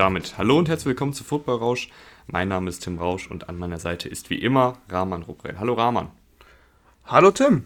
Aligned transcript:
Damit 0.00 0.38
hallo 0.38 0.56
und 0.56 0.70
herzlich 0.70 0.86
willkommen 0.86 1.12
zu 1.12 1.24
Football 1.24 1.58
Rausch. 1.58 1.90
Mein 2.26 2.48
Name 2.48 2.70
ist 2.70 2.82
Tim 2.82 2.96
Rausch 2.96 3.30
und 3.30 3.50
an 3.50 3.58
meiner 3.58 3.78
Seite 3.78 4.08
ist 4.08 4.30
wie 4.30 4.38
immer 4.38 4.78
Rahman 4.88 5.20
Ruprell. 5.20 5.58
Hallo 5.58 5.74
Rahman. 5.74 6.08
Hallo 7.04 7.30
Tim. 7.32 7.64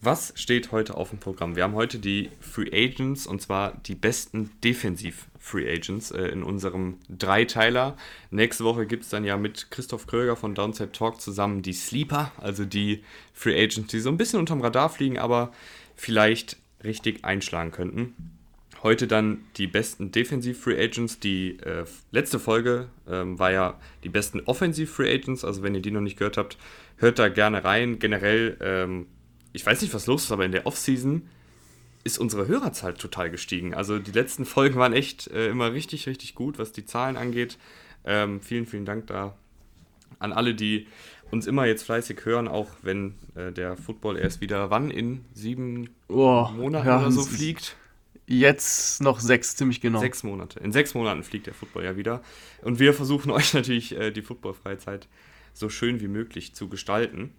Was 0.00 0.32
steht 0.36 0.72
heute 0.72 0.96
auf 0.96 1.10
dem 1.10 1.18
Programm? 1.18 1.54
Wir 1.54 1.64
haben 1.64 1.74
heute 1.74 1.98
die 1.98 2.30
Free 2.40 2.70
Agents 2.72 3.26
und 3.26 3.42
zwar 3.42 3.74
die 3.74 3.94
besten 3.94 4.52
Defensiv-Free 4.64 5.70
Agents 5.70 6.12
äh, 6.12 6.28
in 6.28 6.44
unserem 6.44 6.96
Dreiteiler. 7.10 7.98
Nächste 8.30 8.64
Woche 8.64 8.86
gibt 8.86 9.02
es 9.02 9.10
dann 9.10 9.26
ja 9.26 9.36
mit 9.36 9.70
Christoph 9.70 10.06
Kröger 10.06 10.36
von 10.36 10.54
Downside 10.54 10.92
Talk 10.92 11.20
zusammen 11.20 11.60
die 11.60 11.74
Sleeper, 11.74 12.32
also 12.38 12.64
die 12.64 13.04
Free 13.34 13.62
Agents, 13.62 13.88
die 13.88 14.00
so 14.00 14.08
ein 14.08 14.16
bisschen 14.16 14.40
unterm 14.40 14.62
Radar 14.62 14.88
fliegen, 14.88 15.18
aber 15.18 15.52
vielleicht 15.94 16.56
richtig 16.82 17.22
einschlagen 17.22 17.70
könnten. 17.70 18.33
Heute 18.84 19.06
dann 19.06 19.38
die 19.56 19.66
besten 19.66 20.12
Defensiv-Free 20.12 20.78
Agents. 20.78 21.18
Die 21.18 21.58
äh, 21.60 21.86
letzte 22.10 22.38
Folge 22.38 22.88
ähm, 23.08 23.38
war 23.38 23.50
ja 23.50 23.80
die 24.04 24.10
besten 24.10 24.40
Offensiv-Free 24.40 25.10
Agents. 25.10 25.42
Also 25.42 25.62
wenn 25.62 25.74
ihr 25.74 25.80
die 25.80 25.90
noch 25.90 26.02
nicht 26.02 26.18
gehört 26.18 26.36
habt, 26.36 26.58
hört 26.98 27.18
da 27.18 27.30
gerne 27.30 27.64
rein. 27.64 27.98
Generell, 27.98 28.58
ähm, 28.60 29.06
ich 29.54 29.64
weiß 29.64 29.80
nicht, 29.80 29.94
was 29.94 30.06
los 30.06 30.24
ist, 30.24 30.32
aber 30.32 30.44
in 30.44 30.52
der 30.52 30.66
Offseason 30.66 31.22
ist 32.04 32.18
unsere 32.18 32.46
Hörerzahl 32.46 32.92
total 32.92 33.30
gestiegen. 33.30 33.72
Also 33.72 33.98
die 33.98 34.12
letzten 34.12 34.44
Folgen 34.44 34.78
waren 34.78 34.92
echt 34.92 35.28
äh, 35.28 35.48
immer 35.48 35.72
richtig, 35.72 36.06
richtig 36.06 36.34
gut, 36.34 36.58
was 36.58 36.72
die 36.72 36.84
Zahlen 36.84 37.16
angeht. 37.16 37.56
Ähm, 38.04 38.42
vielen, 38.42 38.66
vielen 38.66 38.84
Dank 38.84 39.06
da 39.06 39.34
an 40.18 40.34
alle, 40.34 40.54
die 40.54 40.88
uns 41.30 41.46
immer 41.46 41.64
jetzt 41.64 41.84
fleißig 41.84 42.26
hören, 42.26 42.48
auch 42.48 42.68
wenn 42.82 43.14
äh, 43.34 43.50
der 43.50 43.78
Football 43.78 44.18
erst 44.18 44.42
wieder 44.42 44.68
wann 44.68 44.90
in 44.90 45.24
sieben 45.32 45.88
oh, 46.08 46.50
Monaten 46.54 46.86
ja, 46.86 47.00
oder 47.00 47.10
so 47.10 47.22
fliegt. 47.22 47.76
Jetzt 48.26 49.02
noch 49.02 49.20
sechs, 49.20 49.54
ziemlich 49.54 49.80
genau. 49.80 50.00
Sechs 50.00 50.22
Monate. 50.22 50.58
In 50.60 50.72
sechs 50.72 50.94
Monaten 50.94 51.22
fliegt 51.22 51.46
der 51.46 51.54
Football 51.54 51.84
ja 51.84 51.96
wieder. 51.96 52.22
Und 52.62 52.78
wir 52.78 52.94
versuchen 52.94 53.30
euch 53.32 53.52
natürlich 53.52 53.96
äh, 53.96 54.10
die 54.10 54.22
Football-Freizeit 54.22 55.08
so 55.52 55.68
schön 55.68 56.00
wie 56.00 56.08
möglich 56.08 56.54
zu 56.54 56.68
gestalten. 56.68 57.32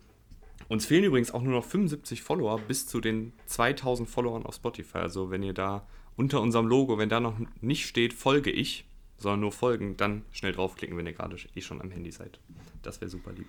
Uns 0.67 0.86
fehlen 0.86 1.03
übrigens 1.03 1.31
auch 1.31 1.42
nur 1.42 1.53
noch 1.53 1.66
75 1.66 2.22
Follower 2.22 2.59
bis 2.59 2.88
zu 2.88 3.02
den 3.02 3.33
2000 3.47 4.09
Followern 4.09 4.45
auf 4.45 4.55
Spotify. 4.55 5.00
Also 5.00 5.30
wenn 5.30 5.44
ihr 5.44 5.53
da 5.53 5.88
unter 6.16 6.42
unserem 6.42 6.67
Logo, 6.67 6.97
wenn 6.97 7.09
da 7.09 7.20
noch 7.20 7.38
nicht 7.61 7.88
steht, 7.88 8.14
folge 8.14 8.52
ich, 8.52 8.86
sondern 9.17 9.42
nur 9.42 9.52
folgen, 9.52 9.97
dann 9.97 10.23
schnell 10.31 10.53
draufklicken, 10.53 10.97
wenn 10.97 11.05
ihr 11.05 11.14
gerade 11.14 11.38
eh 11.55 11.61
schon 11.61 11.81
am 11.81 11.92
Handy 11.92 12.11
seid. 12.11 12.39
Das 12.81 13.02
wäre 13.02 13.09
super 13.09 13.31
lieb. 13.31 13.47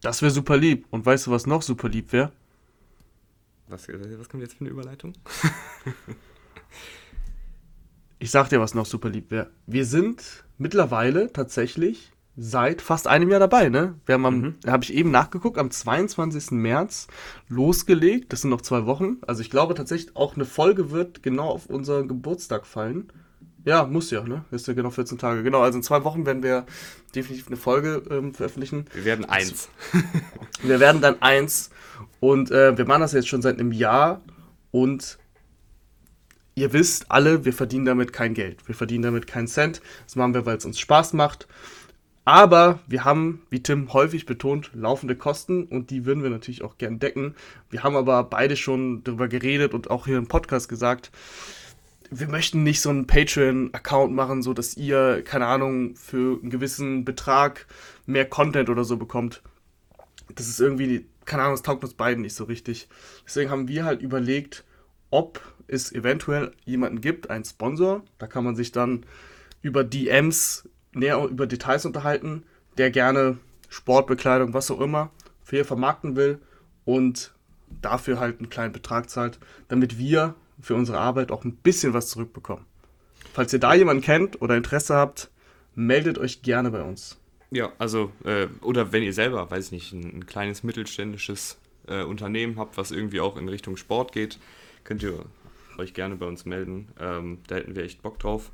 Das 0.00 0.22
wäre 0.22 0.30
super 0.30 0.56
lieb. 0.56 0.86
Und 0.90 1.04
weißt 1.04 1.26
du, 1.26 1.30
was 1.30 1.46
noch 1.46 1.62
super 1.62 1.88
lieb 1.88 2.12
wäre? 2.12 2.32
Was, 3.70 3.88
was 3.88 4.28
kommt 4.28 4.42
jetzt 4.42 4.54
für 4.54 4.62
eine 4.62 4.70
Überleitung? 4.70 5.14
ich 8.18 8.30
sag 8.30 8.48
dir, 8.48 8.60
was 8.60 8.74
noch 8.74 8.86
super 8.86 9.08
lieb 9.08 9.30
wäre. 9.30 9.50
Wir 9.66 9.86
sind 9.86 10.44
mittlerweile 10.58 11.32
tatsächlich 11.32 12.12
seit 12.36 12.82
fast 12.82 13.06
einem 13.06 13.30
Jahr 13.30 13.40
dabei, 13.40 13.68
ne? 13.68 13.98
Wir 14.06 14.14
haben 14.14 14.26
am, 14.26 14.40
mhm. 14.40 14.54
habe 14.66 14.82
ich 14.82 14.94
eben 14.94 15.10
nachgeguckt, 15.10 15.58
am 15.58 15.70
22. 15.70 16.52
März 16.52 17.06
losgelegt. 17.48 18.32
Das 18.32 18.40
sind 18.40 18.50
noch 18.50 18.62
zwei 18.62 18.86
Wochen. 18.86 19.18
Also 19.26 19.42
ich 19.42 19.50
glaube 19.50 19.74
tatsächlich 19.74 20.16
auch 20.16 20.34
eine 20.34 20.44
Folge 20.44 20.90
wird 20.90 21.22
genau 21.22 21.48
auf 21.48 21.66
unseren 21.66 22.08
Geburtstag 22.08 22.66
fallen. 22.66 23.12
Ja, 23.64 23.84
muss 23.84 24.10
ja, 24.10 24.22
ne? 24.22 24.44
Ist 24.50 24.68
ja 24.68 24.74
genau 24.74 24.90
14 24.90 25.18
Tage. 25.18 25.42
Genau, 25.42 25.60
also 25.60 25.78
in 25.78 25.82
zwei 25.82 26.02
Wochen 26.04 26.24
werden 26.24 26.42
wir 26.42 26.64
definitiv 27.14 27.48
eine 27.48 27.56
Folge 27.56 28.02
ähm, 28.10 28.32
veröffentlichen. 28.32 28.86
Wir 28.94 29.04
werden 29.04 29.24
eins. 29.26 29.68
wir 30.62 30.80
werden 30.80 31.00
dann 31.00 31.20
eins. 31.20 31.70
Und 32.20 32.50
äh, 32.50 32.76
wir 32.76 32.86
machen 32.86 33.02
das 33.02 33.12
jetzt 33.12 33.28
schon 33.28 33.42
seit 33.42 33.58
einem 33.58 33.72
Jahr. 33.72 34.22
Und 34.70 35.18
ihr 36.54 36.72
wisst 36.72 37.10
alle, 37.10 37.44
wir 37.44 37.52
verdienen 37.52 37.84
damit 37.84 38.12
kein 38.12 38.34
Geld. 38.34 38.66
Wir 38.66 38.74
verdienen 38.74 39.02
damit 39.02 39.26
keinen 39.26 39.48
Cent. 39.48 39.82
Das 40.06 40.16
machen 40.16 40.34
wir, 40.34 40.46
weil 40.46 40.56
es 40.56 40.64
uns 40.64 40.78
Spaß 40.78 41.12
macht. 41.12 41.46
Aber 42.24 42.80
wir 42.86 43.04
haben, 43.04 43.42
wie 43.50 43.62
Tim 43.62 43.92
häufig 43.92 44.26
betont, 44.26 44.70
laufende 44.74 45.16
Kosten 45.16 45.64
und 45.64 45.90
die 45.90 46.04
würden 46.04 46.22
wir 46.22 46.30
natürlich 46.30 46.62
auch 46.62 46.78
gern 46.78 46.98
decken. 46.98 47.34
Wir 47.70 47.82
haben 47.82 47.96
aber 47.96 48.22
beide 48.24 48.56
schon 48.56 49.02
darüber 49.04 49.26
geredet 49.26 49.74
und 49.74 49.90
auch 49.90 50.06
hier 50.06 50.18
im 50.18 50.28
Podcast 50.28 50.68
gesagt, 50.68 51.10
wir 52.10 52.28
möchten 52.28 52.62
nicht 52.62 52.80
so 52.80 52.90
einen 52.90 53.06
Patreon-Account 53.06 54.12
machen, 54.12 54.42
so 54.42 54.52
dass 54.52 54.76
ihr, 54.76 55.22
keine 55.24 55.46
Ahnung, 55.46 55.94
für 55.94 56.40
einen 56.40 56.50
gewissen 56.50 57.04
Betrag 57.04 57.66
mehr 58.06 58.28
Content 58.28 58.68
oder 58.68 58.84
so 58.84 58.96
bekommt. 58.96 59.42
Das 60.34 60.48
ist 60.48 60.60
irgendwie, 60.60 61.06
keine 61.24 61.42
Ahnung, 61.42 61.54
es 61.54 61.62
taugt 61.62 61.84
uns 61.84 61.94
beiden 61.94 62.22
nicht 62.22 62.34
so 62.34 62.44
richtig. 62.44 62.88
Deswegen 63.24 63.50
haben 63.50 63.68
wir 63.68 63.84
halt 63.84 64.02
überlegt, 64.02 64.64
ob 65.10 65.40
es 65.68 65.92
eventuell 65.92 66.52
jemanden 66.64 67.00
gibt, 67.00 67.30
einen 67.30 67.44
Sponsor. 67.44 68.04
Da 68.18 68.26
kann 68.26 68.44
man 68.44 68.56
sich 68.56 68.72
dann 68.72 69.06
über 69.62 69.84
DMs 69.84 70.68
näher 70.92 71.24
über 71.24 71.46
Details 71.46 71.86
unterhalten, 71.86 72.42
der 72.76 72.90
gerne 72.90 73.38
Sportbekleidung, 73.68 74.52
was 74.52 74.70
auch 74.70 74.80
immer, 74.80 75.10
für 75.44 75.58
ihr 75.58 75.64
vermarkten 75.64 76.16
will 76.16 76.40
und 76.84 77.32
dafür 77.80 78.18
halt 78.18 78.38
einen 78.38 78.50
kleinen 78.50 78.72
Betrag 78.72 79.08
zahlt, 79.08 79.38
damit 79.68 79.98
wir 79.98 80.34
für 80.60 80.74
unsere 80.74 80.98
Arbeit 80.98 81.30
auch 81.30 81.44
ein 81.44 81.56
bisschen 81.56 81.94
was 81.94 82.08
zurückbekommen. 82.08 82.64
Falls 83.32 83.52
ihr 83.52 83.58
da 83.58 83.74
jemanden 83.74 84.02
kennt 84.02 84.42
oder 84.42 84.56
Interesse 84.56 84.94
habt, 84.94 85.30
meldet 85.74 86.18
euch 86.18 86.42
gerne 86.42 86.70
bei 86.70 86.82
uns. 86.82 87.18
Ja, 87.50 87.72
also, 87.78 88.12
äh, 88.24 88.46
oder 88.62 88.92
wenn 88.92 89.02
ihr 89.02 89.12
selber, 89.12 89.50
weiß 89.50 89.66
ich 89.66 89.72
nicht, 89.72 89.92
ein, 89.92 90.18
ein 90.18 90.26
kleines 90.26 90.62
mittelständisches 90.62 91.58
äh, 91.88 92.02
Unternehmen 92.02 92.58
habt, 92.58 92.76
was 92.76 92.90
irgendwie 92.90 93.20
auch 93.20 93.36
in 93.36 93.48
Richtung 93.48 93.76
Sport 93.76 94.12
geht, 94.12 94.38
könnt 94.84 95.02
ihr 95.02 95.24
euch 95.78 95.94
gerne 95.94 96.16
bei 96.16 96.26
uns 96.26 96.44
melden. 96.44 96.88
Ähm, 96.98 97.38
da 97.48 97.56
hätten 97.56 97.74
wir 97.74 97.84
echt 97.84 98.02
Bock 98.02 98.18
drauf. 98.18 98.50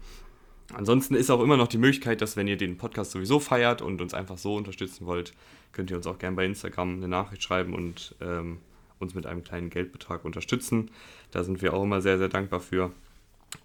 Ansonsten 0.73 1.15
ist 1.15 1.31
auch 1.31 1.41
immer 1.41 1.56
noch 1.56 1.69
die 1.69 1.78
Möglichkeit, 1.78 2.21
dass 2.21 2.37
wenn 2.37 2.49
ihr 2.49 2.56
den 2.56 2.77
Podcast 2.77 3.12
sowieso 3.12 3.38
feiert 3.38 3.83
und 3.83 4.00
uns 4.00 4.15
einfach 4.15 4.38
so 4.38 4.56
unterstützen 4.56 5.06
wollt, 5.06 5.33
könnt 5.73 5.91
ihr 5.91 5.97
uns 5.97 6.06
auch 6.06 6.19
gerne 6.19 6.37
bei 6.37 6.44
Instagram 6.44 6.97
eine 6.97 7.09
Nachricht 7.09 7.43
schreiben 7.43 7.75
und 7.75 8.17
ähm, 8.21 8.59
uns 8.98 9.14
mit 9.14 9.26
einem 9.26 9.44
kleinen 9.44 9.70
Geldbetrag 9.70 10.24
unterstützen. 10.24 10.90
Da 11.30 11.42
sind 11.44 11.62
wir 11.62 11.74
auch 11.74 11.82
immer 11.82 12.00
sehr, 12.00 12.18
sehr 12.18 12.28
dankbar 12.28 12.60
für. 12.60 12.92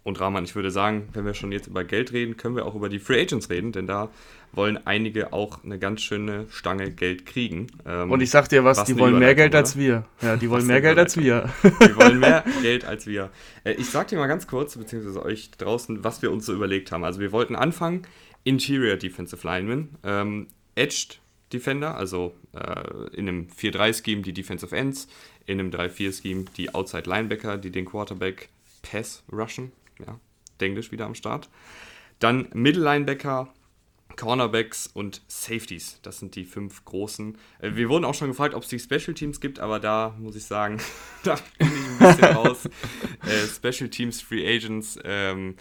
Und 0.03 0.19
Rahman, 0.19 0.43
ich 0.43 0.55
würde 0.55 0.71
sagen, 0.71 1.09
wenn 1.13 1.25
wir 1.25 1.33
schon 1.33 1.51
jetzt 1.51 1.67
über 1.67 1.83
Geld 1.83 2.11
reden, 2.13 2.37
können 2.37 2.55
wir 2.55 2.65
auch 2.65 2.75
über 2.75 2.89
die 2.89 2.99
Free 2.99 3.21
Agents 3.21 3.49
reden, 3.49 3.71
denn 3.71 3.87
da 3.87 4.09
wollen 4.51 4.79
einige 4.85 5.33
auch 5.33 5.63
eine 5.63 5.79
ganz 5.79 6.01
schöne 6.01 6.45
Stange 6.49 6.91
Geld 6.91 7.25
kriegen. 7.25 7.67
Ähm, 7.85 8.11
Und 8.11 8.21
ich 8.21 8.29
sag 8.29 8.49
dir 8.49 8.63
was, 8.63 8.79
was 8.79 8.87
die 8.87 8.97
wollen 8.97 9.17
mehr 9.17 9.35
Geld 9.35 9.51
oder? 9.51 9.59
als 9.59 9.77
wir. 9.77 10.05
Ja, 10.21 10.35
die 10.37 10.49
wollen 10.49 10.67
mehr 10.67 10.81
Geld 10.81 10.97
als 10.97 11.17
wir. 11.17 11.49
Die 11.63 11.95
wollen 11.95 12.19
mehr 12.19 12.43
Geld 12.61 12.85
als 12.85 13.07
wir. 13.07 13.29
Äh, 13.63 13.73
ich 13.73 13.89
sag 13.89 14.07
dir 14.07 14.17
mal 14.17 14.27
ganz 14.27 14.47
kurz, 14.47 14.77
beziehungsweise 14.77 15.23
euch 15.23 15.51
draußen, 15.51 16.03
was 16.03 16.21
wir 16.21 16.31
uns 16.31 16.45
so 16.45 16.53
überlegt 16.53 16.91
haben. 16.91 17.03
Also 17.03 17.19
wir 17.19 17.31
wollten 17.31 17.55
anfangen, 17.55 18.03
Interior 18.43 18.97
Defensive 18.97 19.45
Lineman, 19.45 19.89
ähm, 20.03 20.47
Edged 20.75 21.19
Defender, 21.53 21.95
also 21.95 22.35
äh, 22.53 23.15
in 23.15 23.27
einem 23.27 23.47
4-3-Scheme 23.47 24.21
die 24.21 24.33
Defensive 24.33 24.75
Ends, 24.75 25.07
in 25.45 25.59
einem 25.59 25.71
3-4-Scheme 25.71 26.45
die 26.57 26.73
Outside 26.73 27.09
Linebacker, 27.09 27.57
die 27.57 27.71
den 27.71 27.85
Quarterback 27.85 28.49
Pass 28.81 29.23
rushen. 29.31 29.71
Ja, 30.05 30.19
Englisch 30.59 30.91
wieder 30.91 31.05
am 31.05 31.15
Start. 31.15 31.49
Dann 32.19 32.49
Middle 32.53 32.83
Linebacker, 32.83 33.51
Cornerbacks 34.15 34.87
und 34.87 35.21
Safeties. 35.27 35.99
Das 36.03 36.19
sind 36.19 36.35
die 36.35 36.45
fünf 36.45 36.85
großen. 36.85 37.37
Äh, 37.59 37.71
wir 37.75 37.89
wurden 37.89 38.05
auch 38.05 38.13
schon 38.13 38.27
gefragt, 38.27 38.53
ob 38.53 38.63
es 38.63 38.69
die 38.69 38.79
Special 38.79 39.13
Teams 39.13 39.39
gibt, 39.39 39.59
aber 39.59 39.79
da 39.79 40.15
muss 40.19 40.35
ich 40.35 40.45
sagen, 40.45 40.79
da 41.23 41.35
bin 41.57 41.67
ich 41.67 42.01
ein 42.01 42.15
bisschen 42.15 42.23
raus. 42.35 42.65
Äh, 43.25 43.47
Special 43.47 43.89
Teams, 43.89 44.21
Free 44.21 44.47
Agents 44.47 44.99
ähm, 45.03 45.55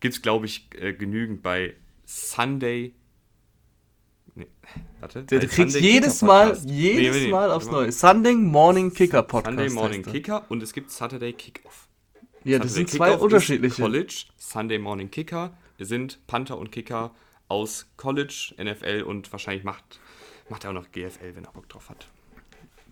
gibt 0.00 0.14
es, 0.14 0.22
glaube 0.22 0.46
ich, 0.46 0.68
äh, 0.74 0.92
genügend 0.92 1.42
bei 1.42 1.74
Sunday 2.06 2.94
Nee, 4.38 4.46
warte. 5.00 5.24
Der, 5.24 5.40
du 5.40 5.48
kriegst 5.48 5.80
jedes 5.80 6.22
Mal, 6.22 6.56
jedes 6.64 7.16
nee, 7.16 7.24
nee, 7.24 7.30
Mal 7.32 7.50
aufs 7.50 7.66
Neue. 7.66 7.90
Sunday 7.90 8.34
Morning 8.34 8.94
Kicker 8.94 9.24
Podcast. 9.24 9.58
Sunday 9.58 9.74
Morning 9.74 10.02
Kicker 10.04 10.44
und 10.48 10.62
es 10.62 10.72
gibt 10.72 10.92
Saturday 10.92 11.32
Kickoff. 11.32 11.88
Ja, 12.44 12.60
das 12.60 12.74
sind 12.74 12.88
zwei 12.88 13.16
unterschiedliche. 13.16 13.82
College, 13.82 14.26
Sunday 14.36 14.78
Morning 14.78 15.10
Kicker 15.10 15.58
sind 15.80 16.24
Panther 16.28 16.56
und 16.56 16.70
Kicker 16.70 17.10
aus 17.48 17.86
College, 17.96 18.54
NFL 18.62 19.02
und 19.02 19.32
wahrscheinlich 19.32 19.64
macht, 19.64 19.98
macht 20.48 20.62
er 20.62 20.70
auch 20.70 20.74
noch 20.74 20.92
GFL, 20.92 21.34
wenn 21.34 21.44
er 21.44 21.50
Bock 21.50 21.68
drauf 21.68 21.90
hat. 21.90 22.06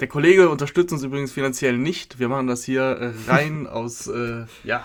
Der 0.01 0.09
Kollege 0.09 0.51
unterstützt 0.51 0.93
uns 0.93 1.05
übrigens 1.05 1.31
finanziell 1.31 1.79
nicht. 1.79 2.19
Wir 2.19 2.29
machen 2.29 2.49
das 2.49 2.65
hier 2.65 3.15
rein 3.29 3.67
aus, 3.69 4.09
äh, 4.09 4.47
ja, 4.65 4.85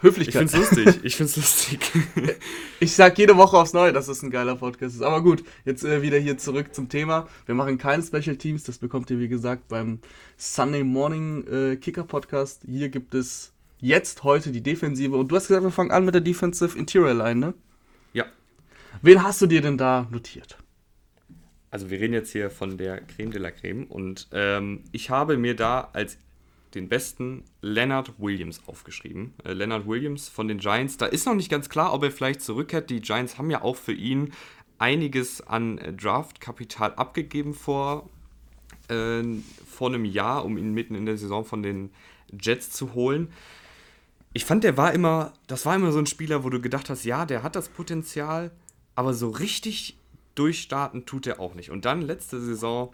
Höflichkeit. 0.00 0.44
Ich 0.44 0.50
find's 0.50 0.76
lustig. 0.76 1.00
Ich 1.04 1.16
find's 1.16 1.36
lustig. 1.36 1.80
ich 2.80 2.94
sag 2.94 3.18
jede 3.18 3.36
Woche 3.36 3.56
aufs 3.56 3.72
Neue, 3.72 3.92
dass 3.92 4.08
es 4.08 4.22
ein 4.22 4.30
geiler 4.30 4.56
Podcast 4.56 4.94
ist. 4.94 5.02
Aber 5.02 5.22
gut, 5.22 5.42
jetzt 5.64 5.84
äh, 5.84 6.02
wieder 6.02 6.18
hier 6.18 6.38
zurück 6.38 6.74
zum 6.74 6.88
Thema. 6.88 7.28
Wir 7.46 7.54
machen 7.54 7.78
keine 7.78 8.02
Special 8.02 8.36
Teams. 8.36 8.64
Das 8.64 8.78
bekommt 8.78 9.10
ihr, 9.10 9.18
wie 9.18 9.28
gesagt, 9.28 9.68
beim 9.68 10.00
Sunday 10.36 10.84
Morning 10.84 11.46
äh, 11.46 11.76
Kicker 11.76 12.04
Podcast. 12.04 12.62
Hier 12.66 12.88
gibt 12.88 13.14
es 13.14 13.52
jetzt 13.80 14.22
heute 14.22 14.52
die 14.52 14.62
Defensive. 14.62 15.16
Und 15.16 15.28
du 15.28 15.36
hast 15.36 15.48
gesagt, 15.48 15.64
wir 15.64 15.72
fangen 15.72 15.90
an 15.90 16.04
mit 16.04 16.14
der 16.14 16.22
Defensive 16.22 16.78
Interior 16.78 17.14
Line, 17.14 17.40
ne? 17.40 17.54
Ja. 18.12 18.26
Wen 19.02 19.22
hast 19.22 19.42
du 19.42 19.46
dir 19.46 19.62
denn 19.62 19.78
da 19.78 20.06
notiert? 20.10 20.58
Also 21.70 21.90
wir 21.90 22.00
reden 22.00 22.14
jetzt 22.14 22.32
hier 22.32 22.50
von 22.50 22.78
der 22.78 23.00
Creme 23.00 23.30
de 23.30 23.40
la 23.40 23.50
Creme 23.50 23.84
und 23.84 24.28
ähm, 24.32 24.84
ich 24.92 25.10
habe 25.10 25.36
mir 25.36 25.54
da 25.54 25.90
als 25.92 26.16
den 26.74 26.88
besten 26.88 27.44
Leonard 27.62 28.14
Williams 28.18 28.60
aufgeschrieben. 28.66 29.34
Äh, 29.44 29.52
Leonard 29.52 29.86
Williams 29.86 30.28
von 30.28 30.48
den 30.48 30.58
Giants. 30.58 30.96
Da 30.96 31.06
ist 31.06 31.26
noch 31.26 31.34
nicht 31.34 31.50
ganz 31.50 31.68
klar, 31.68 31.92
ob 31.92 32.02
er 32.02 32.10
vielleicht 32.10 32.40
zurückkehrt. 32.40 32.90
Die 32.90 33.00
Giants 33.00 33.38
haben 33.38 33.50
ja 33.50 33.62
auch 33.62 33.76
für 33.76 33.92
ihn 33.92 34.32
einiges 34.78 35.40
an 35.40 35.80
Draftkapital 36.00 36.94
abgegeben 36.94 37.54
vor, 37.54 38.08
äh, 38.88 39.22
vor 39.66 39.88
einem 39.88 40.04
Jahr, 40.04 40.44
um 40.44 40.56
ihn 40.56 40.72
mitten 40.72 40.94
in 40.94 41.06
der 41.06 41.18
Saison 41.18 41.44
von 41.44 41.62
den 41.62 41.90
Jets 42.40 42.70
zu 42.70 42.94
holen. 42.94 43.32
Ich 44.32 44.44
fand, 44.44 44.62
der 44.62 44.76
war 44.76 44.92
immer, 44.92 45.32
das 45.46 45.66
war 45.66 45.74
immer 45.74 45.90
so 45.90 45.98
ein 45.98 46.06
Spieler, 46.06 46.44
wo 46.44 46.50
du 46.50 46.60
gedacht 46.60 46.90
hast, 46.90 47.04
ja, 47.04 47.26
der 47.26 47.42
hat 47.42 47.56
das 47.56 47.68
Potenzial, 47.68 48.52
aber 48.94 49.14
so 49.14 49.30
richtig 49.30 49.96
durchstarten 50.34 51.06
tut 51.06 51.26
er 51.26 51.40
auch 51.40 51.54
nicht. 51.54 51.70
Und 51.70 51.84
dann 51.84 52.02
letzte 52.02 52.40
Saison 52.40 52.92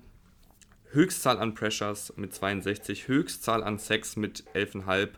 Höchstzahl 0.94 1.38
an 1.38 1.54
Pressures 1.54 2.12
mit 2.16 2.34
62, 2.34 3.08
Höchstzahl 3.08 3.62
an 3.62 3.78
Sex 3.78 4.16
mit 4.16 4.44
11,5 4.54 5.10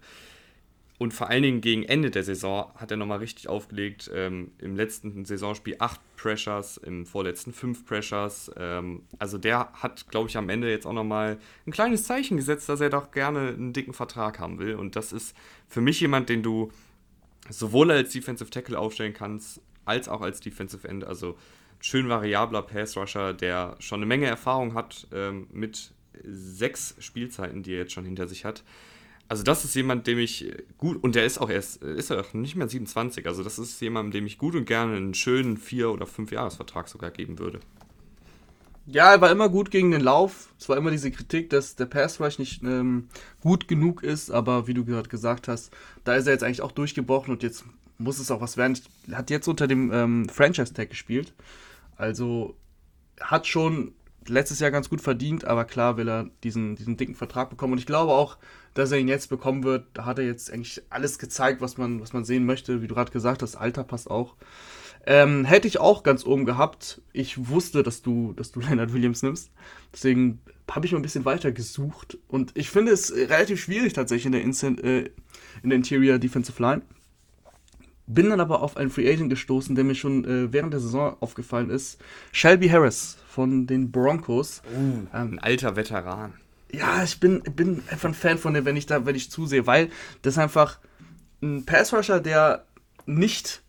und 0.99 1.12
vor 1.12 1.28
allen 1.28 1.43
Dingen 1.43 1.61
gegen 1.61 1.82
Ende 1.82 2.11
der 2.11 2.25
Saison 2.25 2.73
hat 2.76 2.90
er 2.90 2.96
nochmal 2.96 3.19
richtig 3.19 3.49
aufgelegt. 3.49 4.11
Ähm, 4.14 4.52
Im 4.58 4.76
letzten 4.76 5.26
Saisonspiel 5.26 5.76
8 5.78 6.00
Pressures, 6.17 6.78
im 6.78 7.05
vorletzten 7.05 7.52
5 7.52 7.84
Pressures. 7.84 8.50
Ähm, 8.56 9.02
also 9.19 9.37
der 9.37 9.73
hat, 9.75 10.08
glaube 10.08 10.31
ich, 10.31 10.38
am 10.38 10.49
Ende 10.49 10.70
jetzt 10.70 10.87
auch 10.87 10.94
nochmal 10.94 11.38
ein 11.67 11.70
kleines 11.70 12.05
Zeichen 12.05 12.38
gesetzt, 12.38 12.69
dass 12.70 12.81
er 12.81 12.88
doch 12.88 13.11
gerne 13.11 13.49
einen 13.49 13.75
dicken 13.75 13.93
Vertrag 13.93 14.38
haben 14.38 14.58
will. 14.58 14.75
Und 14.75 14.96
das 14.96 15.12
ist 15.12 15.37
für 15.69 15.82
mich 15.82 16.00
jemand, 16.00 16.31
den 16.31 16.43
du 16.43 16.73
sowohl 17.50 17.90
als 17.90 18.12
Defensive 18.12 18.49
Tackle 18.49 18.78
aufstellen 18.78 19.12
kannst, 19.12 19.61
als 19.84 20.08
auch 20.08 20.23
als 20.23 20.40
Defensive 20.40 20.88
End. 20.88 21.05
Also 21.05 21.37
schön 21.81 22.08
variabler 22.08 22.62
Pass-Rusher, 22.62 23.34
der 23.34 23.76
schon 23.78 23.99
eine 23.99 24.06
Menge 24.06 24.26
Erfahrung 24.26 24.75
hat 24.75 25.06
ähm, 25.12 25.46
mit 25.52 25.93
sechs 26.25 26.94
Spielzeiten, 26.99 27.62
die 27.62 27.73
er 27.73 27.78
jetzt 27.78 27.93
schon 27.93 28.05
hinter 28.05 28.28
sich 28.28 28.44
hat. 28.44 28.64
Also 29.28 29.43
das 29.43 29.64
ist 29.64 29.75
jemand, 29.75 30.06
dem 30.06 30.19
ich 30.19 30.52
gut, 30.78 31.02
und 31.02 31.14
der 31.17 31.26
ist 31.26 31.38
auch 31.38 31.50
erst, 31.50 31.82
ist 31.82 32.11
er 32.11 32.20
auch 32.20 32.32
nicht 32.32 32.55
mehr 32.55 32.69
27, 32.69 33.26
also 33.26 33.43
das 33.43 33.58
ist 33.58 33.81
jemand, 33.81 34.14
dem 34.14 34.25
ich 34.25 34.38
gut 34.38 34.55
und 34.55 34.67
gerne 34.67 34.96
einen 34.96 35.14
schönen 35.14 35.56
vier- 35.56 35.90
oder 35.90 36.06
fünf 36.06 36.31
Jahresvertrag 36.31 36.88
sogar 36.88 37.11
geben 37.11 37.38
würde. 37.38 37.58
Ja, 38.88 39.11
er 39.11 39.20
war 39.20 39.32
immer 39.32 39.49
gut 39.49 39.73
gegen 39.73 39.90
den 39.90 40.00
Lauf. 40.00 40.50
Es 40.61 40.69
war 40.69 40.76
immer 40.76 40.93
diese 40.93 41.11
Kritik, 41.11 41.50
dass 41.50 41.75
der 41.75 41.87
Pass 41.87 42.20
Rush 42.20 42.38
nicht 42.38 42.62
ähm, 42.62 43.08
gut 43.40 43.67
genug 43.67 44.05
ist, 44.05 44.31
aber 44.31 44.69
wie 44.69 44.75
du 44.75 44.84
gerade 44.84 45.08
gesagt 45.08 45.49
hast, 45.49 45.73
da 46.05 46.14
ist 46.14 46.26
er 46.26 46.34
jetzt 46.34 46.44
eigentlich 46.44 46.62
auch 46.62 46.70
durchgebrochen 46.70 47.34
und 47.34 47.43
jetzt 47.43 47.64
muss 47.99 48.20
es 48.20 48.31
auch 48.31 48.40
was 48.40 48.56
werden. 48.56 48.78
Er 49.11 49.19
hat 49.19 49.31
jetzt 49.31 49.49
unter 49.49 49.67
dem 49.67 49.90
ähm, 49.93 50.28
Franchise 50.28 50.73
Tag 50.73 50.90
gespielt. 50.90 51.32
Also 51.97 52.57
hat 53.21 53.47
schon 53.47 53.95
letztes 54.29 54.61
Jahr 54.61 54.71
ganz 54.71 54.89
gut 54.89 55.01
verdient, 55.01 55.45
aber 55.45 55.65
klar 55.65 55.97
will 55.97 56.09
er 56.09 56.31
diesen, 56.43 56.77
diesen 56.77 56.97
dicken 56.97 57.15
Vertrag 57.15 57.51
bekommen. 57.51 57.75
Und 57.75 57.79
ich 57.79 57.87
glaube 57.87 58.13
auch, 58.13 58.39
dass 58.75 58.93
er 58.93 58.99
ihn 58.99 59.09
jetzt 59.09 59.29
bekommen 59.29 59.65
wird. 59.65 59.87
Da 59.95 60.05
hat 60.05 60.19
er 60.19 60.27
jetzt 60.27 60.53
eigentlich 60.53 60.83
alles 60.91 61.19
gezeigt, 61.19 61.61
was 61.61 61.79
man, 61.79 62.01
was 62.01 62.13
man 62.13 62.25
sehen 62.25 62.45
möchte. 62.45 62.83
Wie 62.83 62.89
du 62.89 62.95
gerade 62.95 63.13
gesagt 63.13 63.43
hast, 63.43 63.57
Alter 63.57 63.85
passt 63.85 64.11
auch. 64.11 64.35
Ähm, 65.07 65.45
hätte 65.45 65.69
ich 65.69 65.79
auch 65.79 66.03
ganz 66.03 66.27
oben 66.27 66.45
gehabt. 66.45 67.01
Ich 67.13 67.49
wusste, 67.49 67.83
dass 67.83 68.03
du, 68.03 68.33
dass 68.33 68.53
du 68.53 68.61
Leonard 68.69 68.93
Williams 68.93 69.23
nimmst. 69.23 69.51
Deswegen 69.93 70.41
habe 70.71 70.87
ich 70.87 70.93
mal 70.93 70.99
ein 70.99 71.03
bisschen 71.03 71.25
weiter 71.25 71.53
gesucht. 71.53 72.19
Und 72.29 72.53
ich 72.55 72.71
finde 72.71 72.93
es 72.93 73.15
relativ 73.15 73.61
schwierig 73.63 73.93
tatsächlich 73.93 74.27
in 74.27 74.33
der, 74.33 74.43
Instant, 74.43 74.83
äh, 74.83 75.11
in 75.63 75.71
der 75.71 75.77
Interior 75.77 76.19
Defensive 76.19 76.61
Line. 76.61 76.83
Bin 78.06 78.31
dann 78.31 78.41
aber 78.41 78.62
auf 78.62 78.76
einen 78.76 78.91
Free 78.91 79.11
Agent 79.11 79.31
gestoßen, 79.31 79.75
der 79.75 79.85
mir 79.85 79.94
schon 79.94 80.25
äh, 80.25 80.53
während 80.53 80.73
der 80.73 80.81
Saison 80.81 81.17
aufgefallen 81.20 81.70
ist. 81.70 82.00
Shelby 82.32 82.69
Harris 82.69 83.19
von 83.29 83.67
den 83.67 83.91
Broncos. 83.91 84.62
Uh, 84.73 84.79
ähm, 84.79 85.08
ein 85.12 85.38
alter 85.41 85.75
Veteran. 85.75 86.35
Ja, 86.73 87.03
ich 87.03 87.19
bin, 87.20 87.43
bin 87.43 87.82
einfach 87.91 88.08
ein 88.08 88.14
Fan 88.14 88.38
von 88.38 88.55
dem, 88.55 88.64
wenn 88.64 88.76
ich 88.76 88.87
da, 88.87 89.06
wenn 89.06 89.14
ich 89.14 89.31
zusehe, 89.31 89.67
weil 89.67 89.91
das 90.23 90.35
ist 90.35 90.38
einfach 90.38 90.79
ein 91.43 91.64
Pass-Rusher, 91.64 92.20
der 92.20 92.64
nicht 93.06 93.62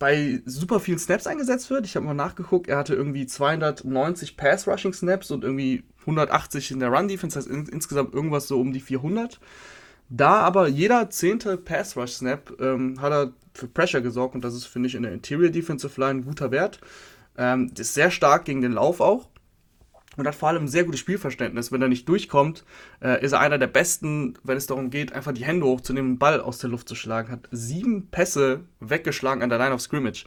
bei 0.00 0.40
super 0.46 0.80
vielen 0.80 0.98
Snaps 0.98 1.26
eingesetzt 1.26 1.70
wird. 1.70 1.84
Ich 1.84 1.94
habe 1.94 2.06
mal 2.06 2.14
nachgeguckt, 2.14 2.68
er 2.68 2.78
hatte 2.78 2.94
irgendwie 2.94 3.26
290 3.26 4.36
Pass-Rushing-Snaps 4.36 5.30
und 5.30 5.44
irgendwie 5.44 5.84
180 6.00 6.70
in 6.70 6.80
der 6.80 6.88
Run-Defense, 6.88 7.38
das 7.38 7.46
heißt 7.46 7.54
in, 7.54 7.66
insgesamt 7.66 8.14
irgendwas 8.14 8.48
so 8.48 8.58
um 8.58 8.72
die 8.72 8.80
400. 8.80 9.38
Da 10.10 10.40
aber 10.40 10.66
jeder 10.66 11.08
zehnte 11.08 11.56
Pass-Rush-Snap 11.56 12.60
ähm, 12.60 13.00
hat 13.00 13.12
er 13.12 13.32
für 13.54 13.68
Pressure 13.68 14.00
gesorgt 14.00 14.34
und 14.34 14.44
das 14.44 14.54
ist, 14.54 14.66
finde 14.66 14.88
ich, 14.88 14.96
in 14.96 15.04
der 15.04 15.12
Interior 15.12 15.50
Defensive 15.50 16.00
Line 16.00 16.20
ein 16.20 16.24
guter 16.24 16.50
Wert. 16.50 16.80
Ähm, 17.38 17.70
ist 17.78 17.94
sehr 17.94 18.10
stark 18.10 18.44
gegen 18.44 18.60
den 18.60 18.72
Lauf 18.72 19.00
auch 19.00 19.28
und 20.16 20.26
hat 20.26 20.34
vor 20.34 20.48
allem 20.48 20.64
ein 20.64 20.68
sehr 20.68 20.82
gutes 20.82 20.98
Spielverständnis. 20.98 21.70
Wenn 21.70 21.80
er 21.80 21.88
nicht 21.88 22.08
durchkommt, 22.08 22.64
äh, 23.00 23.24
ist 23.24 23.32
er 23.32 23.40
einer 23.40 23.58
der 23.58 23.68
besten, 23.68 24.34
wenn 24.42 24.56
es 24.56 24.66
darum 24.66 24.90
geht, 24.90 25.12
einfach 25.12 25.32
die 25.32 25.44
Hände 25.44 25.66
hochzunehmen, 25.66 26.14
den 26.14 26.18
Ball 26.18 26.40
aus 26.40 26.58
der 26.58 26.70
Luft 26.70 26.88
zu 26.88 26.96
schlagen. 26.96 27.30
Hat 27.30 27.48
sieben 27.52 28.08
Pässe 28.10 28.64
weggeschlagen 28.80 29.44
an 29.44 29.48
der 29.48 29.58
Line 29.58 29.74
of 29.74 29.80
Scrimmage. 29.80 30.24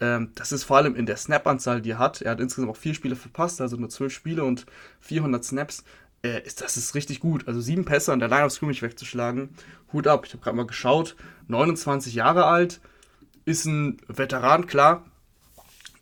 Ähm, 0.00 0.30
das 0.36 0.52
ist 0.52 0.64
vor 0.64 0.76
allem 0.76 0.94
in 0.94 1.06
der 1.06 1.16
Snap-Anzahl, 1.16 1.82
die 1.82 1.90
er 1.90 1.98
hat. 1.98 2.22
Er 2.22 2.32
hat 2.32 2.40
insgesamt 2.40 2.70
auch 2.70 2.76
vier 2.76 2.94
Spiele 2.94 3.16
verpasst, 3.16 3.60
also 3.60 3.76
nur 3.76 3.88
zwölf 3.88 4.12
Spiele 4.12 4.44
und 4.44 4.66
400 5.00 5.44
Snaps 5.44 5.84
äh, 6.24 6.42
ist, 6.44 6.62
das 6.62 6.76
ist 6.76 6.94
richtig 6.94 7.20
gut. 7.20 7.46
Also 7.46 7.60
sieben 7.60 7.84
Pässe 7.84 8.12
an 8.12 8.18
der 8.18 8.28
Line 8.28 8.44
of 8.44 8.52
Scrimmage 8.52 8.82
wegzuschlagen. 8.82 9.50
Hut 9.92 10.06
ab, 10.06 10.24
ich 10.26 10.32
habe 10.32 10.42
gerade 10.42 10.56
mal 10.56 10.66
geschaut. 10.66 11.16
29 11.48 12.14
Jahre 12.14 12.46
alt, 12.46 12.80
ist 13.44 13.66
ein 13.66 13.98
Veteran, 14.08 14.66
klar. 14.66 15.04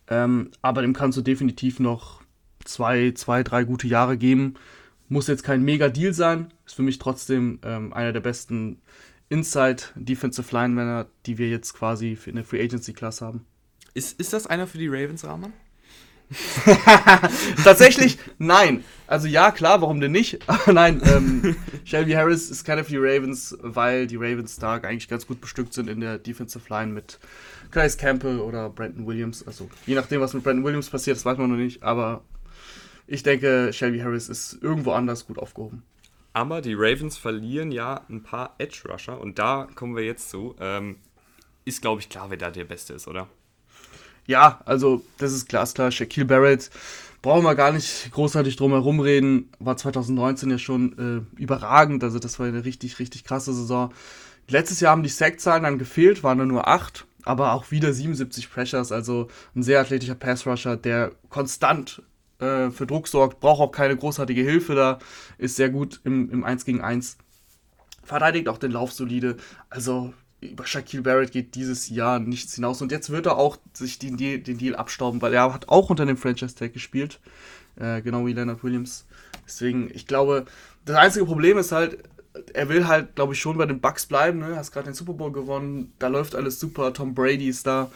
Ähm, 0.09 0.51
aber 0.63 0.83
dem 0.83 0.95
kannst 0.95 1.19
du 1.19 1.23
definitiv 1.23 1.81
noch 1.81 2.23
zwei, 2.65 3.13
zwei, 3.13 3.43
drei 3.43 3.65
gute 3.65 3.89
Jahre 3.89 4.17
geben. 4.17 4.55
Muss 5.09 5.27
jetzt 5.27 5.43
kein 5.43 5.63
Mega-Deal 5.63 6.15
sein. 6.15 6.53
Ist 6.65 6.77
für 6.77 6.83
mich 6.83 6.99
trotzdem 6.99 7.59
ähm, 7.65 7.93
einer 7.93 8.13
der 8.13 8.21
besten 8.21 8.81
Inside 9.29 9.83
Defensive 9.95 10.55
Linemänner, 10.55 11.07
die 11.27 11.39
wir 11.39 11.49
jetzt 11.49 11.75
quasi 11.75 12.17
in 12.27 12.37
der 12.37 12.45
Free 12.45 12.63
Agency 12.63 12.93
Class 12.93 13.21
haben. 13.21 13.45
Ist, 13.95 14.19
ist 14.21 14.33
das 14.33 14.47
einer 14.47 14.67
für 14.67 14.79
die 14.79 14.89
Ravens, 14.89 15.25
Rahman? 15.25 15.53
Tatsächlich, 17.65 18.19
nein. 18.39 18.85
Also 19.07 19.29
ja, 19.29 19.51
klar, 19.51 19.83
warum 19.83 20.01
denn 20.01 20.13
nicht? 20.13 20.39
Aber 20.49 20.73
nein, 20.73 21.03
ähm, 21.05 21.57
Shelby 21.85 22.13
Harris 22.13 22.51
ist 22.51 22.65
keiner 22.65 22.85
für 22.85 22.93
die 22.93 22.99
Ravens, 22.99 23.57
weil 23.61 24.07
die 24.07 24.17
Ravens 24.17 24.59
da 24.59 24.75
eigentlich 24.75 25.09
ganz 25.09 25.27
gut 25.27 25.41
bestückt 25.41 25.75
sind 25.75 25.89
in 25.89 26.01
der 26.01 26.19
Defensive 26.19 26.65
Line 26.71 26.93
mit 26.93 27.19
Calais 27.71 27.97
Campbell 27.97 28.39
oder 28.41 28.71
Brandon 28.71 29.07
Williams. 29.07 29.47
Also 29.47 29.69
je 29.87 29.95
nachdem, 29.95 30.21
was 30.21 30.35
mit 30.35 30.45
Brandon 30.45 30.65
Williams 30.65 30.89
passiert, 30.89 31.17
das 31.17 31.25
weiß 31.25 31.39
man 31.39 31.51
noch 31.51 31.57
nicht. 31.57 31.83
Aber 31.83 32.23
ich 33.07 33.23
denke, 33.23 33.71
Shelby 33.73 33.99
Harris 33.99 34.29
ist 34.29 34.59
irgendwo 34.63 34.93
anders 34.93 35.27
gut 35.27 35.39
aufgehoben. 35.39 35.83
Aber 36.33 36.63
die 36.63 36.75
Ravens 36.75 37.19
verlieren 37.19 37.73
ja 37.73 38.07
ein 38.09 38.23
paar 38.23 38.55
Edge-Rusher 38.57 39.21
und 39.21 39.39
da 39.39 39.69
kommen 39.75 39.95
wir 39.95 40.05
jetzt 40.05 40.31
zu. 40.31 40.57
Ähm, 40.59 40.97
ist, 41.65 41.83
glaube 41.83 42.01
ich, 42.01 42.09
klar, 42.09 42.31
wer 42.31 42.39
da 42.39 42.51
der 42.51 42.65
Beste 42.65 42.95
ist, 42.95 43.07
oder? 43.07 43.29
Ja, 44.27 44.61
also 44.65 45.05
das 45.19 45.33
ist 45.33 45.49
glasklar. 45.49 45.91
Shaquille 45.91 46.27
Barrett 46.27 46.71
brauchen 47.23 47.45
wir 47.45 47.55
gar 47.55 47.73
nicht 47.73 48.11
großartig 48.13 48.57
drum 48.57 48.73
herum 48.73 49.01
reden. 49.01 49.51
War 49.59 49.77
2019 49.77 50.51
ja 50.51 50.59
schon 50.59 51.27
äh, 51.37 51.41
überragend. 51.41 52.05
Also 52.05 52.19
das 52.19 52.39
war 52.39 52.47
eine 52.47 52.65
richtig, 52.65 52.99
richtig 52.99 53.25
krasse 53.25 53.53
Saison. 53.53 53.93
Letztes 54.49 54.81
Jahr 54.81 54.93
haben 54.93 55.03
die 55.03 55.09
Sackzahlen 55.09 55.63
dann 55.63 55.79
gefehlt, 55.79 56.23
waren 56.25 56.47
nur 56.47 56.67
acht, 56.67 57.07
aber 57.25 57.53
auch 57.53 57.71
wieder 57.71 57.93
77 57.93 58.51
Pressures. 58.51 58.93
Also 58.93 59.29
ein 59.55 59.63
sehr 59.63 59.81
athletischer 59.81 60.17
Passrusher, 60.17 60.77
der 60.77 61.13
konstant 61.31 62.03
äh, 62.41 62.71
für 62.71 62.87
Druck 62.87 63.09
sorgt, 63.09 63.41
braucht 63.41 63.61
auch 63.61 63.73
keine 63.73 63.97
großartige 63.97 64.43
Hilfe 64.43 64.75
da, 64.75 64.99
ist 65.39 65.57
sehr 65.57 65.71
gut 65.71 66.01
im, 66.05 66.31
im 66.31 66.45
1 66.45 66.65
gegen 66.65 66.81
1. 66.81 67.17
Verteidigt 68.03 68.49
auch 68.49 68.59
den 68.59 68.73
Lauf 68.73 68.93
solide. 68.93 69.37
Also 69.71 70.13
über 70.43 70.67
Shaquille 70.67 71.03
Barrett 71.03 71.33
geht 71.33 71.55
dieses 71.55 71.89
Jahr 71.89 72.19
nichts 72.19 72.55
hinaus. 72.55 72.83
Und 72.83 72.93
jetzt 72.93 73.11
wird 73.11 73.27
er 73.27 73.37
auch 73.37 73.59
sich 73.73 73.99
den 73.99 74.17
Deal, 74.17 74.39
den 74.39 74.59
Deal 74.59 74.77
abstauben, 74.77 75.23
weil 75.23 75.33
er 75.33 75.53
hat 75.55 75.69
auch 75.69 75.89
unter 75.89 76.05
dem 76.05 76.17
Franchise-Tag 76.17 76.73
gespielt. 76.73 77.21
Äh, 77.77 78.03
genau 78.03 78.27
wie 78.27 78.33
Leonard 78.33 78.63
Williams. 78.63 79.07
Deswegen, 79.47 79.91
ich 79.95 80.07
glaube, 80.07 80.45
das 80.85 80.97
einzige 80.97 81.25
Problem 81.25 81.59
ist 81.59 81.73
halt, 81.73 81.99
er 82.55 82.69
will 82.69 82.87
halt, 82.87 83.15
glaube 83.15 83.35
ich, 83.35 83.41
schon 83.41 83.57
bei 83.57 83.67
den 83.67 83.81
Bucks 83.81 84.07
bleiben. 84.07 84.41
Ne? 84.41 84.57
Hast 84.57 84.73
gerade 84.73 84.87
den 84.87 84.95
Super 84.95 85.15
Bowl 85.15 85.33
gewonnen, 85.33 85.93
da 85.99 86.09
läuft 86.09 86.35
alles 86.35 86.59
super, 86.59 86.93
Tom 86.93 87.15
Brady 87.15 87.49
ist 87.49 87.67
da. 87.67 87.91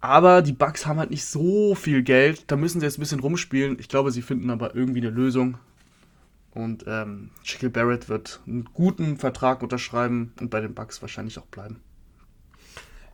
Aber 0.00 0.40
die 0.40 0.52
Bucks 0.52 0.86
haben 0.86 0.98
halt 0.98 1.10
nicht 1.10 1.26
so 1.26 1.74
viel 1.74 2.02
Geld, 2.02 2.44
da 2.46 2.56
müssen 2.56 2.80
sie 2.80 2.86
jetzt 2.86 2.98
ein 2.98 3.02
bisschen 3.02 3.20
rumspielen. 3.20 3.78
Ich 3.78 3.88
glaube, 3.88 4.10
sie 4.10 4.22
finden 4.22 4.50
aber 4.50 4.74
irgendwie 4.74 5.00
eine 5.00 5.10
Lösung. 5.10 5.58
Und 6.52 6.84
ähm, 6.86 7.30
Shaquille 7.44 7.70
Barrett 7.70 8.08
wird 8.08 8.40
einen 8.46 8.64
guten 8.64 9.16
Vertrag 9.16 9.62
unterschreiben 9.62 10.32
und 10.40 10.50
bei 10.50 10.60
den 10.60 10.74
Bucks 10.74 11.00
wahrscheinlich 11.00 11.38
auch 11.38 11.46
bleiben. 11.46 11.80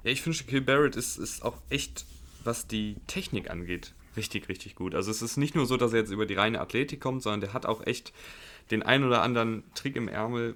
Ja, 0.04 0.10
ich 0.10 0.22
finde, 0.22 0.38
Shaquille 0.38 0.62
Barrett 0.62 0.96
ist, 0.96 1.18
ist 1.18 1.44
auch 1.44 1.58
echt, 1.68 2.06
was 2.44 2.66
die 2.66 2.96
Technik 3.06 3.50
angeht, 3.50 3.92
richtig, 4.16 4.48
richtig 4.48 4.74
gut. 4.74 4.94
Also 4.94 5.10
es 5.10 5.20
ist 5.20 5.36
nicht 5.36 5.54
nur 5.54 5.66
so, 5.66 5.76
dass 5.76 5.92
er 5.92 6.00
jetzt 6.00 6.10
über 6.12 6.24
die 6.24 6.34
reine 6.34 6.60
Athletik 6.60 7.00
kommt, 7.00 7.22
sondern 7.22 7.40
der 7.40 7.52
hat 7.52 7.66
auch 7.66 7.86
echt 7.86 8.12
den 8.70 8.82
ein 8.82 9.04
oder 9.04 9.22
anderen 9.22 9.64
Trick 9.74 9.96
im 9.96 10.08
Ärmel, 10.08 10.54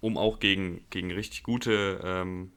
um 0.00 0.16
auch 0.16 0.40
gegen, 0.40 0.84
gegen 0.90 1.10
richtig 1.10 1.42
gute 1.42 2.00
ähm, 2.02 2.50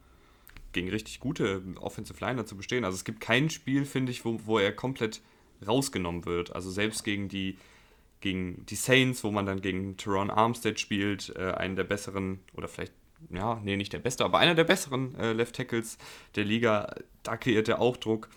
gegen 0.78 0.90
richtig 0.90 1.20
gute 1.20 1.64
Offensive 1.80 2.24
Liner 2.24 2.46
zu 2.46 2.56
bestehen. 2.56 2.86
Also 2.86 2.96
es 2.96 3.04
gibt 3.04 3.20
kein 3.20 3.50
Spiel, 3.50 3.84
finde 3.84 4.12
ich, 4.12 4.26
wo, 4.26 4.40
wo 4.46 4.60
er 4.60 4.72
komplett 4.72 5.22
rausgenommen 5.66 6.26
wird. 6.26 6.56
Also 6.56 6.70
selbst 6.70 7.04
gegen 7.04 7.30
die 7.30 7.58
gegen 8.22 8.66
die 8.66 8.76
Saints, 8.76 9.24
wo 9.24 9.32
man 9.32 9.46
dann 9.46 9.62
gegen 9.62 9.98
Teron 9.98 10.30
Armstead 10.30 10.80
spielt, 10.80 11.34
äh, 11.36 11.52
einen 11.52 11.76
der 11.76 11.84
besseren, 11.84 12.40
oder 12.56 12.68
vielleicht, 12.68 12.94
ja, 13.30 13.62
nee, 13.64 13.78
nicht 13.78 13.94
der 13.94 14.00
beste, 14.00 14.26
aber 14.26 14.40
einer 14.40 14.56
der 14.56 14.64
besseren 14.64 15.16
äh, 15.16 15.34
Left 15.34 15.56
Tackles 15.56 15.98
der 16.36 16.46
Liga. 16.46 16.96
Da 17.24 17.38
kreiert 17.38 17.68
er 17.68 17.80
auch 17.82 17.98
Druck. 17.98 18.30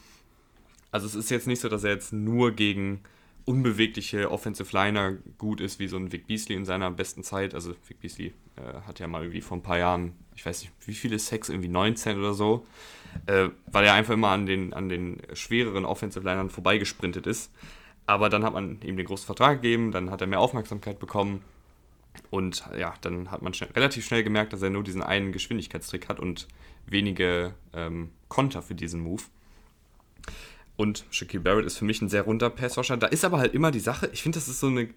Also 0.90 1.06
es 1.06 1.14
ist 1.14 1.30
jetzt 1.30 1.46
nicht 1.46 1.60
so, 1.60 1.68
dass 1.68 1.84
er 1.84 1.92
jetzt 1.92 2.12
nur 2.12 2.52
gegen 2.52 3.00
unbewegliche 3.44 4.30
Offensive 4.30 4.76
Liner 4.76 5.14
gut 5.38 5.60
ist, 5.60 5.78
wie 5.78 5.88
so 5.88 5.96
ein 5.96 6.12
Vic 6.12 6.26
Beasley 6.26 6.56
in 6.56 6.64
seiner 6.64 6.90
besten 6.90 7.22
Zeit. 7.22 7.54
Also 7.54 7.75
Vic 7.88 8.00
Beasley 8.00 8.32
äh, 8.56 8.80
hat 8.87 9.00
ja 9.00 9.06
mal 9.06 9.22
irgendwie 9.22 9.40
vor 9.40 9.56
ein 9.56 9.62
paar 9.62 9.78
Jahren, 9.78 10.12
ich 10.37 10.44
weiß 10.44 10.62
nicht, 10.62 10.72
wie 10.87 10.94
viele 10.94 11.18
Sex, 11.18 11.49
irgendwie 11.49 11.68
19 11.68 12.18
oder 12.18 12.34
so, 12.34 12.66
äh, 13.26 13.49
weil 13.66 13.84
er 13.84 13.94
einfach 13.94 14.14
immer 14.14 14.28
an 14.28 14.46
den, 14.46 14.72
an 14.72 14.88
den 14.88 15.18
schwereren 15.32 15.84
Offensive 15.84 16.25
Linern 16.28 16.50
vorbeigesprintet 16.50 17.26
ist. 17.26 17.52
Aber 18.07 18.28
dann 18.28 18.45
hat 18.45 18.52
man 18.52 18.80
ihm 18.83 18.97
den 18.97 19.07
großen 19.07 19.26
Vertrag 19.26 19.62
gegeben, 19.62 19.92
dann 19.92 20.11
hat 20.11 20.21
er 20.21 20.26
mehr 20.26 20.40
Aufmerksamkeit 20.40 20.99
bekommen. 20.99 21.42
Und 22.30 22.64
ja, 22.76 22.95
dann 23.02 23.30
hat 23.30 23.42
man 23.42 23.54
schnell, 23.54 23.71
relativ 23.71 24.04
schnell 24.04 24.25
gemerkt, 24.25 24.52
dass 24.52 24.62
er 24.62 24.71
nur 24.71 24.83
diesen 24.83 25.02
einen 25.02 25.33
Geschwindigkeitstrick 25.33 26.09
hat 26.09 26.19
und 26.19 26.49
wenige 26.87 27.54
ähm, 27.73 28.11
Konter 28.28 28.62
für 28.62 28.75
diesen 28.75 29.00
Move. 29.00 29.23
Und 30.76 31.04
Shaquille 31.11 31.42
Barrett 31.42 31.66
ist 31.66 31.78
für 31.78 31.85
mich 31.85 32.00
ein 32.00 32.09
sehr 32.09 32.23
runder 32.23 32.50
Passwasher. 32.50 32.97
Da 32.97 33.07
ist 33.07 33.25
aber 33.25 33.38
halt 33.38 33.54
immer 33.54 33.71
die 33.71 33.80
Sache, 33.80 34.09
ich 34.12 34.23
finde, 34.23 34.38
das 34.38 34.49
ist 34.49 34.61
so 34.61 34.69
eine. 34.69 34.88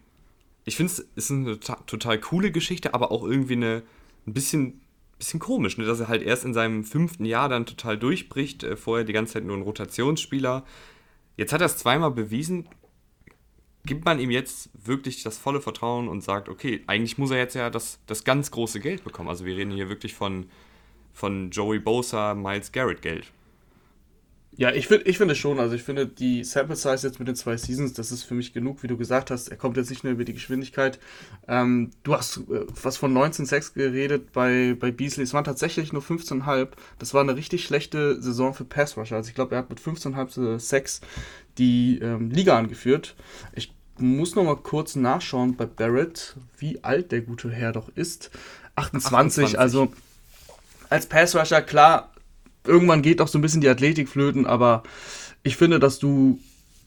Ich 0.66 0.78
finde, 0.78 0.94
es 0.94 1.00
ist 1.00 1.30
eine 1.30 1.60
total 1.60 2.20
coole 2.22 2.52
Geschichte, 2.52 2.94
aber 2.94 3.12
auch 3.12 3.24
irgendwie 3.24 3.56
eine 3.56 3.84
ein 4.26 4.34
bisschen, 4.34 4.82
bisschen 5.18 5.42
komisch, 5.42 5.78
ne? 5.78 5.86
dass 5.86 6.00
er 6.00 6.08
halt 6.08 6.24
erst 6.24 6.46
in 6.46 6.54
seinem 6.54 6.86
fünften 6.86 7.26
Jahr 7.26 7.50
dann 7.50 7.66
total 7.66 7.98
durchbricht. 7.98 8.64
Äh, 8.64 8.78
vorher 8.78 9.04
die 9.04 9.14
ganze 9.14 9.34
Zeit 9.34 9.44
nur 9.44 9.58
ein 9.58 9.64
Rotationsspieler. 9.64 10.64
Jetzt 11.36 11.52
hat 11.52 11.62
er 11.62 11.66
es 11.66 11.78
zweimal 11.78 12.12
bewiesen, 12.12 12.70
gibt 13.86 14.06
man 14.06 14.20
ihm 14.20 14.32
jetzt 14.32 14.70
wirklich 14.74 15.24
das 15.24 15.38
volle 15.38 15.62
Vertrauen 15.62 16.08
und 16.08 16.22
sagt, 16.22 16.48
okay, 16.48 16.84
eigentlich 16.88 17.18
muss 17.18 17.32
er 17.32 17.38
jetzt 17.38 17.56
ja 17.56 17.70
das, 17.70 18.00
das 18.08 18.24
ganz 18.24 18.52
große 18.52 18.80
Geld 18.80 19.04
bekommen. 19.04 19.30
Also 19.30 19.46
wir 19.46 19.56
reden 19.56 19.72
hier 19.72 19.90
wirklich 19.90 20.14
von, 20.14 20.48
von 21.14 21.52
Joey 21.52 21.80
Bosa, 21.80 22.34
Miles 22.34 22.72
Garrett 22.72 23.02
Geld. 23.02 23.32
Ja, 24.56 24.72
ich 24.72 24.88
finde 24.88 25.06
ich 25.10 25.18
finde 25.18 25.36
schon. 25.36 25.60
Also 25.60 25.76
ich 25.76 25.84
finde 25.84 26.06
die 26.06 26.44
Sample 26.44 26.76
Size 26.76 27.08
jetzt 27.08 27.18
mit 27.20 27.28
den 27.28 27.36
zwei 27.36 27.58
Seasons, 27.58 27.94
das 27.94 28.12
ist 28.12 28.24
für 28.24 28.36
mich 28.36 28.54
genug, 28.54 28.84
wie 28.84 28.88
du 28.88 28.98
gesagt 28.98 29.32
hast. 29.32 29.48
Er 29.48 29.58
kommt 29.58 29.78
jetzt 29.78 29.90
nicht 29.90 30.04
nur 30.04 30.14
über 30.14 30.26
die 30.26 30.34
Geschwindigkeit. 30.34 31.00
Ähm, 31.48 31.90
du 32.04 32.14
hast 32.14 32.38
äh, 32.38 32.66
was 32.82 32.98
von 32.98 33.14
19,6 33.14 33.74
geredet 33.74 34.32
bei, 34.32 34.76
bei 34.80 34.92
Beasley. 34.92 35.24
Es 35.24 35.34
waren 35.34 35.44
tatsächlich 35.44 35.92
nur 35.92 36.04
15,5. 36.04 36.70
Das 37.00 37.14
war 37.14 37.22
eine 37.22 37.36
richtig 37.36 37.64
schlechte 37.64 38.22
Saison 38.22 38.54
für 38.54 38.66
Pass 38.66 38.96
Rusher. 38.96 39.16
Also 39.16 39.30
ich 39.30 39.36
glaube, 39.36 39.56
er 39.56 39.60
hat 39.60 39.70
mit 39.70 39.80
15,5 39.80 40.60
Sex 40.60 41.02
die 41.58 42.00
ähm, 42.00 42.30
Liga 42.30 42.58
angeführt. 42.58 43.16
Ich 43.54 43.74
muss 43.98 44.36
noch 44.36 44.44
mal 44.44 44.58
kurz 44.58 44.96
nachschauen 44.96 45.56
bei 45.56 45.66
Barrett, 45.66 46.36
wie 46.58 46.84
alt 46.84 47.12
der 47.12 47.22
gute 47.22 47.50
Herr 47.50 47.72
doch 47.72 47.90
ist. 47.96 48.30
28, 48.76 49.58
28. 49.58 49.60
also 49.60 49.92
als 50.90 51.08
Pass 51.08 51.36
Rusher, 51.36 51.62
klar, 51.64 52.13
irgendwann 52.66 53.02
geht 53.02 53.22
auch 53.22 53.28
so 53.28 53.38
ein 53.38 53.42
bisschen 53.42 53.62
die 53.62 53.70
Athletik 53.70 54.10
flöten, 54.10 54.46
aber 54.46 54.84
ich 55.44 55.58
finde, 55.58 55.80
dass 55.80 56.00
du 56.00 56.40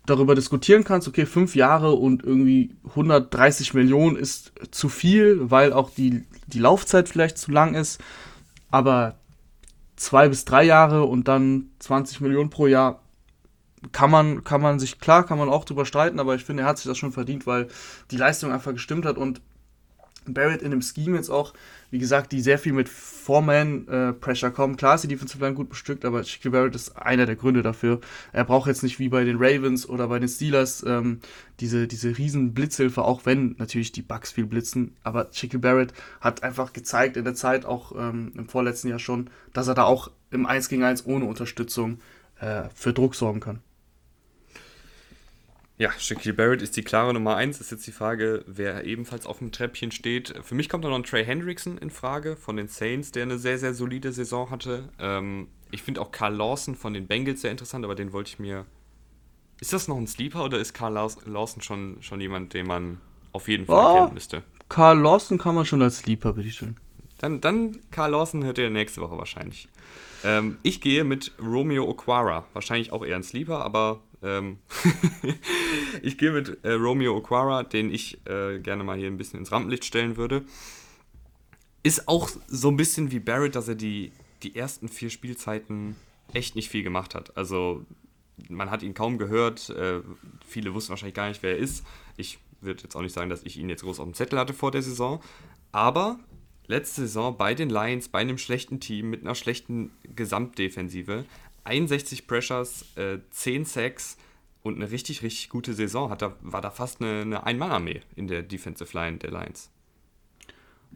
darüber 0.06 0.34
diskutieren 0.34 0.84
kannst, 0.84 1.08
okay, 1.08 1.26
fünf 1.26 1.56
Jahre 1.56 1.92
und 1.92 2.24
irgendwie 2.24 2.76
130 2.90 3.74
Millionen 3.74 4.16
ist 4.16 4.52
zu 4.70 4.88
viel, 4.88 5.50
weil 5.50 5.72
auch 5.72 5.90
die, 5.90 6.24
die 6.46 6.60
Laufzeit 6.60 7.08
vielleicht 7.08 7.38
zu 7.38 7.50
lang 7.50 7.74
ist, 7.74 8.00
aber 8.70 9.16
zwei 9.96 10.28
bis 10.28 10.44
drei 10.44 10.64
Jahre 10.64 11.04
und 11.04 11.28
dann 11.28 11.70
20 11.80 12.20
Millionen 12.20 12.50
pro 12.50 12.66
Jahr 12.66 13.00
kann 13.92 14.10
man, 14.10 14.44
kann 14.44 14.60
man 14.60 14.78
sich, 14.78 15.00
klar, 15.00 15.24
kann 15.24 15.38
man 15.38 15.48
auch 15.48 15.64
drüber 15.64 15.86
streiten, 15.86 16.20
aber 16.20 16.34
ich 16.34 16.44
finde, 16.44 16.62
er 16.62 16.68
hat 16.68 16.78
sich 16.78 16.86
das 16.86 16.98
schon 16.98 17.12
verdient, 17.12 17.46
weil 17.46 17.68
die 18.10 18.16
Leistung 18.16 18.52
einfach 18.52 18.72
gestimmt 18.72 19.06
hat 19.06 19.18
und 19.18 19.40
Barrett 20.34 20.62
in 20.62 20.70
dem 20.70 20.82
Scheme 20.82 21.16
jetzt 21.16 21.30
auch, 21.30 21.54
wie 21.90 21.98
gesagt, 21.98 22.32
die 22.32 22.40
sehr 22.40 22.58
viel 22.58 22.72
mit 22.72 22.88
Four-Man-Pressure 22.88 24.48
äh, 24.48 24.52
kommen. 24.52 24.76
Klar 24.76 24.96
ist 24.96 25.02
die 25.02 25.08
Defensive 25.08 25.42
Line 25.42 25.54
gut 25.54 25.68
bestückt, 25.68 26.04
aber 26.04 26.22
Shaquille 26.24 26.52
Barrett 26.52 26.74
ist 26.74 26.96
einer 26.96 27.26
der 27.26 27.36
Gründe 27.36 27.62
dafür. 27.62 28.00
Er 28.32 28.44
braucht 28.44 28.68
jetzt 28.68 28.82
nicht 28.82 28.98
wie 28.98 29.08
bei 29.08 29.24
den 29.24 29.36
Ravens 29.38 29.88
oder 29.88 30.08
bei 30.08 30.18
den 30.18 30.28
Steelers 30.28 30.84
ähm, 30.86 31.20
diese, 31.60 31.86
diese 31.86 32.16
riesen 32.18 32.54
Blitzhilfe, 32.54 33.02
auch 33.02 33.26
wenn 33.26 33.56
natürlich 33.58 33.92
die 33.92 34.02
Bucks 34.02 34.32
viel 34.32 34.46
blitzen. 34.46 34.96
Aber 35.02 35.28
Shaquille 35.32 35.60
Barrett 35.60 35.92
hat 36.20 36.42
einfach 36.42 36.72
gezeigt 36.72 37.16
in 37.16 37.24
der 37.24 37.34
Zeit, 37.34 37.64
auch 37.64 37.92
ähm, 37.96 38.32
im 38.36 38.48
vorletzten 38.48 38.88
Jahr 38.88 38.98
schon, 38.98 39.30
dass 39.52 39.68
er 39.68 39.74
da 39.74 39.84
auch 39.84 40.10
im 40.30 40.46
1 40.46 40.68
gegen 40.68 40.82
1 40.82 41.06
ohne 41.06 41.24
Unterstützung 41.26 41.98
äh, 42.40 42.64
für 42.74 42.92
Druck 42.92 43.14
sorgen 43.14 43.40
kann. 43.40 43.60
Ja, 45.78 45.92
Shaquille 45.98 46.32
Barrett 46.32 46.62
ist 46.62 46.76
die 46.76 46.82
klare 46.82 47.12
Nummer 47.12 47.36
1. 47.36 47.60
Ist 47.60 47.70
jetzt 47.70 47.86
die 47.86 47.92
Frage, 47.92 48.44
wer 48.46 48.84
ebenfalls 48.84 49.26
auf 49.26 49.38
dem 49.38 49.52
Treppchen 49.52 49.90
steht. 49.90 50.32
Für 50.42 50.54
mich 50.54 50.70
kommt 50.70 50.84
da 50.84 50.88
noch 50.88 50.96
ein 50.96 51.02
Trey 51.02 51.22
Hendrickson 51.22 51.76
in 51.76 51.90
Frage 51.90 52.36
von 52.36 52.56
den 52.56 52.68
Saints, 52.68 53.12
der 53.12 53.24
eine 53.24 53.38
sehr, 53.38 53.58
sehr 53.58 53.74
solide 53.74 54.10
Saison 54.12 54.48
hatte. 54.48 54.88
Ähm, 54.98 55.48
ich 55.70 55.82
finde 55.82 56.00
auch 56.00 56.12
Carl 56.12 56.34
Lawson 56.34 56.76
von 56.76 56.94
den 56.94 57.06
Bengals 57.06 57.42
sehr 57.42 57.50
interessant, 57.50 57.84
aber 57.84 57.94
den 57.94 58.12
wollte 58.14 58.30
ich 58.30 58.38
mir. 58.38 58.64
Ist 59.60 59.74
das 59.74 59.86
noch 59.86 59.98
ein 59.98 60.06
Sleeper 60.06 60.44
oder 60.44 60.58
ist 60.58 60.72
Carl 60.72 60.94
Lawson 60.94 61.62
schon, 61.62 61.98
schon 62.00 62.20
jemand, 62.20 62.54
den 62.54 62.66
man 62.66 63.00
auf 63.32 63.48
jeden 63.48 63.66
Fall 63.66 63.76
oh, 63.76 63.94
erkennen 63.96 64.14
müsste? 64.14 64.42
Carl 64.70 64.98
Lawson 64.98 65.36
kann 65.36 65.54
man 65.54 65.66
schon 65.66 65.82
als 65.82 65.98
Sleeper, 65.98 66.32
bitte 66.32 66.50
schön. 66.50 66.76
Dann, 67.18 67.40
dann 67.40 67.78
Carl 67.90 68.10
Lawson 68.12 68.44
hört 68.44 68.58
ihr 68.58 68.70
nächste 68.70 69.00
Woche 69.02 69.16
wahrscheinlich. 69.18 69.68
Ähm, 70.24 70.56
ich 70.62 70.80
gehe 70.80 71.04
mit 71.04 71.32
Romeo 71.38 71.86
Oquara. 71.88 72.46
Wahrscheinlich 72.52 72.92
auch 72.92 73.04
eher 73.04 73.16
ein 73.16 73.22
Sleeper, 73.22 73.64
aber 73.64 74.00
ähm 74.22 74.58
ich 76.02 76.18
gehe 76.18 76.32
mit 76.32 76.64
äh, 76.64 76.72
Romeo 76.72 77.16
Oquara, 77.16 77.62
den 77.62 77.92
ich 77.92 78.18
äh, 78.26 78.58
gerne 78.58 78.84
mal 78.84 78.96
hier 78.96 79.08
ein 79.08 79.16
bisschen 79.16 79.40
ins 79.40 79.52
Rampenlicht 79.52 79.84
stellen 79.84 80.16
würde. 80.16 80.44
Ist 81.82 82.08
auch 82.08 82.28
so 82.48 82.68
ein 82.68 82.76
bisschen 82.76 83.10
wie 83.12 83.20
Barrett, 83.20 83.54
dass 83.54 83.68
er 83.68 83.76
die, 83.76 84.12
die 84.42 84.56
ersten 84.56 84.88
vier 84.88 85.10
Spielzeiten 85.10 85.96
echt 86.32 86.56
nicht 86.56 86.68
viel 86.68 86.82
gemacht 86.82 87.14
hat. 87.14 87.36
Also 87.36 87.84
man 88.48 88.70
hat 88.70 88.82
ihn 88.82 88.94
kaum 88.94 89.18
gehört. 89.18 89.70
Äh, 89.70 90.00
viele 90.46 90.74
wussten 90.74 90.90
wahrscheinlich 90.90 91.14
gar 91.14 91.28
nicht, 91.28 91.42
wer 91.42 91.52
er 91.52 91.58
ist. 91.58 91.84
Ich 92.16 92.38
würde 92.60 92.82
jetzt 92.82 92.96
auch 92.96 93.02
nicht 93.02 93.14
sagen, 93.14 93.30
dass 93.30 93.42
ich 93.44 93.56
ihn 93.56 93.68
jetzt 93.68 93.82
groß 93.82 94.00
auf 94.00 94.06
dem 94.06 94.14
Zettel 94.14 94.38
hatte 94.38 94.54
vor 94.54 94.70
der 94.70 94.82
Saison. 94.82 95.22
Aber 95.72 96.18
letzte 96.66 97.02
Saison 97.02 97.36
bei 97.36 97.54
den 97.54 97.70
Lions, 97.70 98.08
bei 98.08 98.18
einem 98.20 98.38
schlechten 98.38 98.80
Team 98.80 99.10
mit 99.10 99.22
einer 99.22 99.34
schlechten 99.34 99.92
Gesamtdefensive, 100.14 101.24
61 101.66 102.26
Pressures, 102.26 102.84
äh, 102.96 103.18
10 103.30 103.64
Sacks 103.64 104.16
und 104.62 104.76
eine 104.76 104.90
richtig, 104.90 105.22
richtig 105.22 105.48
gute 105.48 105.74
Saison. 105.74 106.10
Hat 106.10 106.22
da, 106.22 106.34
war 106.40 106.60
da 106.60 106.70
fast 106.70 107.00
eine, 107.00 107.22
eine 107.22 107.44
Ein-Mann-Armee 107.44 108.00
in 108.14 108.28
der 108.28 108.42
Defensive 108.42 108.96
Line 108.96 109.18
der 109.18 109.30
Lions. 109.30 109.70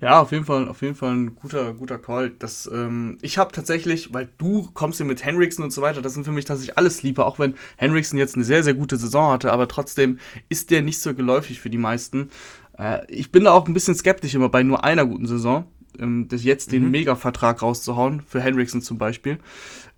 Ja, 0.01 0.21
auf 0.21 0.33
jeden 0.33 0.47
Fall, 0.47 0.67
auf 0.69 0.81
jeden 0.81 0.95
Fall 0.95 1.13
ein 1.13 1.35
guter, 1.35 1.75
guter 1.75 1.99
Call. 1.99 2.31
Das, 2.31 2.69
ähm, 2.73 3.19
ich 3.21 3.37
habe 3.37 3.53
tatsächlich, 3.53 4.15
weil 4.15 4.31
du 4.39 4.71
kommst 4.73 4.97
hier 4.97 5.05
mit 5.05 5.25
Henriksen 5.25 5.63
und 5.63 5.73
so 5.73 5.83
weiter, 5.83 6.01
das 6.01 6.15
sind 6.15 6.25
für 6.25 6.33
mich 6.33 6.47
tatsächlich 6.47 6.79
alles 6.79 7.03
Lieber, 7.03 7.27
auch 7.27 7.39
wenn 7.39 7.55
Henriksen 7.77 8.19
jetzt 8.19 8.35
eine 8.35 8.45
sehr, 8.45 8.63
sehr 8.63 8.73
gute 8.73 8.97
Saison 8.97 9.33
hatte, 9.33 9.53
aber 9.53 9.69
trotzdem 9.69 10.19
ist 10.49 10.71
der 10.71 10.81
nicht 10.81 11.01
so 11.01 11.15
geläufig 11.15 11.61
für 11.61 11.69
die 11.69 11.79
meisten. 11.79 12.31
Äh, 12.79 13.05
ich 13.13 13.31
bin 13.31 13.45
da 13.45 13.53
auch 13.53 13.67
ein 13.67 13.75
bisschen 13.75 13.95
skeptisch 13.95 14.35
immer 14.35 14.49
bei 14.49 14.63
nur 14.63 14.85
einer 14.85 15.05
guten 15.05 15.27
Saison, 15.27 15.65
ähm, 15.99 16.29
das 16.29 16.45
jetzt 16.45 16.73
den 16.73 16.85
mhm. 16.85 16.93
Mega-Vertrag 16.93 17.61
rauszuhauen, 17.61 18.23
für 18.23 18.41
Henriksen 18.41 18.81
zum 18.81 18.97
Beispiel. 18.97 19.39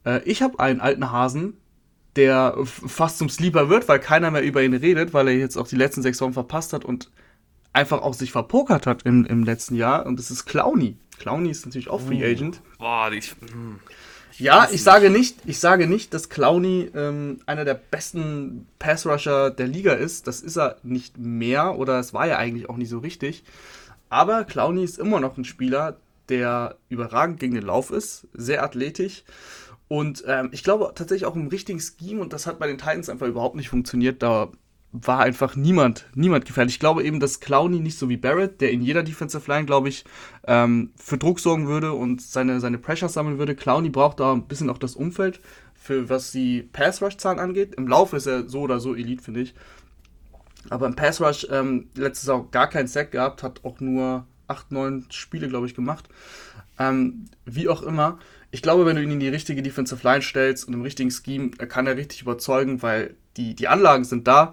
Äh, 0.04 0.23
ich 0.25 0.42
habe 0.42 0.61
einen 0.61 0.80
alten 0.80 1.11
Hasen, 1.11 1.54
der 2.16 2.56
fast 2.64 3.18
zum 3.18 3.28
Sleeper 3.28 3.68
wird, 3.68 3.88
weil 3.88 3.99
keiner 3.99 4.30
mehr 4.30 4.42
über 4.42 4.62
ihn 4.62 4.75
redet, 4.75 5.14
weil 5.14 5.28
er 5.28 5.35
jetzt 5.35 5.56
auch 5.56 5.66
die 5.66 5.76
letzten 5.76 6.02
sechs 6.02 6.21
Wochen 6.21 6.35
verpasst 6.35 6.73
hat 6.73 6.85
und 6.85 7.11
einfach 7.73 8.02
auch 8.02 8.14
sich 8.14 8.32
verpokert 8.32 8.87
hat 8.87 9.02
im, 9.04 9.25
im 9.25 9.44
letzten 9.44 9.75
Jahr. 9.76 10.04
Und 10.06 10.18
das 10.18 10.30
ist 10.30 10.44
Clowny. 10.44 10.97
Clowny 11.18 11.50
ist 11.50 11.64
natürlich 11.64 11.88
auch 11.88 12.00
Free 12.00 12.23
oh. 12.23 12.30
Agent. 12.30 12.61
Boah, 12.78 13.11
die, 13.11 13.21
hm. 13.21 13.78
Ja, 14.38 14.68
ich 14.71 14.82
sage 14.82 15.11
nicht, 15.11 15.38
ich 15.44 15.59
sage 15.59 15.87
nicht, 15.87 16.14
dass 16.14 16.28
Clowny 16.28 16.90
ähm, 16.94 17.40
einer 17.47 17.64
der 17.64 17.75
besten 17.75 18.66
Pass-Rusher 18.78 19.50
der 19.50 19.66
Liga 19.66 19.92
ist. 19.92 20.26
Das 20.26 20.40
ist 20.40 20.56
er 20.56 20.76
nicht 20.82 21.18
mehr 21.18 21.78
oder 21.78 21.99
es 21.99 22.14
war 22.14 22.26
ja 22.26 22.38
eigentlich 22.38 22.68
auch 22.68 22.76
nicht 22.76 22.88
so 22.88 22.99
richtig. 22.99 23.44
Aber 24.09 24.44
Clowny 24.44 24.85
ist 24.85 24.99
immer 24.99 25.21
noch 25.21 25.37
ein 25.37 25.44
Spieler, 25.44 25.97
der 26.28 26.76
überragend 26.88 27.40
gegen 27.40 27.54
den 27.54 27.64
Lauf 27.64 27.90
ist, 27.90 28.26
sehr 28.32 28.62
athletisch 28.62 29.25
und 29.93 30.25
ähm, 30.27 30.49
ich 30.53 30.65
glaube 30.65 30.91
tatsächlich 30.95 31.27
auch 31.27 31.37
im 31.37 31.49
richtigen 31.49 31.79
Scheme, 31.79 32.23
und 32.23 32.33
das 32.33 32.47
hat 32.47 32.59
bei 32.59 32.67
den 32.67 32.79
Titans 32.79 33.11
einfach 33.11 33.27
überhaupt 33.27 33.57
nicht 33.57 33.69
funktioniert, 33.69 34.23
da 34.23 34.49
war 34.91 35.21
einfach 35.21 35.55
niemand, 35.55 36.07
niemand 36.15 36.47
gefährlich. 36.47 36.77
Ich 36.77 36.81
glaube 36.81 37.05
eben, 37.05 37.21
dass 37.21 37.41
Clowney 37.41 37.79
nicht 37.79 37.99
so 37.99 38.09
wie 38.09 38.17
Barrett, 38.17 38.63
der 38.63 38.71
in 38.71 38.81
jeder 38.81 39.03
Defensive 39.03 39.51
Line, 39.51 39.67
glaube 39.67 39.91
ich, 39.91 40.07
ähm, 40.47 40.93
für 40.97 41.19
Druck 41.19 41.41
sorgen 41.41 41.69
würde 41.69 41.93
und 41.93 42.23
seine, 42.23 42.59
seine 42.59 42.79
Pressure 42.79 43.11
sammeln 43.11 43.37
würde. 43.37 43.55
Clowney 43.55 43.91
braucht 43.91 44.21
da 44.21 44.33
ein 44.33 44.47
bisschen 44.47 44.71
auch 44.71 44.79
das 44.79 44.97
Umfeld, 44.97 45.41
für 45.75 46.09
was 46.09 46.33
die 46.33 46.63
Pass-Rush-Zahlen 46.63 47.39
angeht. 47.39 47.75
Im 47.75 47.87
Lauf 47.87 48.15
ist 48.15 48.25
er 48.25 48.49
so 48.49 48.63
oder 48.63 48.81
so 48.81 48.95
Elite, 48.95 49.23
finde 49.23 49.43
ich. 49.43 49.55
Aber 50.71 50.87
im 50.87 50.97
Pass-Rush 50.97 51.49
ähm, 51.51 51.91
letztes 51.97 52.29
Jahr 52.29 52.47
gar 52.51 52.71
keinen 52.71 52.89
Sack 52.89 53.13
gehabt, 53.13 53.43
hat 53.43 53.63
auch 53.63 53.79
nur 53.81 54.27
8, 54.47 54.73
9 54.73 55.05
Spiele, 55.11 55.51
glaube 55.51 55.67
ich, 55.67 55.75
gemacht. 55.75 56.09
Ähm, 56.79 57.27
wie 57.45 57.69
auch 57.69 57.83
immer, 57.83 58.19
ich 58.52 58.61
glaube, 58.61 58.85
wenn 58.85 58.97
du 58.97 59.02
ihn 59.02 59.11
in 59.11 59.21
die 59.21 59.28
richtige 59.28 59.62
Defensive 59.62 60.06
Line 60.06 60.23
stellst 60.23 60.68
und 60.68 60.75
im 60.75 60.82
richtigen 60.82 61.11
Scheme, 61.11 61.52
er 61.59 61.66
kann 61.66 61.87
er 61.87 61.97
richtig 61.97 62.21
überzeugen, 62.21 62.82
weil 62.82 63.16
die, 63.38 63.54
die 63.54 63.66
Anlagen 63.66 64.04
sind 64.04 64.28
da 64.28 64.52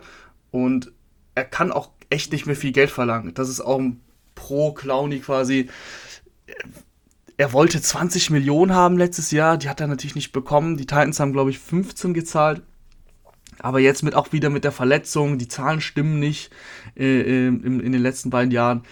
und 0.52 0.94
er 1.36 1.44
kann 1.44 1.72
auch 1.72 1.92
echt 2.10 2.32
nicht 2.32 2.46
mehr 2.46 2.56
viel 2.56 2.72
Geld 2.72 2.90
verlangen. 2.90 3.34
Das 3.34 3.50
ist 3.50 3.60
auch 3.60 3.78
ein 3.78 4.00
Pro 4.36 4.74
Clowny 4.74 5.20
quasi. 5.20 5.70
Er 7.36 7.52
wollte 7.52 7.82
20 7.82 8.30
Millionen 8.30 8.74
haben 8.74 8.98
letztes 8.98 9.32
Jahr, 9.32 9.58
die 9.58 9.68
hat 9.68 9.82
er 9.82 9.88
natürlich 9.88 10.16
nicht 10.16 10.32
bekommen. 10.32 10.78
Die 10.78 10.86
Titans 10.86 11.20
haben, 11.20 11.34
glaube 11.34 11.50
ich, 11.50 11.60
15 11.60 12.14
gezahlt. 12.14 12.62
Aber 13.60 13.80
jetzt 13.80 14.04
mit 14.04 14.16
auch 14.16 14.32
wieder 14.32 14.50
mit 14.50 14.64
der 14.64 14.72
Verletzung, 14.72 15.38
die 15.38 15.50
Zahlen 15.50 15.82
stimmen 15.82 16.20
nicht 16.20 16.52
äh, 16.96 17.48
in, 17.48 17.82
in 17.82 17.92
den 17.92 18.02
letzten 18.02 18.30
beiden 18.30 18.52
Jahren. 18.52 18.84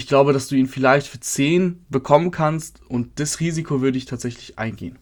Ich 0.00 0.06
glaube, 0.06 0.32
dass 0.32 0.48
du 0.48 0.54
ihn 0.54 0.66
vielleicht 0.66 1.08
für 1.08 1.20
10 1.20 1.84
bekommen 1.90 2.30
kannst 2.30 2.80
und 2.88 3.20
das 3.20 3.38
Risiko 3.38 3.82
würde 3.82 3.98
ich 3.98 4.06
tatsächlich 4.06 4.58
eingehen. 4.58 4.98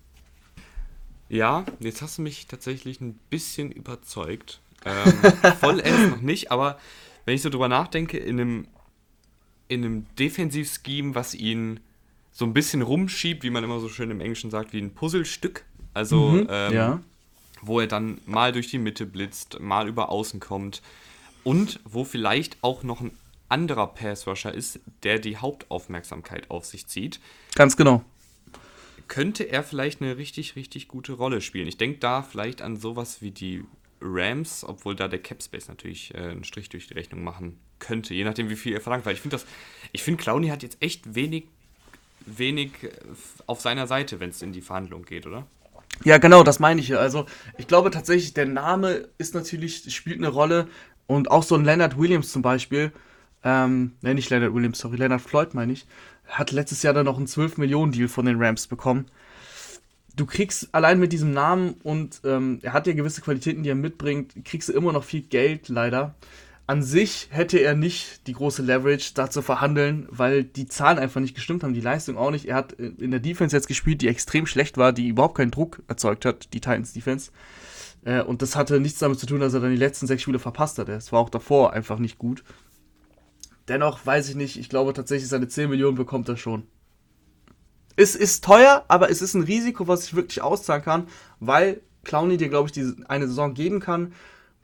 Ja, 1.29 1.65
jetzt 1.79 2.03
hast 2.03 2.19
du 2.19 2.23
mich 2.23 2.49
tatsächlich 2.49 3.01
ein 3.01 3.17
bisschen 3.31 3.71
überzeugt. 3.71 4.61
Ähm, 4.85 5.13
vollends 5.61 6.09
noch 6.11 6.21
nicht, 6.21 6.51
aber 6.51 6.81
wenn 7.27 7.37
ich 7.37 7.43
so 7.43 7.49
drüber 7.49 7.69
nachdenke, 7.69 8.19
in 8.19 8.41
einem, 8.41 8.69
in 9.69 9.85
einem 9.85 10.07
Defensivscheme, 10.19 11.15
was 11.15 11.33
ihn 11.33 11.79
so 12.33 12.45
ein 12.45 12.53
bisschen 12.53 12.83
rumschiebt, 12.83 13.45
wie 13.45 13.51
man 13.51 13.63
immer 13.63 13.79
so 13.79 13.89
schön 13.89 14.11
im 14.11 14.21
Englischen 14.21 14.51
sagt, 14.51 14.73
wie 14.73 14.81
ein 14.81 14.95
Puzzlestück. 14.95 15.65
Also, 15.95 16.31
mhm, 16.31 16.49
ähm, 16.51 16.75
ja. 16.75 17.01
wo 17.63 17.79
er 17.79 17.87
dann 17.87 18.21
mal 18.27 18.51
durch 18.51 18.67
die 18.67 18.79
Mitte 18.79 19.07
blitzt, 19.07 19.61
mal 19.61 19.87
über 19.87 20.09
außen 20.09 20.41
kommt 20.41 20.83
und 21.45 21.79
wo 21.85 22.03
vielleicht 22.03 22.57
auch 22.63 22.83
noch 22.83 23.01
ein 23.01 23.13
anderer 23.49 23.89
Passrusher 23.89 24.53
ist, 24.53 24.81
der 25.03 25.19
die 25.19 25.37
Hauptaufmerksamkeit 25.37 26.51
auf 26.51 26.65
sich 26.67 26.87
zieht. 26.87 27.21
Ganz 27.55 27.77
genau 27.77 28.05
könnte 29.09 29.45
er 29.45 29.63
vielleicht 29.63 30.01
eine 30.01 30.17
richtig, 30.17 30.55
richtig 30.55 30.87
gute 30.87 31.15
Rolle 31.15 31.41
spielen. 31.41 31.67
Ich 31.67 31.79
denke 31.79 31.99
da 31.99 32.23
vielleicht 32.23 32.63
an 32.63 32.77
sowas 32.77 33.21
wie 33.21 33.31
die 33.31 33.65
Rams, 34.01 34.65
obwohl 34.65 34.95
da 34.95 35.09
der 35.09 35.21
Cap 35.21 35.43
Space 35.43 35.69
natürlich 35.69 36.15
äh, 36.15 36.19
einen 36.19 36.45
Strich 36.45 36.69
durch 36.69 36.87
die 36.87 36.95
Rechnung 36.95 37.25
machen 37.25 37.59
könnte, 37.79 38.15
je 38.15 38.25
nachdem, 38.25 38.49
wie 38.49 38.57
viel 38.57 38.75
er 38.75 38.81
verlangt. 38.81 39.07
Weil 39.07 39.15
ich 39.15 39.21
finde 39.21 39.37
das, 39.37 39.47
ich 39.93 40.03
finde, 40.03 40.23
Clowny 40.23 40.49
hat 40.49 40.63
jetzt 40.63 40.81
echt 40.81 41.15
wenig, 41.15 41.47
wenig 42.27 42.71
äh, 42.83 42.91
auf 43.47 43.61
seiner 43.61 43.87
Seite, 43.87 44.21
wenn 44.21 44.31
es 44.31 44.43
in 44.43 44.53
die 44.53 44.61
Verhandlung 44.61 45.05
geht, 45.05 45.27
oder? 45.27 45.47
Ja, 46.05 46.19
genau, 46.19 46.45
das 46.45 46.61
meine 46.61 46.81
ich 46.81 46.89
ja. 46.89 46.99
Also, 46.99 47.27
ich 47.57 47.67
glaube 47.67 47.91
tatsächlich, 47.91 48.35
der 48.35 48.47
Name 48.47 49.09
ist 49.19 49.35
natürlich, 49.35 49.93
spielt 49.93 50.19
eine 50.19 50.29
Rolle. 50.29 50.69
Und 51.09 51.31
auch 51.31 51.43
so 51.43 51.55
ein 51.55 51.65
Leonard 51.65 51.99
Williams 51.99 52.31
zum 52.31 52.43
Beispiel, 52.43 52.93
ähm, 53.45 53.93
ne, 54.03 54.15
nicht 54.15 54.31
Leonard 54.31 54.55
Williams, 54.55 54.79
sorry, 54.79 54.97
Leonard 54.97 55.21
Floyd 55.21 55.55
meine 55.55 55.73
ich, 55.73 55.87
hat 56.27 56.53
letztes 56.53 56.83
Jahr 56.83 56.95
dann 56.95 57.07
noch 57.07 57.17
einen 57.17 57.27
12-Millionen-Deal 57.27 58.09
von 58.09 58.27
den 58.27 58.43
Rams 58.43 58.67
bekommen. 58.67 59.07
Du 60.15 60.27
kriegst 60.27 60.75
allein 60.75 60.99
mit 60.99 61.13
diesem 61.13 61.33
Namen 61.33 61.75
und 61.85 62.21
ähm, 62.25 62.59
er 62.63 62.73
hat 62.73 62.87
ja 62.87 62.93
gewisse 62.93 63.21
Qualitäten, 63.21 63.63
die 63.63 63.71
er 63.71 63.77
mitbringt, 63.77 64.35
kriegst 64.45 64.69
du 64.69 64.73
immer 64.73 64.93
noch 64.93 65.05
viel 65.05 65.23
Geld, 65.23 65.69
leider. 65.69 66.17
An 66.67 66.83
sich 66.83 67.29
hätte 67.31 67.59
er 67.59 67.75
nicht 67.75 68.27
die 68.27 68.35
große 68.35 68.63
Leverage, 68.63 69.13
da 69.15 69.31
zu 69.31 69.41
verhandeln, 69.41 70.07
weil 70.11 70.45
die 70.45 70.67
Zahlen 70.67 70.99
einfach 70.99 71.21
nicht 71.21 71.35
gestimmt 71.35 71.63
haben, 71.63 71.73
die 71.73 71.81
Leistung 71.81 72.19
auch 72.19 72.31
nicht. 72.31 72.45
Er 72.45 72.57
hat 72.57 72.73
in 72.73 73.11
der 73.11 73.21
Defense 73.21 73.57
jetzt 73.57 73.69
gespielt, 73.69 74.03
die 74.03 74.09
extrem 74.09 74.45
schlecht 74.45 74.77
war, 74.77 74.93
die 74.93 75.09
überhaupt 75.09 75.37
keinen 75.37 75.51
Druck 75.51 75.83
erzeugt 75.89 76.27
hat, 76.27 76.53
die 76.53 76.61
Titans 76.61 76.93
Defense. 76.93 77.31
Äh, 78.05 78.23
und 78.23 78.43
das 78.43 78.55
hatte 78.55 78.81
nichts 78.81 78.99
damit 78.99 79.19
zu 79.19 79.25
tun, 79.25 79.41
dass 79.41 79.55
er 79.55 79.61
dann 79.61 79.71
die 79.71 79.77
letzten 79.77 80.07
sechs 80.07 80.23
Spiele 80.23 80.39
verpasst 80.39 80.79
hat. 80.79 80.91
Es 80.91 81.11
war 81.11 81.21
auch 81.21 81.31
davor 81.31 81.73
einfach 81.73 81.99
nicht 81.99 82.19
gut. 82.19 82.45
Dennoch 83.69 84.05
weiß 84.05 84.31
ich 84.31 84.35
nicht, 84.35 84.59
ich 84.59 84.69
glaube 84.69 84.93
tatsächlich, 84.93 85.29
seine 85.29 85.49
10 85.49 85.69
Millionen 85.71 85.97
bekommt 85.97 86.29
er 86.29 86.37
schon. 86.37 86.67
Es 87.97 88.15
ist 88.15 88.45
teuer, 88.45 88.85
aber 88.89 89.11
es 89.11 89.23
ist 89.23 89.35
ein 89.35 89.43
Risiko, 89.43 89.89
was 89.89 90.05
ich 90.05 90.15
wirklich 90.15 90.41
auszahlen 90.41 90.83
kann, 90.83 91.09
weil 91.41 91.83
Clowny 92.05 92.37
dir, 92.37 92.49
glaube 92.49 92.69
ich, 92.69 92.73
diese 92.73 92.97
eine 93.09 93.27
Saison 93.27 93.55
geben 93.55 93.81
kann, 93.81 94.15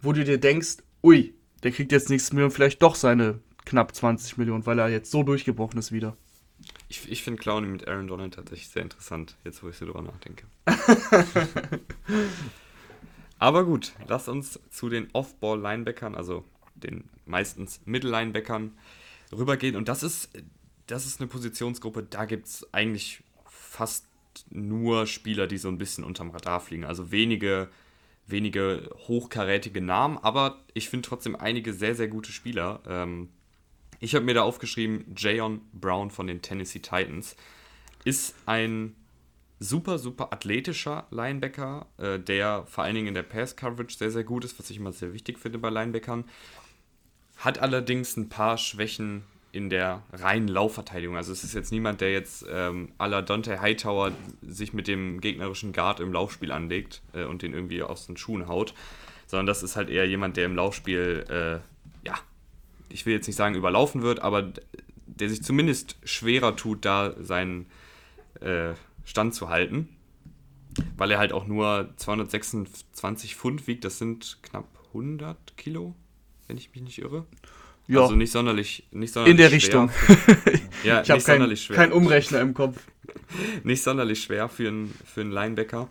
wo 0.00 0.12
du 0.12 0.24
dir 0.24 0.38
denkst, 0.38 0.78
ui, 1.02 1.34
der 1.62 1.72
kriegt 1.72 1.92
jetzt 1.92 2.10
nächstes 2.10 2.32
Million 2.32 2.50
vielleicht 2.50 2.80
doch 2.82 2.94
seine 2.94 3.40
knapp 3.64 3.94
20 3.94 4.38
Millionen, 4.38 4.66
weil 4.66 4.78
er 4.78 4.88
jetzt 4.88 5.10
so 5.10 5.22
durchgebrochen 5.22 5.78
ist 5.78 5.92
wieder. 5.92 6.16
Ich, 6.88 7.10
ich 7.10 7.22
finde 7.22 7.40
Clowny 7.40 7.66
mit 7.66 7.88
Aaron 7.88 8.06
Donald 8.06 8.34
tatsächlich 8.34 8.68
sehr 8.68 8.82
interessant, 8.82 9.36
jetzt 9.44 9.62
wo 9.62 9.68
ich 9.68 9.76
so 9.76 9.86
drüber 9.86 10.02
nachdenke. 10.02 10.46
Aber 13.38 13.64
gut, 13.64 13.92
lass 14.06 14.28
uns 14.28 14.60
zu 14.70 14.88
den 14.88 15.08
Off-Ball-Linebackern, 15.12 16.14
also 16.14 16.44
den 16.74 17.08
meistens 17.26 17.80
Mittellinebackern 17.84 18.76
rübergehen. 19.32 19.76
Und 19.76 19.88
das 19.88 20.02
ist, 20.02 20.30
das 20.86 21.06
ist 21.06 21.20
eine 21.20 21.28
Positionsgruppe, 21.28 22.02
da 22.02 22.24
gibt 22.24 22.46
es 22.46 22.72
eigentlich 22.72 23.22
fast 23.46 24.06
nur 24.50 25.06
Spieler, 25.06 25.46
die 25.46 25.58
so 25.58 25.68
ein 25.68 25.78
bisschen 25.78 26.04
unterm 26.04 26.30
Radar 26.30 26.60
fliegen. 26.60 26.84
Also 26.84 27.10
wenige, 27.10 27.68
wenige 28.26 28.90
hochkarätige 29.06 29.80
Namen, 29.80 30.18
aber 30.18 30.64
ich 30.74 30.88
finde 30.88 31.08
trotzdem 31.08 31.36
einige 31.36 31.72
sehr, 31.72 31.94
sehr 31.94 32.08
gute 32.08 32.32
Spieler. 32.32 32.82
Ähm, 32.86 33.28
ich 34.00 34.14
habe 34.14 34.24
mir 34.24 34.34
da 34.34 34.42
aufgeschrieben, 34.42 35.14
Jayon 35.16 35.60
Brown 35.72 36.10
von 36.10 36.26
den 36.26 36.42
Tennessee 36.42 36.80
Titans 36.80 37.36
ist 38.04 38.34
ein 38.46 38.94
super, 39.60 39.98
super 39.98 40.32
athletischer 40.32 41.06
Linebacker, 41.10 41.86
äh, 41.98 42.18
der 42.18 42.64
vor 42.66 42.84
allen 42.84 42.94
Dingen 42.94 43.08
in 43.08 43.14
der 43.14 43.22
Pass-Coverage 43.22 43.96
sehr, 43.96 44.10
sehr 44.10 44.24
gut 44.24 44.44
ist, 44.44 44.58
was 44.58 44.70
ich 44.70 44.78
immer 44.78 44.92
sehr 44.92 45.12
wichtig 45.12 45.38
finde 45.38 45.58
bei 45.58 45.70
Linebackern. 45.70 46.24
Hat 47.36 47.58
allerdings 47.58 48.16
ein 48.16 48.28
paar 48.28 48.58
Schwächen 48.58 49.24
in 49.54 49.70
der 49.70 50.02
reinen 50.12 50.48
Laufverteidigung. 50.48 51.16
Also 51.16 51.32
es 51.32 51.44
ist 51.44 51.54
jetzt 51.54 51.70
niemand, 51.70 52.00
der 52.00 52.12
jetzt 52.12 52.44
ähm, 52.50 52.90
à 52.98 53.06
la 53.06 53.22
Dante 53.22 53.60
Hightower 53.60 54.10
sich 54.42 54.72
mit 54.72 54.88
dem 54.88 55.20
gegnerischen 55.20 55.72
Guard 55.72 56.00
im 56.00 56.12
Laufspiel 56.12 56.50
anlegt 56.50 57.02
äh, 57.12 57.24
und 57.24 57.42
den 57.42 57.54
irgendwie 57.54 57.82
aus 57.82 58.06
den 58.06 58.16
Schuhen 58.16 58.48
haut, 58.48 58.74
sondern 59.26 59.46
das 59.46 59.62
ist 59.62 59.76
halt 59.76 59.90
eher 59.90 60.08
jemand, 60.08 60.36
der 60.36 60.46
im 60.46 60.56
Laufspiel, 60.56 61.24
äh, 61.28 62.06
ja, 62.06 62.14
ich 62.88 63.06
will 63.06 63.14
jetzt 63.14 63.28
nicht 63.28 63.36
sagen 63.36 63.54
überlaufen 63.54 64.02
wird, 64.02 64.20
aber 64.20 64.52
der 65.06 65.28
sich 65.28 65.42
zumindest 65.42 65.96
schwerer 66.02 66.56
tut, 66.56 66.84
da 66.84 67.14
seinen 67.20 67.66
äh, 68.40 68.74
Stand 69.04 69.34
zu 69.34 69.48
halten, 69.48 69.88
weil 70.96 71.10
er 71.10 71.18
halt 71.18 71.32
auch 71.32 71.46
nur 71.46 71.90
226 71.96 73.36
Pfund 73.36 73.66
wiegt, 73.66 73.84
das 73.84 73.98
sind 73.98 74.38
knapp 74.42 74.68
100 74.88 75.56
Kilo, 75.56 75.94
wenn 76.46 76.56
ich 76.56 76.70
mich 76.72 76.82
nicht 76.82 76.98
irre. 76.98 77.26
Ja. 77.86 78.02
Also 78.02 78.16
nicht 78.16 78.32
sonderlich, 78.32 78.86
nicht 78.92 79.12
sonderlich 79.12 79.32
In 79.32 79.36
der 79.36 79.48
schwer. 79.48 79.56
Richtung. 79.56 79.90
ja, 80.84 81.02
ich 81.02 81.10
habe 81.10 81.22
keinen 81.22 81.54
kein 81.68 81.92
Umrechner 81.92 82.40
im 82.40 82.54
Kopf. 82.54 82.78
nicht 83.64 83.82
sonderlich 83.82 84.22
schwer 84.22 84.48
für 84.48 84.68
einen, 84.68 84.94
für 85.04 85.20
einen 85.20 85.32
Linebacker. 85.32 85.90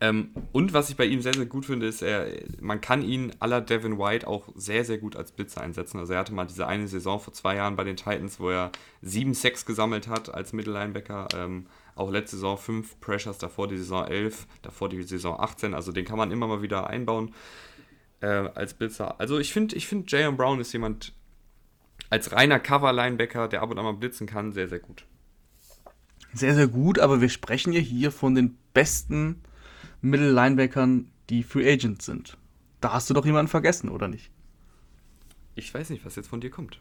Ähm, 0.00 0.30
und 0.52 0.72
was 0.72 0.90
ich 0.90 0.96
bei 0.96 1.04
ihm 1.04 1.22
sehr, 1.22 1.34
sehr 1.34 1.46
gut 1.46 1.66
finde, 1.66 1.86
ist, 1.86 2.02
er, 2.02 2.26
man 2.60 2.80
kann 2.80 3.02
ihn 3.02 3.32
aller 3.38 3.60
Devin 3.60 3.98
White 3.98 4.26
auch 4.26 4.48
sehr, 4.56 4.84
sehr 4.84 4.98
gut 4.98 5.16
als 5.16 5.32
Blitzer 5.32 5.60
einsetzen. 5.60 5.98
Also 5.98 6.12
er 6.14 6.20
hatte 6.20 6.34
mal 6.34 6.46
diese 6.46 6.66
eine 6.66 6.88
Saison 6.88 7.20
vor 7.20 7.32
zwei 7.32 7.56
Jahren 7.56 7.76
bei 7.76 7.84
den 7.84 7.96
Titans, 7.96 8.40
wo 8.40 8.50
er 8.50 8.72
sieben 9.00 9.34
Sacks 9.34 9.64
gesammelt 9.64 10.08
hat 10.08 10.34
als 10.34 10.52
Mittellinebacker. 10.52 11.28
Ähm, 11.36 11.66
auch 11.96 12.10
letzte 12.10 12.36
Saison 12.36 12.56
fünf 12.56 13.00
Pressures, 13.00 13.38
davor 13.38 13.66
die 13.66 13.78
Saison 13.78 14.06
11, 14.06 14.46
davor 14.62 14.88
die 14.88 15.02
Saison 15.02 15.40
18. 15.40 15.74
Also 15.74 15.90
den 15.90 16.04
kann 16.04 16.18
man 16.18 16.30
immer 16.30 16.46
mal 16.46 16.62
wieder 16.62 16.88
einbauen 16.88 17.34
äh, 18.20 18.26
als 18.26 18.74
Blitzer. 18.74 19.18
Also 19.18 19.38
ich 19.38 19.52
finde, 19.52 19.74
ich 19.74 19.88
finde, 19.88 20.06
Jayon 20.08 20.36
Brown 20.36 20.60
ist 20.60 20.72
jemand 20.72 21.14
als 22.10 22.32
reiner 22.32 22.60
Cover-Linebacker, 22.60 23.48
der 23.48 23.62
ab 23.62 23.70
und 23.70 23.78
an 23.78 23.84
mal 23.84 23.94
blitzen 23.94 24.26
kann, 24.26 24.52
sehr, 24.52 24.68
sehr 24.68 24.78
gut. 24.78 25.06
Sehr, 26.32 26.54
sehr 26.54 26.68
gut, 26.68 26.98
aber 26.98 27.20
wir 27.20 27.30
sprechen 27.30 27.72
ja 27.72 27.80
hier 27.80 28.12
von 28.12 28.34
den 28.34 28.58
besten 28.74 29.42
Middle-Linebackern, 30.02 31.10
die 31.30 31.42
Free 31.42 31.70
Agents 31.70 32.04
sind. 32.04 32.36
Da 32.82 32.92
hast 32.92 33.08
du 33.08 33.14
doch 33.14 33.24
jemanden 33.24 33.48
vergessen, 33.48 33.88
oder 33.88 34.06
nicht? 34.06 34.30
Ich 35.54 35.72
weiß 35.72 35.88
nicht, 35.88 36.04
was 36.04 36.16
jetzt 36.16 36.28
von 36.28 36.42
dir 36.42 36.50
kommt. 36.50 36.78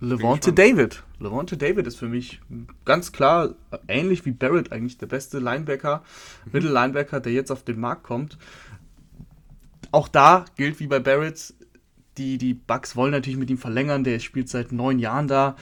Levante 0.00 0.52
David. 0.52 1.02
Levante 1.18 1.56
David 1.56 1.86
ist 1.86 1.96
für 1.96 2.08
mich 2.08 2.40
ganz 2.84 3.12
klar, 3.12 3.54
ähnlich 3.88 4.26
wie 4.26 4.32
Barrett 4.32 4.72
eigentlich, 4.72 4.98
der 4.98 5.06
beste 5.06 5.38
Linebacker, 5.38 6.02
mhm. 6.44 6.52
Middle-Linebacker, 6.52 7.20
der 7.20 7.32
jetzt 7.32 7.50
auf 7.50 7.62
den 7.62 7.80
Markt 7.80 8.02
kommt 8.02 8.38
auch 9.94 10.08
da 10.08 10.44
gilt 10.56 10.80
wie 10.80 10.88
bei 10.88 10.98
Barrett, 10.98 11.54
die, 12.18 12.36
die 12.36 12.52
Bucks 12.54 12.96
wollen 12.96 13.12
natürlich 13.12 13.38
mit 13.38 13.50
ihm 13.50 13.58
verlängern. 13.58 14.04
Der 14.04 14.18
spielt 14.18 14.48
seit 14.48 14.72
neun 14.72 14.98
Jahren 14.98 15.28
da. 15.28 15.56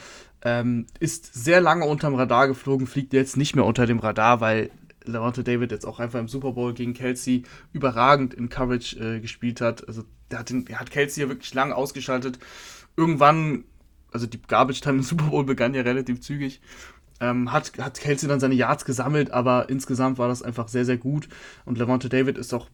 Ähm, 0.44 0.86
ist 0.98 1.34
sehr 1.34 1.60
lange 1.60 1.84
unterm 1.84 2.14
Radar 2.14 2.48
geflogen, 2.48 2.86
fliegt 2.86 3.12
jetzt 3.12 3.36
nicht 3.36 3.54
mehr 3.54 3.64
unter 3.64 3.86
dem 3.86 4.00
Radar, 4.00 4.40
weil 4.40 4.70
Levante 5.04 5.44
David 5.44 5.70
jetzt 5.70 5.86
auch 5.86 6.00
einfach 6.00 6.18
im 6.18 6.28
Super 6.28 6.52
Bowl 6.52 6.72
gegen 6.72 6.94
Kelsey 6.94 7.44
überragend 7.72 8.34
in 8.34 8.48
Coverage 8.48 8.98
äh, 8.98 9.20
gespielt 9.20 9.60
hat. 9.60 9.86
Also 9.86 10.02
der 10.30 10.40
hat, 10.40 10.50
den, 10.50 10.64
der 10.64 10.80
hat 10.80 10.90
Kelsey 10.90 11.22
ja 11.22 11.28
wirklich 11.28 11.52
lange 11.54 11.76
ausgeschaltet. 11.76 12.38
Irgendwann, 12.96 13.64
also 14.12 14.26
die 14.26 14.40
Garbage 14.40 14.80
Time 14.80 14.98
im 14.98 15.02
Super 15.02 15.26
Bowl 15.26 15.44
begann 15.44 15.74
ja 15.74 15.82
relativ 15.82 16.20
zügig. 16.20 16.60
Ähm, 17.20 17.52
hat, 17.52 17.72
hat 17.78 18.00
Kelsey 18.00 18.28
dann 18.28 18.40
seine 18.40 18.54
Yards 18.54 18.84
gesammelt, 18.84 19.30
aber 19.30 19.68
insgesamt 19.68 20.18
war 20.18 20.28
das 20.28 20.42
einfach 20.42 20.68
sehr, 20.68 20.84
sehr 20.84 20.96
gut. 20.96 21.28
Und 21.64 21.78
Levante 21.78 22.08
David 22.08 22.36
ist 22.36 22.52
auch 22.52 22.68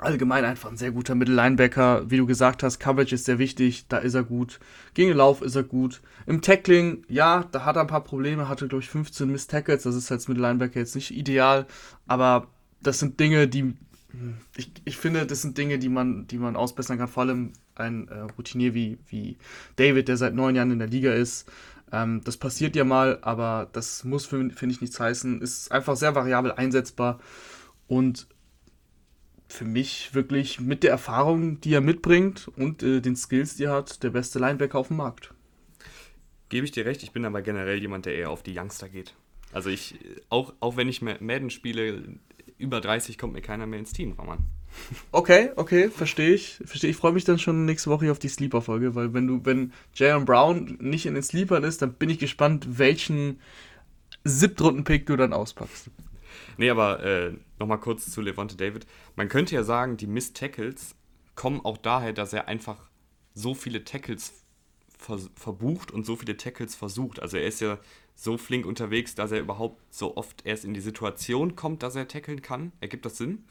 allgemein 0.00 0.44
einfach 0.44 0.70
ein 0.70 0.76
sehr 0.76 0.92
guter 0.92 1.14
Mittellinebacker. 1.14 2.10
Wie 2.10 2.18
du 2.18 2.26
gesagt 2.26 2.62
hast, 2.62 2.78
Coverage 2.78 3.14
ist 3.14 3.24
sehr 3.24 3.38
wichtig, 3.38 3.88
da 3.88 3.98
ist 3.98 4.14
er 4.14 4.22
gut. 4.22 4.60
Gegen 4.94 5.08
den 5.08 5.16
Lauf 5.16 5.42
ist 5.42 5.56
er 5.56 5.64
gut. 5.64 6.02
Im 6.26 6.40
Tackling, 6.40 7.04
ja, 7.08 7.46
da 7.50 7.64
hat 7.64 7.76
er 7.76 7.82
ein 7.82 7.88
paar 7.88 8.04
Probleme, 8.04 8.48
hatte, 8.48 8.68
glaube 8.68 8.82
ich, 8.84 8.90
15 8.90 9.28
Miss 9.28 9.46
Tackles. 9.46 9.82
Das 9.82 9.96
ist 9.96 10.12
als 10.12 10.28
Mittellinebacker 10.28 10.78
jetzt 10.78 10.94
nicht 10.94 11.16
ideal, 11.16 11.66
aber 12.06 12.48
das 12.80 13.00
sind 13.00 13.18
Dinge, 13.18 13.48
die 13.48 13.74
ich, 14.56 14.72
ich 14.84 14.96
finde, 14.96 15.26
das 15.26 15.42
sind 15.42 15.58
Dinge, 15.58 15.78
die 15.78 15.88
man, 15.88 16.26
die 16.26 16.38
man 16.38 16.56
ausbessern 16.56 16.98
kann, 16.98 17.08
vor 17.08 17.24
allem 17.24 17.52
ein 17.80 18.08
äh, 18.08 18.20
Routinier 18.36 18.74
wie, 18.74 18.98
wie 19.08 19.38
David, 19.76 20.08
der 20.08 20.16
seit 20.16 20.34
neun 20.34 20.54
Jahren 20.54 20.70
in 20.70 20.78
der 20.78 20.88
Liga 20.88 21.12
ist. 21.12 21.50
Ähm, 21.92 22.22
das 22.24 22.36
passiert 22.36 22.76
ja 22.76 22.84
mal, 22.84 23.18
aber 23.22 23.68
das 23.72 24.04
muss, 24.04 24.26
finde 24.26 24.54
ich, 24.70 24.80
nichts 24.80 25.00
heißen. 25.00 25.40
Ist 25.40 25.72
einfach 25.72 25.96
sehr 25.96 26.14
variabel 26.14 26.52
einsetzbar 26.52 27.20
und 27.86 28.28
für 29.48 29.64
mich 29.64 30.14
wirklich 30.14 30.60
mit 30.60 30.82
der 30.82 30.90
Erfahrung, 30.90 31.60
die 31.60 31.72
er 31.72 31.80
mitbringt 31.80 32.48
und 32.56 32.82
äh, 32.82 33.00
den 33.00 33.16
Skills, 33.16 33.56
die 33.56 33.64
er 33.64 33.72
hat, 33.72 34.02
der 34.02 34.10
beste 34.10 34.38
Linebacker 34.38 34.78
auf 34.78 34.88
dem 34.88 34.98
Markt. 34.98 35.32
Gebe 36.50 36.64
ich 36.64 36.72
dir 36.72 36.84
recht, 36.84 37.02
ich 37.02 37.12
bin 37.12 37.24
aber 37.24 37.42
generell 37.42 37.78
jemand, 37.78 38.06
der 38.06 38.14
eher 38.14 38.30
auf 38.30 38.42
die 38.42 38.58
Youngster 38.58 38.88
geht. 38.88 39.14
Also 39.52 39.70
ich, 39.70 39.98
auch, 40.28 40.52
auch 40.60 40.76
wenn 40.76 40.88
ich 40.88 41.00
Madden 41.00 41.50
spiele, 41.50 42.02
über 42.58 42.80
30 42.80 43.16
kommt 43.16 43.32
mir 43.32 43.40
keiner 43.40 43.66
mehr 43.66 43.78
ins 43.78 43.92
Team, 43.92 44.12
Roman. 44.12 44.44
Okay, 45.12 45.50
okay, 45.56 45.90
verstehe 45.90 46.34
ich. 46.34 46.60
Verstehe. 46.64 46.90
Ich 46.90 46.96
freue 46.96 47.12
mich 47.12 47.24
dann 47.24 47.38
schon 47.38 47.64
nächste 47.64 47.90
Woche 47.90 48.10
auf 48.10 48.18
die 48.18 48.28
Sleeper-Folge, 48.28 48.94
weil 48.94 49.12
wenn 49.14 49.26
du, 49.26 49.44
wenn 49.44 49.72
Jaron 49.94 50.24
Brown 50.24 50.78
nicht 50.80 51.06
in 51.06 51.14
den 51.14 51.22
Sleepern 51.22 51.64
ist, 51.64 51.82
dann 51.82 51.94
bin 51.94 52.10
ich 52.10 52.18
gespannt, 52.18 52.78
welchen 52.78 53.40
Siebtrunden-Pick 54.24 55.06
du 55.06 55.16
dann 55.16 55.32
auspackst. 55.32 55.90
Nee, 56.56 56.70
aber 56.70 57.02
äh, 57.02 57.32
nochmal 57.58 57.80
kurz 57.80 58.10
zu 58.10 58.20
Levante 58.20 58.56
David. 58.56 58.86
Man 59.16 59.28
könnte 59.28 59.54
ja 59.54 59.62
sagen, 59.62 59.96
die 59.96 60.06
Miss 60.06 60.32
Tackles 60.32 60.94
kommen 61.34 61.60
auch 61.64 61.78
daher, 61.78 62.12
dass 62.12 62.32
er 62.32 62.48
einfach 62.48 62.90
so 63.34 63.54
viele 63.54 63.84
Tackles 63.84 64.44
ver 64.98 65.18
verbucht 65.36 65.92
und 65.92 66.04
so 66.04 66.16
viele 66.16 66.36
Tackles 66.36 66.74
versucht. 66.74 67.22
Also 67.22 67.36
er 67.36 67.46
ist 67.46 67.60
ja 67.60 67.78
so 68.16 68.36
flink 68.36 68.66
unterwegs, 68.66 69.14
dass 69.14 69.30
er 69.30 69.38
überhaupt 69.38 69.80
so 69.90 70.16
oft 70.16 70.44
erst 70.44 70.64
in 70.64 70.74
die 70.74 70.80
Situation 70.80 71.54
kommt, 71.54 71.84
dass 71.84 71.94
er 71.94 72.08
tackeln 72.08 72.42
kann. 72.42 72.72
Ergibt 72.80 73.04
das 73.04 73.16
Sinn? 73.16 73.44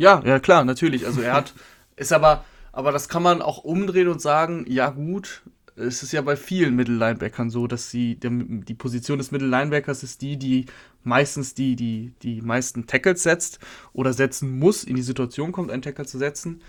Ja, 0.00 0.22
ja 0.24 0.40
klar, 0.40 0.64
natürlich. 0.64 1.04
Also 1.04 1.20
er 1.20 1.34
hat, 1.34 1.52
ist 1.96 2.10
aber, 2.14 2.42
aber 2.72 2.90
das 2.90 3.10
kann 3.10 3.22
man 3.22 3.42
auch 3.42 3.58
umdrehen 3.58 4.08
und 4.08 4.22
sagen, 4.22 4.64
ja 4.66 4.88
gut, 4.88 5.42
es 5.76 6.02
ist 6.02 6.12
ja 6.12 6.22
bei 6.22 6.36
vielen 6.36 6.74
Mittellinebackern 6.74 7.50
so, 7.50 7.66
dass 7.66 7.90
sie, 7.90 8.14
der, 8.14 8.30
die 8.30 8.72
Position 8.72 9.18
des 9.18 9.30
Mittellinebackers 9.30 10.02
ist 10.02 10.22
die, 10.22 10.38
die 10.38 10.64
meistens 11.04 11.52
die, 11.52 11.76
die, 11.76 12.14
die 12.22 12.40
meisten 12.40 12.86
Tackles 12.86 13.22
setzt 13.22 13.58
oder 13.92 14.14
setzen 14.14 14.58
muss, 14.58 14.84
in 14.84 14.96
die 14.96 15.02
Situation 15.02 15.52
kommt, 15.52 15.70
einen 15.70 15.82
Tackle 15.82 16.06
zu 16.06 16.16
setzen. 16.16 16.62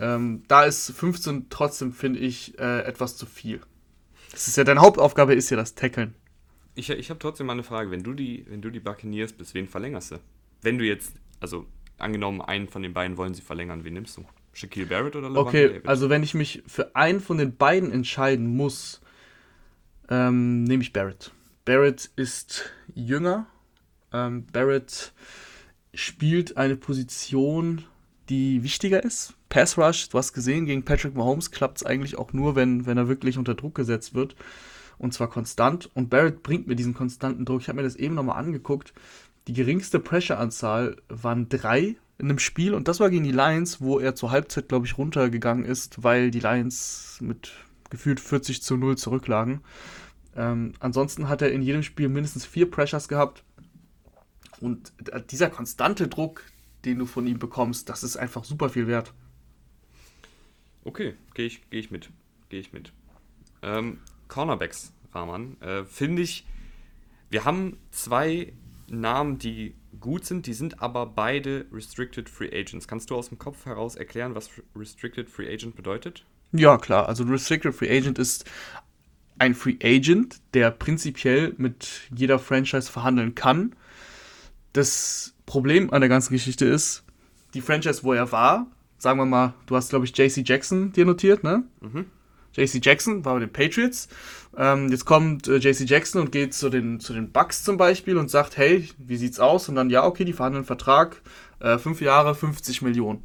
Ähm, 0.00 0.42
da 0.48 0.64
ist 0.64 0.92
15 0.92 1.50
trotzdem, 1.50 1.92
finde 1.92 2.20
ich, 2.20 2.58
äh, 2.58 2.84
etwas 2.84 3.18
zu 3.18 3.26
viel. 3.26 3.60
Das 4.30 4.48
ist 4.48 4.56
ja, 4.56 4.64
deine 4.64 4.80
Hauptaufgabe 4.80 5.34
ist 5.34 5.50
ja 5.50 5.58
das 5.58 5.74
Tackeln. 5.74 6.14
Ich, 6.74 6.88
ich 6.88 7.10
habe 7.10 7.20
trotzdem 7.20 7.48
mal 7.48 7.52
eine 7.52 7.64
Frage. 7.64 7.90
Wenn 7.90 8.02
du 8.02 8.14
die, 8.14 8.46
wenn 8.48 8.62
du 8.62 8.70
die 8.70 8.80
Buccaneers 8.80 9.34
bist, 9.34 9.52
wen 9.52 9.68
verlängerst 9.68 10.12
du? 10.12 10.20
Wenn 10.62 10.78
du 10.78 10.86
jetzt, 10.86 11.12
also 11.38 11.66
angenommen, 11.98 12.40
einen 12.40 12.68
von 12.68 12.82
den 12.82 12.92
beiden 12.92 13.16
wollen 13.16 13.34
sie 13.34 13.42
verlängern, 13.42 13.84
wen 13.84 13.94
nimmst 13.94 14.16
du? 14.16 14.24
Shaquille 14.52 14.86
Barrett 14.86 15.16
oder 15.16 15.28
LeVante 15.30 15.48
Okay, 15.48 15.68
David? 15.68 15.88
also 15.88 16.10
wenn 16.10 16.22
ich 16.22 16.34
mich 16.34 16.62
für 16.66 16.94
einen 16.94 17.20
von 17.20 17.38
den 17.38 17.56
beiden 17.56 17.90
entscheiden 17.90 18.54
muss, 18.56 19.00
ähm, 20.10 20.64
nehme 20.64 20.82
ich 20.82 20.92
Barrett. 20.92 21.32
Barrett 21.64 22.10
ist 22.16 22.70
jünger. 22.94 23.46
Ähm, 24.12 24.46
Barrett 24.52 25.12
spielt 25.94 26.56
eine 26.56 26.76
Position, 26.76 27.84
die 28.28 28.62
wichtiger 28.62 29.02
ist. 29.02 29.34
Pass 29.48 29.78
Rush, 29.78 30.08
du 30.08 30.18
hast 30.18 30.32
gesehen, 30.32 30.66
gegen 30.66 30.84
Patrick 30.84 31.14
Mahomes 31.14 31.50
klappt 31.50 31.78
es 31.78 31.86
eigentlich 31.86 32.18
auch 32.18 32.32
nur, 32.32 32.56
wenn, 32.56 32.86
wenn 32.86 32.98
er 32.98 33.08
wirklich 33.08 33.38
unter 33.38 33.54
Druck 33.54 33.74
gesetzt 33.74 34.14
wird. 34.14 34.34
Und 34.98 35.12
zwar 35.12 35.28
konstant. 35.28 35.90
Und 35.94 36.10
Barrett 36.10 36.42
bringt 36.42 36.66
mir 36.66 36.76
diesen 36.76 36.94
konstanten 36.94 37.44
Druck. 37.44 37.60
Ich 37.62 37.68
habe 37.68 37.76
mir 37.76 37.82
das 37.82 37.96
eben 37.96 38.14
nochmal 38.14 38.38
angeguckt. 38.38 38.92
Die 39.48 39.52
geringste 39.52 39.98
Pressure-Anzahl 39.98 40.96
waren 41.08 41.48
drei 41.48 41.96
in 42.18 42.28
einem 42.28 42.38
Spiel. 42.38 42.74
Und 42.74 42.88
das 42.88 43.00
war 43.00 43.10
gegen 43.10 43.24
die 43.24 43.32
Lions, 43.32 43.80
wo 43.80 43.98
er 43.98 44.14
zur 44.14 44.30
Halbzeit, 44.30 44.68
glaube 44.68 44.86
ich, 44.86 44.96
runtergegangen 44.96 45.64
ist, 45.64 46.02
weil 46.02 46.30
die 46.30 46.40
Lions 46.40 47.18
mit 47.20 47.52
gefühlt 47.90 48.20
40 48.20 48.62
zu 48.62 48.76
0 48.76 48.96
zurücklagen. 48.96 49.60
Ähm, 50.34 50.72
ansonsten 50.80 51.28
hat 51.28 51.42
er 51.42 51.52
in 51.52 51.62
jedem 51.62 51.82
Spiel 51.82 52.08
mindestens 52.08 52.46
vier 52.46 52.70
Pressures 52.70 53.08
gehabt. 53.08 53.44
Und 54.60 54.92
dieser 55.30 55.50
konstante 55.50 56.06
Druck, 56.06 56.44
den 56.84 57.00
du 57.00 57.06
von 57.06 57.26
ihm 57.26 57.38
bekommst, 57.38 57.88
das 57.88 58.04
ist 58.04 58.16
einfach 58.16 58.44
super 58.44 58.68
viel 58.68 58.86
wert. 58.86 59.12
Okay, 60.84 61.14
gehe 61.34 61.46
ich, 61.46 61.68
geh 61.70 61.80
ich 61.80 61.90
mit. 61.90 62.10
Gehe 62.48 62.60
ich 62.60 62.72
mit. 62.72 62.92
Ähm, 63.62 63.98
Cornerbacks, 64.28 64.92
Rahman, 65.12 65.60
äh, 65.60 65.84
finde 65.84 66.22
ich, 66.22 66.46
wir 67.28 67.44
haben 67.44 67.78
zwei 67.90 68.52
Namen, 68.92 69.38
die 69.38 69.74
gut 70.00 70.24
sind, 70.24 70.46
die 70.46 70.54
sind 70.54 70.82
aber 70.82 71.06
beide 71.06 71.66
Restricted 71.72 72.28
Free 72.28 72.48
Agents. 72.48 72.86
Kannst 72.86 73.10
du 73.10 73.16
aus 73.16 73.28
dem 73.28 73.38
Kopf 73.38 73.66
heraus 73.66 73.96
erklären, 73.96 74.34
was 74.34 74.50
Restricted 74.76 75.30
Free 75.30 75.52
Agent 75.52 75.76
bedeutet? 75.76 76.24
Ja, 76.52 76.76
klar. 76.76 77.08
Also 77.08 77.24
Restricted 77.24 77.74
Free 77.74 77.90
Agent 77.90 78.18
ist 78.18 78.44
ein 79.38 79.54
Free 79.54 79.76
Agent, 79.82 80.40
der 80.54 80.70
prinzipiell 80.70 81.54
mit 81.56 82.02
jeder 82.14 82.38
Franchise 82.38 82.90
verhandeln 82.90 83.34
kann. 83.34 83.74
Das 84.72 85.34
Problem 85.46 85.92
an 85.92 86.00
der 86.00 86.08
ganzen 86.08 86.32
Geschichte 86.32 86.66
ist, 86.66 87.04
die 87.54 87.60
Franchise, 87.60 88.04
wo 88.04 88.12
er 88.12 88.30
war, 88.32 88.66
sagen 88.98 89.18
wir 89.18 89.26
mal, 89.26 89.54
du 89.66 89.76
hast, 89.76 89.90
glaube 89.90 90.04
ich, 90.04 90.16
JC 90.16 90.46
Jackson 90.46 90.92
dir 90.92 91.04
notiert, 91.04 91.42
ne? 91.42 91.64
Mhm. 91.80 92.06
JC 92.54 92.84
Jackson 92.84 93.24
war 93.24 93.34
bei 93.34 93.40
den 93.40 93.52
Patriots. 93.52 94.08
Ähm, 94.56 94.90
jetzt 94.90 95.04
kommt 95.04 95.48
äh, 95.48 95.56
JC 95.56 95.88
Jackson 95.88 96.20
und 96.20 96.32
geht 96.32 96.54
zu 96.54 96.68
den, 96.68 97.00
zu 97.00 97.12
den 97.12 97.32
Bucks 97.32 97.64
zum 97.64 97.76
Beispiel 97.76 98.16
und 98.18 98.30
sagt, 98.30 98.56
hey, 98.56 98.88
wie 98.98 99.16
sieht's 99.16 99.40
aus? 99.40 99.68
Und 99.68 99.76
dann, 99.76 99.90
ja, 99.90 100.04
okay, 100.04 100.24
die 100.24 100.32
verhandeln 100.32 100.60
einen 100.60 100.66
Vertrag, 100.66 101.22
äh, 101.60 101.78
fünf 101.78 102.00
Jahre, 102.00 102.34
50 102.34 102.82
Millionen. 102.82 103.22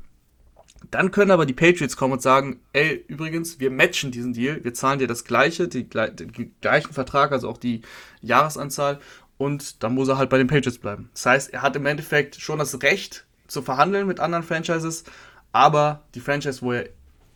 Dann 0.92 1.12
können 1.12 1.32
aber 1.32 1.46
die 1.46 1.54
Patriots 1.54 1.98
kommen 1.98 2.14
und 2.14 2.22
sagen, 2.22 2.62
ey, 2.72 3.04
übrigens, 3.08 3.60
wir 3.60 3.72
matchen 3.72 4.12
diesen 4.12 4.34
Deal, 4.34 4.64
wir 4.64 4.74
zahlen 4.74 5.00
dir 5.00 5.08
das 5.08 5.26
gleiche, 5.26 5.68
die, 5.68 5.90
den 5.90 6.54
gleichen 6.62 6.94
Vertrag, 6.94 7.32
also 7.32 7.50
auch 7.50 7.58
die 7.58 7.82
Jahresanzahl 8.22 9.00
und 9.38 9.84
dann 9.84 9.94
muss 9.94 10.08
er 10.08 10.18
halt 10.18 10.30
bei 10.30 10.38
den 10.38 10.48
Patriots 10.48 10.80
bleiben. 10.80 11.10
Das 11.14 11.26
heißt, 11.26 11.54
er 11.54 11.62
hat 11.62 11.76
im 11.76 11.86
Endeffekt 11.86 12.40
schon 12.40 12.60
das 12.60 12.82
Recht 12.82 13.26
zu 13.48 13.62
verhandeln 13.62 14.08
mit 14.08 14.20
anderen 14.20 14.44
Franchises, 14.44 15.04
aber 15.52 16.04
die 16.16 16.20
Franchise, 16.20 16.62
wo 16.62 16.74
er 16.74 16.90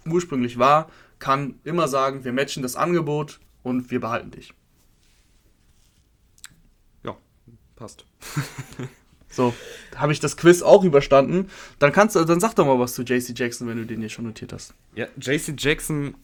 ursprünglich 0.05 0.57
war, 0.57 0.89
kann 1.21 1.59
immer 1.63 1.87
sagen, 1.87 2.25
wir 2.25 2.33
matchen 2.33 2.63
das 2.63 2.75
Angebot 2.75 3.39
und 3.63 3.91
wir 3.91 4.01
behalten 4.01 4.31
dich. 4.31 4.53
Ja, 7.05 7.15
passt. 7.77 8.05
so, 9.29 9.53
habe 9.95 10.11
ich 10.11 10.19
das 10.19 10.35
Quiz 10.35 10.61
auch 10.61 10.83
überstanden. 10.83 11.49
Dann 11.79 11.93
kannst 11.93 12.17
du, 12.17 12.25
dann 12.25 12.41
sag 12.41 12.55
doch 12.55 12.65
mal 12.65 12.79
was 12.79 12.93
zu 12.93 13.03
JC 13.03 13.37
Jackson, 13.37 13.67
wenn 13.67 13.77
du 13.77 13.85
den 13.85 14.01
hier 14.01 14.09
schon 14.09 14.25
notiert 14.25 14.51
hast. 14.51 14.73
Ja, 14.95 15.07
JC 15.15 15.53
Jackson 15.57 16.15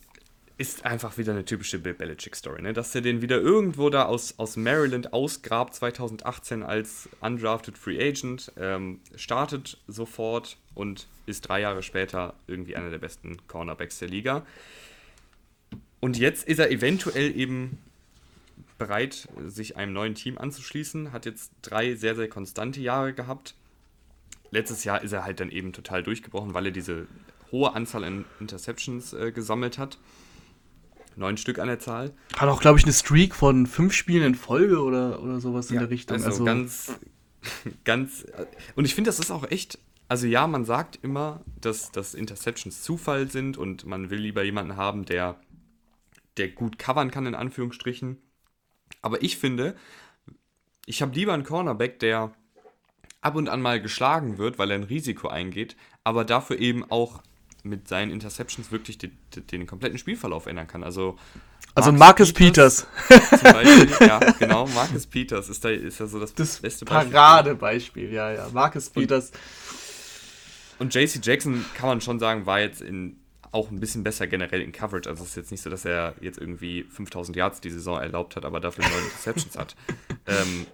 ist 0.57 0.85
einfach 0.85 1.17
wieder 1.19 1.33
eine 1.33 1.45
typische 1.45 1.77
Bill 1.77 1.93
Belichick-Story, 1.93 2.63
ne? 2.63 2.73
dass 2.73 2.93
er 2.95 3.01
den 3.01 3.21
wieder 3.21 3.39
irgendwo 3.39 3.89
da 3.91 4.05
aus, 4.05 4.39
aus 4.39 4.57
Maryland 4.57 5.13
ausgrabt 5.13 5.75
2018 5.75 6.63
als 6.63 7.07
undrafted 7.21 7.77
Free 7.77 7.99
Agent, 7.99 8.51
ähm, 8.57 8.99
startet 9.15 9.77
sofort 9.87 10.57
und 10.73 11.07
ist 11.27 11.41
drei 11.41 11.61
Jahre 11.61 11.83
später 11.83 12.33
irgendwie 12.47 12.75
einer 12.75 12.89
der 12.89 12.97
besten 12.97 13.37
Cornerbacks 13.47 13.99
der 13.99 14.07
Liga. 14.07 14.45
Und 15.99 16.17
jetzt 16.17 16.47
ist 16.47 16.59
er 16.59 16.71
eventuell 16.71 17.37
eben 17.37 17.77
bereit, 18.79 19.27
sich 19.45 19.77
einem 19.77 19.93
neuen 19.93 20.15
Team 20.15 20.39
anzuschließen, 20.39 21.11
hat 21.11 21.25
jetzt 21.25 21.51
drei 21.61 21.95
sehr, 21.95 22.15
sehr 22.15 22.29
konstante 22.29 22.79
Jahre 22.81 23.13
gehabt. 23.13 23.53
Letztes 24.49 24.83
Jahr 24.83 25.03
ist 25.03 25.11
er 25.11 25.23
halt 25.23 25.39
dann 25.39 25.51
eben 25.51 25.71
total 25.73 26.01
durchgebrochen, 26.01 26.55
weil 26.55 26.67
er 26.67 26.71
diese 26.71 27.05
hohe 27.51 27.73
Anzahl 27.73 28.03
an 28.03 28.25
Interceptions 28.39 29.13
äh, 29.13 29.31
gesammelt 29.31 29.77
hat 29.77 29.99
neun 31.17 31.37
Stück 31.37 31.59
an 31.59 31.67
der 31.67 31.79
Zahl. 31.79 32.13
Hat 32.37 32.49
auch, 32.49 32.61
glaube 32.61 32.79
ich, 32.79 32.85
eine 32.85 32.93
Streak 32.93 33.35
von 33.35 33.65
fünf 33.65 33.93
Spielen 33.93 34.23
in 34.23 34.35
Folge 34.35 34.81
oder, 34.81 35.21
oder 35.21 35.39
sowas 35.39 35.69
ja, 35.69 35.75
in 35.75 35.79
der 35.81 35.89
Richtung. 35.89 36.15
Also, 36.15 36.27
also 36.27 36.45
ganz, 36.45 36.93
ganz. 37.83 38.25
Und 38.75 38.85
ich 38.85 38.95
finde, 38.95 39.09
das 39.09 39.19
ist 39.19 39.31
auch 39.31 39.49
echt. 39.49 39.79
Also 40.09 40.25
ja, 40.25 40.47
man 40.47 40.63
sagt 40.63 40.99
immer, 41.01 41.41
dass, 41.59 41.91
dass 41.91 42.13
Interceptions 42.13 42.81
Zufall 42.81 43.29
sind 43.29 43.57
und 43.57 43.85
man 43.85 44.09
will 44.09 44.19
lieber 44.19 44.41
jemanden 44.41 44.77
haben, 44.77 45.03
der, 45.03 45.35
der 46.37 46.47
gut 46.47 46.79
covern 46.79 47.11
kann, 47.11 47.25
in 47.25 47.35
Anführungsstrichen. 47.35 48.17
Aber 49.01 49.21
ich 49.21 49.37
finde, 49.37 49.75
ich 50.85 51.01
habe 51.01 51.13
lieber 51.13 51.33
einen 51.33 51.43
Cornerback, 51.43 51.99
der 51.99 52.31
ab 53.19 53.35
und 53.35 53.49
an 53.49 53.61
mal 53.61 53.81
geschlagen 53.81 54.37
wird, 54.37 54.57
weil 54.57 54.71
er 54.71 54.77
ein 54.77 54.83
Risiko 54.83 55.27
eingeht, 55.27 55.75
aber 56.05 56.23
dafür 56.23 56.57
eben 56.57 56.89
auch 56.89 57.21
mit 57.67 57.87
seinen 57.87 58.11
Interceptions 58.11 58.71
wirklich 58.71 58.97
den, 58.97 59.11
den 59.51 59.67
kompletten 59.67 59.97
Spielverlauf 59.97 60.45
ändern 60.45 60.67
kann. 60.67 60.83
Also, 60.83 61.17
also 61.75 61.91
Marcus, 61.91 62.33
Peters. 62.33 62.87
Peters 63.07 63.29
zum 63.29 63.51
Beispiel, 63.53 64.07
ja, 64.07 64.19
genau, 64.39 64.67
Marcus 64.67 65.05
Peters 65.05 65.49
ist 65.49 65.63
da 65.63 65.69
ist 65.69 65.99
ja 65.99 66.07
so 66.07 66.19
das, 66.19 66.33
das 66.33 66.59
beste 66.59 66.85
Beispiel. 66.85 67.11
Paradebeispiel, 67.11 68.11
ja, 68.11 68.31
ja. 68.31 68.49
Marcus 68.51 68.89
Peters. 68.89 69.31
Und, 70.79 70.87
und 70.87 70.95
JC 70.95 71.19
Jackson 71.23 71.65
kann 71.75 71.89
man 71.89 72.01
schon 72.01 72.19
sagen, 72.19 72.45
war 72.45 72.59
jetzt 72.59 72.81
in 72.81 73.17
auch 73.51 73.71
ein 73.71 73.79
bisschen 73.79 74.03
besser 74.03 74.27
generell 74.27 74.61
in 74.61 74.71
Coverage. 74.71 75.09
Also 75.09 75.23
es 75.23 75.29
ist 75.29 75.35
jetzt 75.35 75.51
nicht 75.51 75.61
so, 75.61 75.69
dass 75.69 75.85
er 75.85 76.15
jetzt 76.21 76.37
irgendwie 76.37 76.83
5000 76.83 77.35
Yards 77.35 77.61
die 77.61 77.69
Saison 77.69 77.99
erlaubt 77.99 78.35
hat, 78.35 78.45
aber 78.45 78.59
dafür 78.59 78.83
neun 78.83 79.03
Interceptions 79.03 79.57
hat. 79.57 79.75
Ähm, 80.29 80.65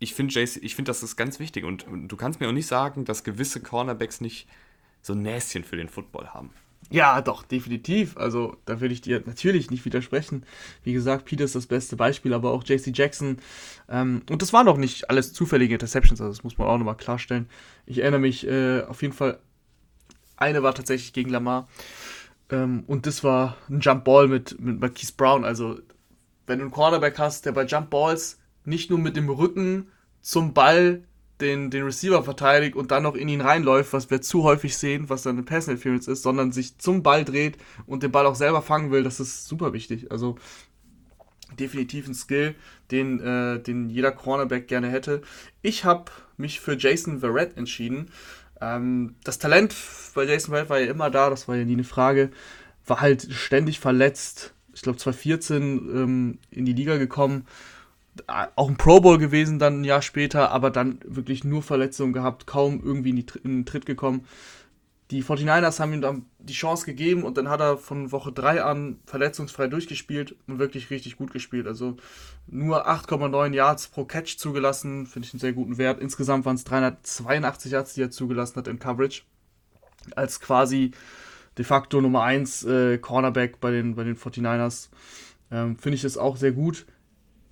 ich 0.00 0.14
finde, 0.14 0.40
ich 0.40 0.74
finde, 0.74 0.88
das 0.88 1.04
ist 1.04 1.14
ganz 1.14 1.38
wichtig. 1.38 1.64
Und, 1.64 1.86
und, 1.86 2.08
du 2.08 2.16
kannst 2.16 2.40
mir 2.40 2.48
auch 2.48 2.52
nicht 2.52 2.66
sagen, 2.66 3.04
dass 3.04 3.22
gewisse 3.22 3.60
Cornerbacks 3.60 4.20
nicht 4.20 4.48
so 5.04 5.12
ein 5.12 5.22
Näschen 5.22 5.64
für 5.64 5.76
den 5.76 5.88
Football 5.88 6.28
haben. 6.28 6.50
Ja, 6.90 7.20
doch, 7.22 7.42
definitiv. 7.42 8.16
Also 8.16 8.56
da 8.66 8.80
würde 8.80 8.94
ich 8.94 9.00
dir 9.00 9.22
natürlich 9.24 9.70
nicht 9.70 9.84
widersprechen. 9.84 10.44
Wie 10.82 10.92
gesagt, 10.92 11.24
Peter 11.24 11.44
ist 11.44 11.54
das 11.54 11.66
beste 11.66 11.96
Beispiel, 11.96 12.34
aber 12.34 12.50
auch 12.50 12.64
JC 12.64 12.96
Jackson. 12.96 13.38
Ähm, 13.88 14.22
und 14.30 14.42
das 14.42 14.52
waren 14.52 14.66
doch 14.66 14.76
nicht 14.76 15.10
alles 15.10 15.32
zufällige 15.32 15.74
Interceptions, 15.74 16.20
also 16.20 16.32
das 16.32 16.44
muss 16.44 16.58
man 16.58 16.68
auch 16.68 16.78
nochmal 16.78 16.96
klarstellen. 16.96 17.48
Ich 17.86 17.98
erinnere 17.98 18.20
mich 18.20 18.46
äh, 18.46 18.82
auf 18.82 19.02
jeden 19.02 19.14
Fall, 19.14 19.38
eine 20.36 20.62
war 20.62 20.74
tatsächlich 20.74 21.12
gegen 21.12 21.30
Lamar. 21.30 21.68
Ähm, 22.50 22.84
und 22.86 23.06
das 23.06 23.24
war 23.24 23.56
ein 23.68 23.80
Jump 23.80 24.04
Ball 24.04 24.28
mit, 24.28 24.60
mit 24.60 24.80
Marquise 24.80 25.14
Brown. 25.16 25.44
Also 25.44 25.78
wenn 26.46 26.58
du 26.58 26.64
einen 26.64 26.72
Cornerback 26.72 27.18
hast, 27.18 27.46
der 27.46 27.52
bei 27.52 27.64
Jump 27.64 27.90
Balls 27.90 28.38
nicht 28.64 28.90
nur 28.90 28.98
mit 28.98 29.16
dem 29.16 29.28
Rücken 29.28 29.88
zum 30.20 30.54
Ball 30.54 31.04
den, 31.40 31.70
den 31.70 31.84
Receiver 31.84 32.22
verteidigt 32.22 32.76
und 32.76 32.90
dann 32.90 33.02
noch 33.02 33.16
in 33.16 33.28
ihn 33.28 33.40
reinläuft, 33.40 33.92
was 33.92 34.10
wir 34.10 34.22
zu 34.22 34.44
häufig 34.44 34.76
sehen, 34.76 35.08
was 35.08 35.22
dann 35.22 35.36
eine 35.36 35.42
Pass 35.42 35.66
Interference 35.66 36.06
ist, 36.06 36.22
sondern 36.22 36.52
sich 36.52 36.78
zum 36.78 37.02
Ball 37.02 37.24
dreht 37.24 37.58
und 37.86 38.02
den 38.02 38.12
Ball 38.12 38.26
auch 38.26 38.36
selber 38.36 38.62
fangen 38.62 38.90
will, 38.90 39.02
das 39.02 39.20
ist 39.20 39.46
super 39.46 39.72
wichtig. 39.72 40.12
Also 40.12 40.36
definitiv 41.58 42.06
ein 42.06 42.14
Skill, 42.14 42.54
den, 42.90 43.20
äh, 43.20 43.60
den 43.60 43.90
jeder 43.90 44.12
Cornerback 44.12 44.68
gerne 44.68 44.88
hätte. 44.88 45.22
Ich 45.62 45.84
habe 45.84 46.10
mich 46.36 46.60
für 46.60 46.76
Jason 46.76 47.20
Verrett 47.20 47.56
entschieden. 47.56 48.10
Ähm, 48.60 49.16
das 49.24 49.38
Talent 49.38 49.74
bei 50.14 50.24
Jason 50.24 50.54
Verrett 50.54 50.70
war 50.70 50.80
ja 50.80 50.90
immer 50.90 51.10
da, 51.10 51.30
das 51.30 51.48
war 51.48 51.56
ja 51.56 51.64
nie 51.64 51.74
eine 51.74 51.84
Frage. 51.84 52.30
War 52.86 53.00
halt 53.00 53.32
ständig 53.32 53.80
verletzt. 53.80 54.54
Ich 54.72 54.82
glaube 54.82 54.98
2014 54.98 55.62
ähm, 55.62 56.38
in 56.50 56.64
die 56.64 56.72
Liga 56.72 56.96
gekommen 56.96 57.46
auch 58.26 58.68
ein 58.68 58.76
Pro 58.76 59.00
Bowl 59.00 59.18
gewesen 59.18 59.58
dann 59.58 59.80
ein 59.80 59.84
Jahr 59.84 60.02
später, 60.02 60.50
aber 60.50 60.70
dann 60.70 61.00
wirklich 61.04 61.44
nur 61.44 61.62
Verletzungen 61.62 62.12
gehabt, 62.12 62.46
kaum 62.46 62.82
irgendwie 62.82 63.10
in, 63.10 63.16
die, 63.16 63.26
in 63.42 63.50
den 63.50 63.66
Tritt 63.66 63.86
gekommen. 63.86 64.26
Die 65.10 65.22
49ers 65.22 65.80
haben 65.80 65.92
ihm 65.92 66.00
dann 66.00 66.24
die 66.38 66.54
Chance 66.54 66.86
gegeben 66.86 67.24
und 67.24 67.36
dann 67.36 67.48
hat 67.48 67.60
er 67.60 67.76
von 67.76 68.10
Woche 68.10 68.32
3 68.32 68.62
an 68.62 69.00
verletzungsfrei 69.04 69.66
durchgespielt 69.66 70.34
und 70.46 70.58
wirklich 70.58 70.90
richtig 70.90 71.16
gut 71.16 71.32
gespielt. 71.32 71.66
Also 71.66 71.96
nur 72.46 72.88
8,9 72.88 73.52
Yards 73.52 73.88
pro 73.88 74.04
Catch 74.04 74.38
zugelassen, 74.38 75.06
finde 75.06 75.26
ich 75.26 75.34
einen 75.34 75.40
sehr 75.40 75.52
guten 75.52 75.76
Wert. 75.76 76.00
Insgesamt 76.00 76.46
waren 76.46 76.56
es 76.56 76.64
382 76.64 77.72
Yards, 77.72 77.94
die 77.94 78.02
er 78.02 78.10
zugelassen 78.10 78.56
hat 78.56 78.68
in 78.68 78.78
Coverage. 78.78 79.22
Als 80.16 80.40
quasi 80.40 80.92
de 81.58 81.64
facto 81.64 82.00
Nummer 82.00 82.22
1 82.22 82.64
äh, 82.64 82.98
Cornerback 82.98 83.60
bei 83.60 83.70
den, 83.70 83.96
bei 83.96 84.04
den 84.04 84.16
49ers. 84.16 84.88
Ähm, 85.50 85.76
finde 85.76 85.96
ich 85.96 86.02
das 86.02 86.16
auch 86.16 86.36
sehr 86.36 86.52
gut 86.52 86.86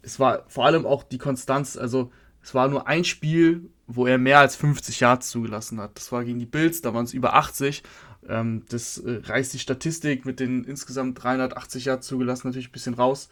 es 0.03 0.19
war 0.21 0.45
vor 0.49 0.67
allem 0.67 0.87
auch 0.87 1.03
die 1.03 1.19
Konstanz, 1.19 1.77
also 1.77 2.11
es 2.43 2.55
war 2.55 2.69
nur 2.69 2.89
ein 2.89 3.05
Spiel, 3.05 3.71
wo 3.87 4.07
er 4.07 4.19
mehr 4.19 4.41
als 4.41 4.57
50 4.57 5.01
Yards 5.01 5.31
zugelassen 5.31 5.81
hat. 5.81 5.97
Das 5.97 6.11
war 6.13 6.25
gegen 6.25 6.39
die 6.39 6.47
Bills, 6.47 6.83
da 6.83 6.93
waren 6.93 7.05
es 7.05 7.15
über 7.15 7.35
80. 7.35 7.83
Ähm, 8.29 8.65
das 8.69 8.99
äh, 8.99 9.21
reißt 9.23 9.53
die 9.55 9.59
Statistik 9.59 10.25
mit 10.25 10.41
den 10.41 10.65
insgesamt 10.65 11.23
380 11.23 11.87
Yards 11.87 12.07
zugelassen 12.07 12.49
natürlich 12.49 12.69
ein 12.69 12.73
bisschen 12.73 12.95
raus. 12.95 13.29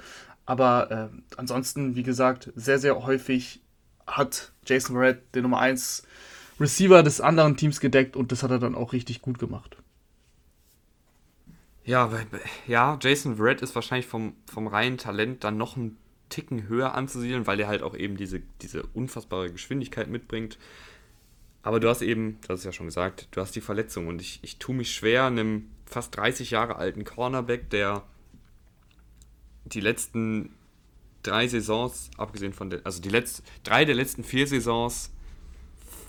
Aber 0.46 0.90
äh, 0.90 1.37
ansonsten, 1.37 1.96
wie 1.96 2.02
gesagt, 2.02 2.52
sehr, 2.56 2.78
sehr 2.78 3.02
häufig 3.04 3.62
hat 4.06 4.52
Jason 4.66 4.96
Verrett 4.96 5.35
den 5.35 5.42
Nummer 5.42 5.61
1 5.61 6.02
Receiver 6.59 7.02
des 7.02 7.20
anderen 7.20 7.56
Teams 7.56 7.80
gedeckt 7.80 8.16
und 8.16 8.33
das 8.33 8.42
hat 8.42 8.50
er 8.50 8.59
dann 8.59 8.74
auch 8.74 8.92
richtig 8.92 9.22
gut 9.22 9.38
gemacht. 9.38 9.76
Ja, 11.85 12.11
ja 12.66 12.98
Jason 13.00 13.37
Verrett 13.37 13.62
ist 13.62 13.74
wahrscheinlich 13.74 14.06
vom, 14.06 14.35
vom 14.46 14.66
reinen 14.66 14.98
Talent 14.98 15.42
dann 15.44 15.56
noch 15.56 15.76
ein 15.76 15.96
Ticken 16.30 16.68
höher 16.68 16.94
anzusiedeln, 16.94 17.46
weil 17.46 17.60
er 17.60 17.68
halt 17.68 17.82
auch 17.82 17.94
eben 17.94 18.16
diese, 18.16 18.40
diese 18.62 18.84
unfassbare 18.94 19.52
Geschwindigkeit 19.52 20.08
mitbringt. 20.08 20.58
Aber 21.62 21.78
du 21.78 21.88
hast 21.88 22.00
eben, 22.00 22.38
hast 22.48 22.60
es 22.60 22.64
ja 22.64 22.72
schon 22.72 22.86
gesagt, 22.86 23.28
du 23.32 23.40
hast 23.40 23.54
die 23.54 23.60
Verletzung 23.60 24.06
und 24.06 24.22
ich, 24.22 24.40
ich 24.42 24.58
tue 24.58 24.74
mich 24.74 24.94
schwer, 24.94 25.26
einem 25.26 25.68
fast 25.84 26.16
30 26.16 26.52
Jahre 26.52 26.76
alten 26.76 27.04
Cornerback, 27.04 27.68
der 27.68 28.04
die 29.66 29.80
letzten 29.80 30.54
drei 31.22 31.48
Saisons, 31.48 32.10
abgesehen 32.16 32.54
von 32.54 32.70
der, 32.70 32.80
also 32.84 33.02
die 33.02 33.10
letzten, 33.10 33.44
drei 33.62 33.84
der 33.84 33.94
letzten 33.94 34.24
vier 34.24 34.46
Saisons 34.46 35.12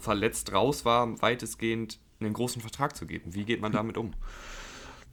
verletzt 0.01 0.53
raus 0.53 0.85
war, 0.85 1.21
weitestgehend 1.21 1.99
einen 2.19 2.33
großen 2.33 2.61
Vertrag 2.61 2.95
zu 2.95 3.05
geben. 3.05 3.33
Wie 3.33 3.43
geht 3.43 3.61
man 3.61 3.71
damit 3.73 3.97
um? 3.97 4.13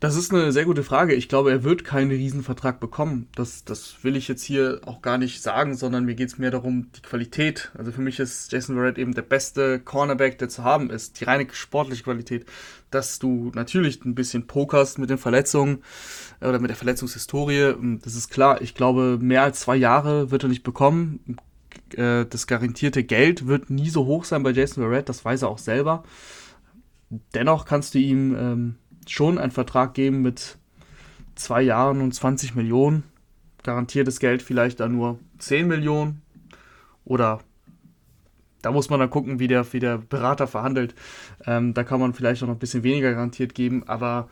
Das 0.01 0.15
ist 0.15 0.33
eine 0.33 0.53
sehr 0.53 0.65
gute 0.65 0.85
Frage. 0.85 1.15
Ich 1.15 1.29
glaube, 1.29 1.51
er 1.51 1.65
wird 1.65 1.83
keinen 1.83 2.13
Riesenvertrag 2.13 2.79
bekommen. 2.79 3.29
Das, 3.35 3.65
das 3.65 4.05
will 4.05 4.15
ich 4.15 4.29
jetzt 4.29 4.45
hier 4.45 4.81
auch 4.87 5.03
gar 5.03 5.19
nicht 5.19 5.43
sagen, 5.43 5.75
sondern 5.75 6.05
mir 6.05 6.15
geht 6.15 6.29
es 6.29 6.39
mehr 6.39 6.53
darum, 6.53 6.93
die 6.95 7.03
Qualität. 7.03 7.73
Also 7.77 7.91
für 7.91 8.01
mich 8.01 8.21
ist 8.21 8.53
Jason 8.53 8.77
Verrett 8.77 8.97
eben 8.97 9.13
der 9.13 9.23
beste 9.23 9.81
Cornerback, 9.81 10.39
der 10.39 10.49
zu 10.49 10.63
haben 10.63 10.91
ist. 10.91 11.19
Die 11.19 11.25
reine 11.25 11.49
sportliche 11.51 12.05
Qualität. 12.05 12.47
Dass 12.93 13.19
du 13.19 13.51
natürlich 13.57 14.05
ein 14.05 14.15
bisschen 14.15 14.47
pokerst 14.47 15.01
mit 15.01 15.11
den 15.11 15.19
Verletzungen 15.19 15.83
äh, 16.39 16.47
oder 16.47 16.61
mit 16.61 16.71
der 16.71 16.77
Verletzungshistorie. 16.77 17.75
Das 18.05 18.15
ist 18.15 18.31
klar. 18.31 18.63
Ich 18.63 18.77
glaube, 18.77 19.19
mehr 19.21 19.43
als 19.43 19.61
zwei 19.61 19.75
Jahre 19.75 20.31
wird 20.31 20.45
er 20.45 20.49
nicht 20.49 20.63
bekommen. 20.63 21.39
Äh, 21.95 22.25
das 22.25 22.47
garantierte 22.47 23.03
Geld 23.03 23.49
wird 23.49 23.69
nie 23.69 23.91
so 23.91 24.07
hoch 24.07 24.25
sein 24.25 24.45
bei 24.45 24.53
Jason 24.53 24.85
Verrett. 24.85 25.09
Das 25.09 25.25
weiß 25.25 25.43
er 25.43 25.49
auch 25.49 25.59
selber. 25.59 26.05
Dennoch 27.35 27.65
kannst 27.65 27.95
du 27.95 27.99
ihm 27.99 28.37
ähm, 28.39 28.75
schon 29.11 29.38
einen 29.38 29.53
Vertrag 29.53 29.94
geben 29.94 30.23
mit 30.23 30.57
zwei 31.35 31.62
Jahren 31.62 32.01
und 32.01 32.14
20 32.14 32.55
Millionen. 32.55 33.05
Garantiertes 33.62 34.21
Geld 34.21 34.42
vielleicht 34.42 34.81
dann 34.81 34.92
nur 34.92 35.18
10 35.38 35.66
Millionen. 35.66 36.23
Oder 37.05 37.40
da 38.62 38.73
muss 38.73 38.90
man 38.90 39.01
dann 39.01 39.11
gucken, 39.11 39.38
wie 39.38 39.49
der, 39.49 39.73
wie 39.73 39.81
der 39.81 39.99
Berater 39.99 40.47
verhandelt. 40.47 40.94
Ähm, 41.47 41.75
da 41.75 41.85
kann 41.85 42.01
man 42.01 42.14
vielleicht 42.14 42.42
auch 42.42 42.47
noch 42.47 42.57
ein 42.57 42.61
bisschen 42.61 42.83
weniger 42.83 43.12
garantiert 43.12 43.55
geben, 43.55 43.85
aber 43.87 44.29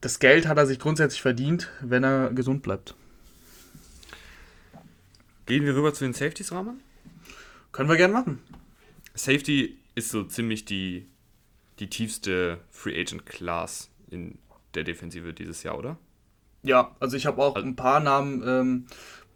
das 0.00 0.18
Geld 0.18 0.46
hat 0.46 0.58
er 0.58 0.66
sich 0.66 0.78
grundsätzlich 0.78 1.22
verdient, 1.22 1.70
wenn 1.80 2.04
er 2.04 2.30
gesund 2.30 2.62
bleibt. 2.62 2.94
Gehen 5.46 5.64
wir 5.64 5.74
rüber 5.74 5.94
zu 5.94 6.04
den 6.04 6.12
Safeties, 6.12 6.52
Rahman? 6.52 6.80
Können 7.72 7.88
wir 7.88 7.96
gerne 7.96 8.12
machen. 8.12 8.38
Safety 9.14 9.78
ist 9.94 10.10
so 10.10 10.24
ziemlich 10.24 10.64
die 10.64 11.06
die 11.80 11.88
tiefste 11.88 12.60
Free 12.70 13.00
Agent 13.00 13.26
Class 13.26 13.90
in 14.10 14.38
der 14.74 14.84
Defensive 14.84 15.32
dieses 15.32 15.62
Jahr, 15.62 15.78
oder? 15.78 15.98
Ja, 16.62 16.96
also 17.00 17.16
ich 17.16 17.26
habe 17.26 17.42
auch 17.42 17.54
also, 17.54 17.66
ein 17.66 17.76
paar 17.76 18.00
Namen, 18.00 18.42
ähm, 18.46 18.86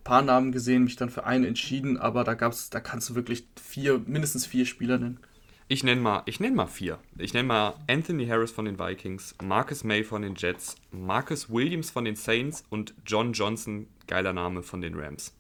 paar 0.05 0.23
Namen 0.23 0.53
gesehen, 0.53 0.85
mich 0.85 0.97
dann 0.97 1.11
für 1.11 1.25
einen 1.25 1.45
entschieden, 1.45 1.97
aber 1.97 2.25
da 2.25 2.35
gab's, 2.35 2.71
da 2.71 2.81
kannst 2.81 3.11
du 3.11 3.15
wirklich 3.15 3.47
vier, 3.61 4.01
mindestens 4.07 4.47
vier 4.47 4.67
Spieler 4.67 4.99
nennen. 4.99 5.21
Ich 5.69 5.85
nenne 5.85 6.01
mal, 6.01 6.23
ich 6.27 6.41
nenne 6.41 6.57
mal 6.57 6.67
vier. 6.67 6.99
Ich 7.17 7.33
nenne 7.33 7.49
mal 7.49 7.75
Anthony 7.89 8.27
Harris 8.27 8.51
von 8.51 8.65
den 8.65 8.79
Vikings, 8.79 9.35
Marcus 9.43 9.85
May 9.85 10.05
von 10.05 10.23
den 10.23 10.35
Jets, 10.35 10.77
Marcus 10.91 11.49
Williams 11.49 11.91
von 11.91 12.05
den 12.05 12.17
Saints 12.17 12.65
und 12.69 12.95
John 13.07 13.33
Johnson, 13.33 13.87
geiler 14.07 14.33
Name 14.33 14.63
von 14.63 14.81
den 14.83 14.95
Rams. 14.99 15.35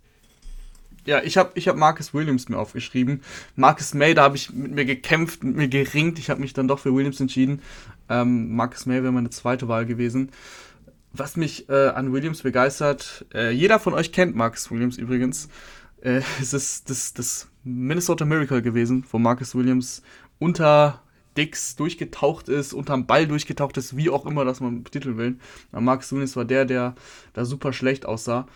Ja, 1.04 1.20
ich 1.22 1.36
habe 1.36 1.50
ich 1.54 1.66
hab 1.66 1.76
Marcus 1.76 2.14
Williams 2.14 2.48
mir 2.48 2.58
aufgeschrieben. 2.58 3.22
Marcus 3.56 3.92
May, 3.92 4.14
da 4.14 4.22
habe 4.22 4.36
ich 4.36 4.52
mit 4.52 4.72
mir 4.72 4.84
gekämpft, 4.84 5.42
mit 5.42 5.56
mir 5.56 5.68
geringt. 5.68 6.18
Ich 6.18 6.30
habe 6.30 6.40
mich 6.40 6.52
dann 6.52 6.68
doch 6.68 6.78
für 6.78 6.94
Williams 6.94 7.20
entschieden. 7.20 7.60
Ähm, 8.08 8.54
Marcus 8.54 8.86
May 8.86 9.02
wäre 9.02 9.12
meine 9.12 9.30
zweite 9.30 9.66
Wahl 9.66 9.84
gewesen. 9.84 10.30
Was 11.12 11.36
mich 11.36 11.68
äh, 11.68 11.88
an 11.88 12.12
Williams 12.12 12.42
begeistert, 12.42 13.26
äh, 13.34 13.50
jeder 13.50 13.80
von 13.80 13.94
euch 13.94 14.12
kennt 14.12 14.36
Marcus 14.36 14.70
Williams 14.70 14.96
übrigens. 14.96 15.48
Äh, 16.02 16.20
es 16.40 16.52
ist 16.52 16.88
das, 16.88 17.12
das 17.14 17.48
Minnesota 17.64 18.24
Miracle 18.24 18.62
gewesen, 18.62 19.04
wo 19.10 19.18
Marcus 19.18 19.56
Williams 19.56 20.02
unter 20.38 21.02
Dix 21.36 21.74
durchgetaucht 21.76 22.48
ist, 22.48 22.74
unterm 22.74 23.06
Ball 23.06 23.26
durchgetaucht 23.26 23.76
ist, 23.76 23.96
wie 23.96 24.10
auch 24.10 24.26
immer 24.26 24.44
das 24.44 24.60
man 24.60 24.84
betiteln 24.84 25.16
will. 25.16 25.36
Aber 25.72 25.80
Marcus 25.80 26.12
Williams 26.12 26.36
war 26.36 26.44
der, 26.44 26.64
der 26.64 26.94
da 27.32 27.44
super 27.44 27.72
schlecht 27.72 28.06
aussah 28.06 28.46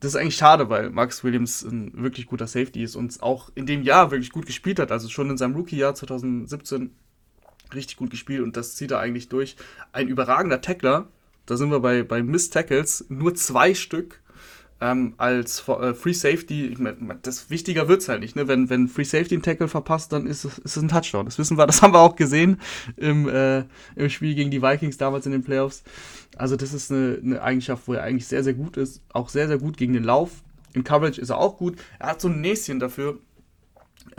das 0.00 0.14
ist 0.14 0.16
eigentlich 0.16 0.36
schade, 0.36 0.68
weil 0.68 0.90
Max 0.90 1.24
Williams 1.24 1.62
ein 1.62 1.92
wirklich 1.94 2.26
guter 2.26 2.46
Safety 2.46 2.82
ist 2.82 2.96
und 2.96 3.22
auch 3.22 3.50
in 3.54 3.66
dem 3.66 3.82
Jahr 3.82 4.10
wirklich 4.10 4.30
gut 4.30 4.46
gespielt 4.46 4.78
hat. 4.78 4.92
Also 4.92 5.08
schon 5.08 5.30
in 5.30 5.38
seinem 5.38 5.54
Rookie-Jahr 5.54 5.94
2017 5.94 6.90
richtig 7.74 7.96
gut 7.96 8.10
gespielt 8.10 8.42
und 8.42 8.56
das 8.56 8.74
zieht 8.74 8.90
er 8.90 9.00
eigentlich 9.00 9.28
durch. 9.28 9.56
Ein 9.92 10.08
überragender 10.08 10.60
Tackler, 10.60 11.08
da 11.46 11.56
sind 11.56 11.70
wir 11.70 11.80
bei, 11.80 12.02
bei 12.02 12.22
Miss 12.22 12.50
Tackles, 12.50 13.06
nur 13.08 13.34
zwei 13.34 13.74
Stück 13.74 14.20
ähm, 14.78 15.14
als 15.16 15.66
äh, 15.68 15.94
Free 15.94 16.12
Safety, 16.12 16.66
ich 16.66 16.78
mein, 16.78 17.18
das 17.22 17.48
wichtiger 17.48 17.88
wird 17.88 18.02
es 18.02 18.08
halt 18.08 18.20
nicht, 18.20 18.36
ne? 18.36 18.46
Wenn, 18.46 18.68
wenn 18.68 18.88
Free 18.88 19.04
Safety 19.04 19.34
einen 19.34 19.42
Tackle 19.42 19.68
verpasst, 19.68 20.12
dann 20.12 20.26
ist 20.26 20.44
es, 20.44 20.58
ist 20.58 20.76
ein 20.76 20.88
Touchdown. 20.88 21.24
Das 21.24 21.38
wissen 21.38 21.56
wir, 21.56 21.66
das 21.66 21.80
haben 21.82 21.94
wir 21.94 22.00
auch 22.00 22.16
gesehen 22.16 22.60
im, 22.96 23.28
äh, 23.28 23.64
im 23.94 24.10
Spiel 24.10 24.34
gegen 24.34 24.50
die 24.50 24.60
Vikings 24.60 24.98
damals 24.98 25.24
in 25.24 25.32
den 25.32 25.42
Playoffs. 25.42 25.82
Also, 26.36 26.56
das 26.56 26.74
ist 26.74 26.92
eine, 26.92 27.18
eine 27.22 27.42
Eigenschaft, 27.42 27.88
wo 27.88 27.94
er 27.94 28.02
eigentlich 28.02 28.26
sehr, 28.26 28.44
sehr 28.44 28.52
gut 28.52 28.76
ist. 28.76 29.02
Auch 29.08 29.30
sehr, 29.30 29.48
sehr 29.48 29.58
gut 29.58 29.78
gegen 29.78 29.94
den 29.94 30.04
Lauf. 30.04 30.42
In 30.74 30.84
Coverage 30.84 31.20
ist 31.20 31.30
er 31.30 31.38
auch 31.38 31.56
gut. 31.56 31.78
Er 31.98 32.08
hat 32.08 32.20
so 32.20 32.28
ein 32.28 32.42
Näschen 32.42 32.78
dafür, 32.78 33.18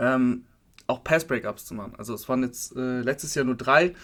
ähm, 0.00 0.44
auch 0.88 1.04
Pass-Breakups 1.04 1.66
zu 1.66 1.74
machen. 1.74 1.94
Also, 1.98 2.14
es 2.14 2.28
waren 2.28 2.42
jetzt 2.42 2.74
äh, 2.74 3.00
letztes 3.00 3.36
Jahr 3.36 3.44
nur 3.44 3.54
drei, 3.54 3.94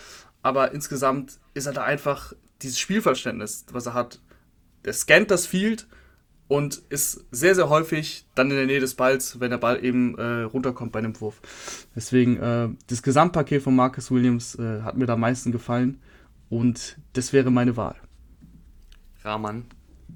aber 0.42 0.70
insgesamt 0.70 1.40
ist 1.54 1.66
er 1.66 1.72
da 1.72 1.82
einfach 1.82 2.32
dieses 2.62 2.78
Spielverständnis, 2.78 3.66
was 3.72 3.86
er 3.86 3.94
hat. 3.94 4.20
Der 4.84 4.92
scannt 4.92 5.32
das 5.32 5.46
Field 5.46 5.88
und 6.54 6.82
ist 6.88 7.24
sehr, 7.32 7.56
sehr 7.56 7.68
häufig 7.68 8.26
dann 8.36 8.48
in 8.48 8.56
der 8.56 8.66
Nähe 8.66 8.78
des 8.78 8.94
Balls, 8.94 9.40
wenn 9.40 9.50
der 9.50 9.58
Ball 9.58 9.84
eben 9.84 10.16
äh, 10.16 10.42
runterkommt 10.42 10.92
bei 10.92 11.00
einem 11.00 11.20
Wurf. 11.20 11.40
Deswegen, 11.96 12.36
äh, 12.36 12.68
das 12.86 13.02
Gesamtpaket 13.02 13.60
von 13.60 13.74
Marcus 13.74 14.12
Williams 14.12 14.54
äh, 14.54 14.82
hat 14.82 14.96
mir 14.96 15.06
da 15.06 15.14
am 15.14 15.20
meisten 15.20 15.50
gefallen 15.50 16.00
Und 16.50 16.96
das 17.14 17.32
wäre 17.32 17.50
meine 17.50 17.76
Wahl. 17.76 17.96
Rahman, 19.24 19.64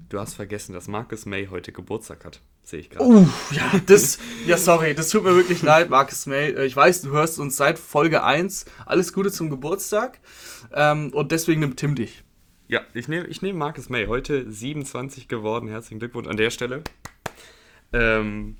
du 0.07 0.17
hast 0.17 0.35
vergessen, 0.35 0.71
dass 0.71 0.87
Marcus 0.87 1.25
May 1.25 1.47
heute 1.47 1.73
Geburtstag 1.73 2.23
hat. 2.23 2.39
Sehe 2.63 2.79
ich 2.79 2.89
gerade. 2.89 3.03
Uh, 3.03 3.27
ja, 3.51 3.69
das, 3.87 4.17
ja, 4.47 4.55
sorry, 4.55 4.95
das 4.95 5.09
tut 5.09 5.25
mir 5.25 5.35
wirklich 5.35 5.61
leid, 5.61 5.89
Marcus 5.89 6.25
May. 6.25 6.51
Äh, 6.51 6.67
ich 6.67 6.75
weiß, 6.75 7.01
du 7.01 7.09
hörst 7.09 7.37
uns 7.39 7.57
seit 7.57 7.77
Folge 7.77 8.23
1. 8.23 8.63
Alles 8.85 9.11
Gute 9.11 9.29
zum 9.29 9.49
Geburtstag. 9.49 10.21
Ähm, 10.73 11.11
und 11.13 11.33
deswegen 11.33 11.59
nimmt 11.59 11.75
Tim 11.75 11.95
dich. 11.95 12.23
Ja, 12.69 12.81
ich 12.93 13.07
nehme 13.07 13.25
ich 13.25 13.41
nehm 13.41 13.57
Marcus 13.57 13.89
May. 13.89 14.05
Heute 14.05 14.49
27 14.49 15.27
geworden. 15.27 15.67
Herzlichen 15.67 15.97
Glückwunsch 15.97 16.27
an 16.27 16.37
der 16.37 16.51
Stelle. 16.51 16.83
Ähm, 17.93 18.57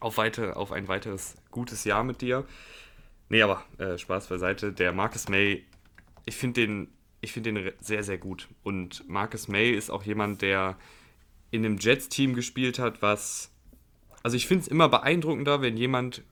auf, 0.00 0.16
weiter, 0.16 0.56
auf 0.56 0.72
ein 0.72 0.88
weiteres 0.88 1.34
gutes 1.50 1.84
Jahr 1.84 2.04
mit 2.04 2.22
dir. 2.22 2.46
Nee, 3.28 3.42
aber 3.42 3.62
äh, 3.76 3.98
Spaß 3.98 4.28
beiseite. 4.28 4.72
Der 4.72 4.94
Marcus 4.94 5.28
May, 5.28 5.62
ich 6.24 6.36
finde 6.36 6.62
den, 6.62 6.88
find 7.22 7.44
den 7.44 7.70
sehr, 7.80 8.02
sehr 8.02 8.16
gut. 8.16 8.48
Und 8.62 9.06
Marcus 9.10 9.46
May 9.46 9.72
ist 9.72 9.90
auch 9.90 10.04
jemand, 10.04 10.40
der 10.40 10.78
in 11.50 11.66
einem 11.66 11.76
Jets-Team 11.76 12.34
gespielt 12.34 12.78
hat, 12.78 13.02
was. 13.02 13.50
Also 14.22 14.38
ich 14.38 14.46
finde 14.46 14.62
es 14.62 14.68
immer 14.68 14.88
beeindruckender, 14.88 15.60
wenn 15.60 15.76
jemand 15.76 16.22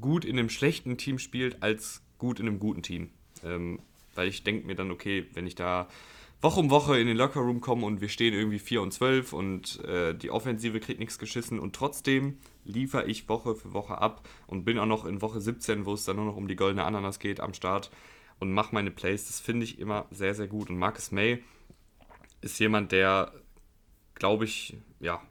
gut 0.00 0.24
in 0.24 0.38
einem 0.38 0.48
schlechten 0.48 0.96
Team 0.96 1.18
spielt, 1.18 1.62
als 1.62 2.00
gut 2.16 2.40
in 2.40 2.46
einem 2.46 2.60
guten 2.60 2.82
Team. 2.82 3.10
Ähm, 3.44 3.78
weil 4.14 4.28
ich 4.28 4.42
denke 4.42 4.66
mir 4.66 4.74
dann, 4.74 4.90
okay, 4.90 5.26
wenn 5.34 5.46
ich 5.46 5.54
da 5.54 5.86
Woche 6.42 6.60
um 6.60 6.70
Woche 6.70 6.98
in 6.98 7.06
den 7.06 7.16
Lockerroom 7.16 7.60
komme 7.60 7.86
und 7.86 8.00
wir 8.00 8.08
stehen 8.08 8.34
irgendwie 8.34 8.58
4 8.58 8.82
und 8.82 8.92
12 8.92 9.32
und 9.32 9.84
äh, 9.84 10.14
die 10.14 10.30
Offensive 10.30 10.80
kriegt 10.80 11.00
nichts 11.00 11.18
geschissen 11.18 11.58
und 11.58 11.74
trotzdem 11.74 12.38
liefere 12.64 13.06
ich 13.06 13.28
Woche 13.28 13.54
für 13.54 13.72
Woche 13.72 13.98
ab 13.98 14.28
und 14.46 14.64
bin 14.64 14.78
auch 14.78 14.86
noch 14.86 15.06
in 15.06 15.22
Woche 15.22 15.40
17, 15.40 15.86
wo 15.86 15.94
es 15.94 16.04
dann 16.04 16.16
nur 16.16 16.26
noch 16.26 16.36
um 16.36 16.46
die 16.46 16.56
goldene 16.56 16.84
Ananas 16.84 17.18
geht, 17.18 17.40
am 17.40 17.54
Start 17.54 17.90
und 18.38 18.52
mache 18.52 18.74
meine 18.74 18.90
Plays. 18.90 19.26
Das 19.26 19.40
finde 19.40 19.64
ich 19.64 19.78
immer 19.78 20.06
sehr, 20.10 20.34
sehr 20.34 20.46
gut. 20.46 20.68
Und 20.68 20.78
Marcus 20.78 21.10
May 21.10 21.42
ist 22.42 22.58
jemand, 22.58 22.92
der 22.92 23.32
glaube 24.16 24.44
ich, 24.44 24.76
ja, 25.00 25.22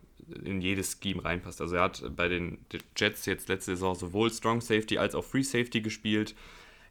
in 0.44 0.62
jedes 0.62 1.00
Scheme 1.02 1.24
reinpasst. 1.24 1.62
Also 1.62 1.76
er 1.76 1.84
hat 1.84 2.04
bei 2.16 2.28
den 2.28 2.66
Jets 2.96 3.26
jetzt 3.26 3.50
letzte 3.50 3.72
Saison 3.72 3.96
sowohl 3.96 4.32
Strong 4.32 4.62
Safety 4.62 4.98
als 4.98 5.14
auch 5.14 5.24
Free 5.24 5.44
Safety 5.44 5.82
gespielt. 5.82 6.36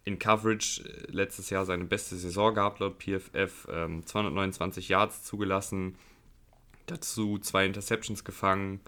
In 0.04 0.18
Coverage 0.18 0.82
äh, 0.82 1.10
letztes 1.10 1.50
Jahr 1.50 1.64
seine 1.64 1.84
beste 1.84 2.16
Saison 2.16 2.54
gehabt 2.54 2.80
laut 2.80 2.98
PFF. 2.98 3.68
Ähm, 3.70 4.06
229 4.06 4.88
Yards 4.88 5.24
zugelassen, 5.24 5.96
dazu 6.86 7.38
zwei 7.38 7.66
Interceptions 7.66 8.24
gefangen, 8.24 8.80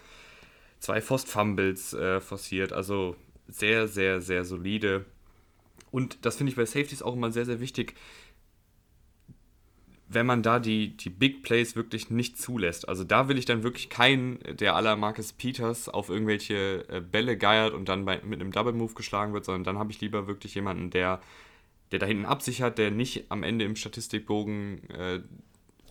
zwei 0.79 1.01
Forced 1.01 1.29
Fumbles 1.29 1.95
äh, 1.95 2.21
forciert. 2.21 2.73
Also 2.73 3.17
sehr, 3.49 3.89
sehr, 3.89 4.21
sehr 4.21 4.45
solide. 4.45 5.05
Und 5.91 6.25
das 6.27 6.37
finde 6.37 6.51
ich 6.51 6.57
bei 6.57 6.67
Safeties 6.67 7.03
auch 7.03 7.15
immer 7.15 7.31
sehr, 7.31 7.47
sehr 7.47 7.61
wichtig 7.61 7.95
wenn 10.09 10.27
man 10.27 10.43
da 10.43 10.61
die, 10.61 10.97
die 10.97 11.11
Big 11.11 11.43
Plays 11.43 11.75
wirklich 11.75 12.11
nicht 12.11 12.39
zulässt. 12.39 12.89
Also 12.89 13.03
da 13.03 13.29
will 13.29 13.39
ich 13.39 13.45
dann 13.45 13.63
wirklich 13.65 13.91
keinen, 13.91 14.39
der 14.57 14.77
aller 14.77 14.95
Marcus 14.97 15.33
Peters 15.33 15.89
auf 15.89 16.09
irgendwelche 16.09 16.89
äh, 16.89 17.01
Bälle 17.01 17.37
geiert 17.37 17.75
und 17.75 17.89
dann 17.89 18.05
bei, 18.05 18.21
mit 18.25 18.41
einem 18.41 18.53
Double 18.53 18.73
Move 18.73 18.95
geschlagen 18.95 19.33
wird, 19.33 19.45
sondern 19.45 19.65
dann 19.65 19.79
habe 19.79 19.91
ich 19.91 20.01
lieber 20.01 20.29
wirklich 20.29 20.55
jemanden, 20.55 20.91
der, 20.91 21.21
der 21.91 21.99
da 21.99 22.07
hinten 22.07 22.25
absichert, 22.25 22.79
der 22.79 22.93
nicht 22.93 23.25
am 23.31 23.43
Ende 23.43 23.65
im 23.65 23.75
Statistikbogen 23.75 24.89
äh, 24.91 25.21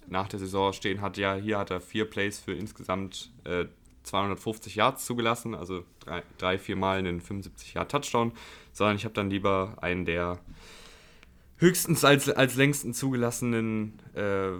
nach 0.07 0.27
der 0.29 0.39
Saison 0.39 0.71
stehen 0.71 1.01
hat, 1.01 1.17
ja, 1.17 1.35
hier 1.35 1.57
hat 1.57 1.71
er 1.71 1.81
vier 1.81 2.05
Plays 2.05 2.39
für 2.39 2.53
insgesamt 2.53 3.31
äh, 3.43 3.65
250 4.03 4.75
Yards 4.75 5.05
zugelassen, 5.05 5.55
also 5.55 5.83
drei, 5.99 6.23
drei 6.37 6.57
vier 6.57 6.75
Mal 6.75 6.99
einen 6.99 7.21
75 7.21 7.73
Yard 7.73 7.91
Touchdown, 7.91 8.31
sondern 8.71 8.95
ich 8.95 9.03
habe 9.03 9.15
dann 9.15 9.29
lieber 9.29 9.77
einen, 9.81 10.05
der 10.05 10.39
höchstens 11.57 12.03
als, 12.03 12.29
als 12.29 12.55
längsten 12.55 12.93
zugelassenen, 12.93 13.99
äh, 14.13 14.51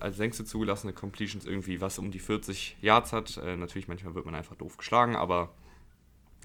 als 0.00 0.18
längste 0.18 0.44
zugelassene 0.44 0.92
Completions 0.92 1.46
irgendwie 1.46 1.80
was 1.80 1.98
um 1.98 2.10
die 2.10 2.18
40 2.18 2.76
Yards 2.80 3.12
hat. 3.12 3.38
Äh, 3.38 3.56
natürlich, 3.56 3.88
manchmal 3.88 4.14
wird 4.14 4.26
man 4.26 4.34
einfach 4.34 4.56
doof 4.56 4.76
geschlagen, 4.76 5.16
aber 5.16 5.54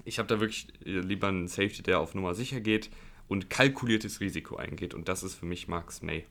ich 0.04 0.18
habe 0.18 0.28
da 0.28 0.40
wirklich 0.40 0.68
äh, 0.84 1.00
lieber 1.00 1.28
einen 1.28 1.48
Safety, 1.48 1.82
der 1.82 2.00
auf 2.00 2.14
Nummer 2.14 2.34
sicher 2.34 2.60
geht 2.60 2.90
und 3.28 3.50
kalkuliertes 3.50 4.20
Risiko 4.20 4.56
eingeht. 4.56 4.94
Und 4.94 5.08
das 5.08 5.22
ist 5.22 5.34
für 5.34 5.46
mich 5.46 5.68
Max 5.68 6.02
May. 6.02 6.26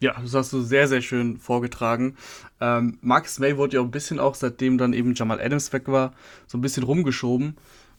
Ja, 0.00 0.18
das 0.18 0.32
hast 0.32 0.52
du 0.52 0.62
sehr, 0.62 0.88
sehr 0.88 1.02
schön 1.02 1.36
vorgetragen. 1.36 2.16
Ähm, 2.58 2.98
Marcus 3.02 3.38
May 3.38 3.58
wurde 3.58 3.76
ja 3.76 3.82
ein 3.82 3.90
bisschen 3.90 4.18
auch, 4.18 4.34
seitdem 4.34 4.78
dann 4.78 4.94
eben 4.94 5.14
Jamal 5.14 5.40
Adams 5.40 5.72
weg 5.74 5.88
war, 5.88 6.14
so 6.46 6.56
ein 6.56 6.62
bisschen 6.62 6.84
rumgeschoben. 6.84 7.58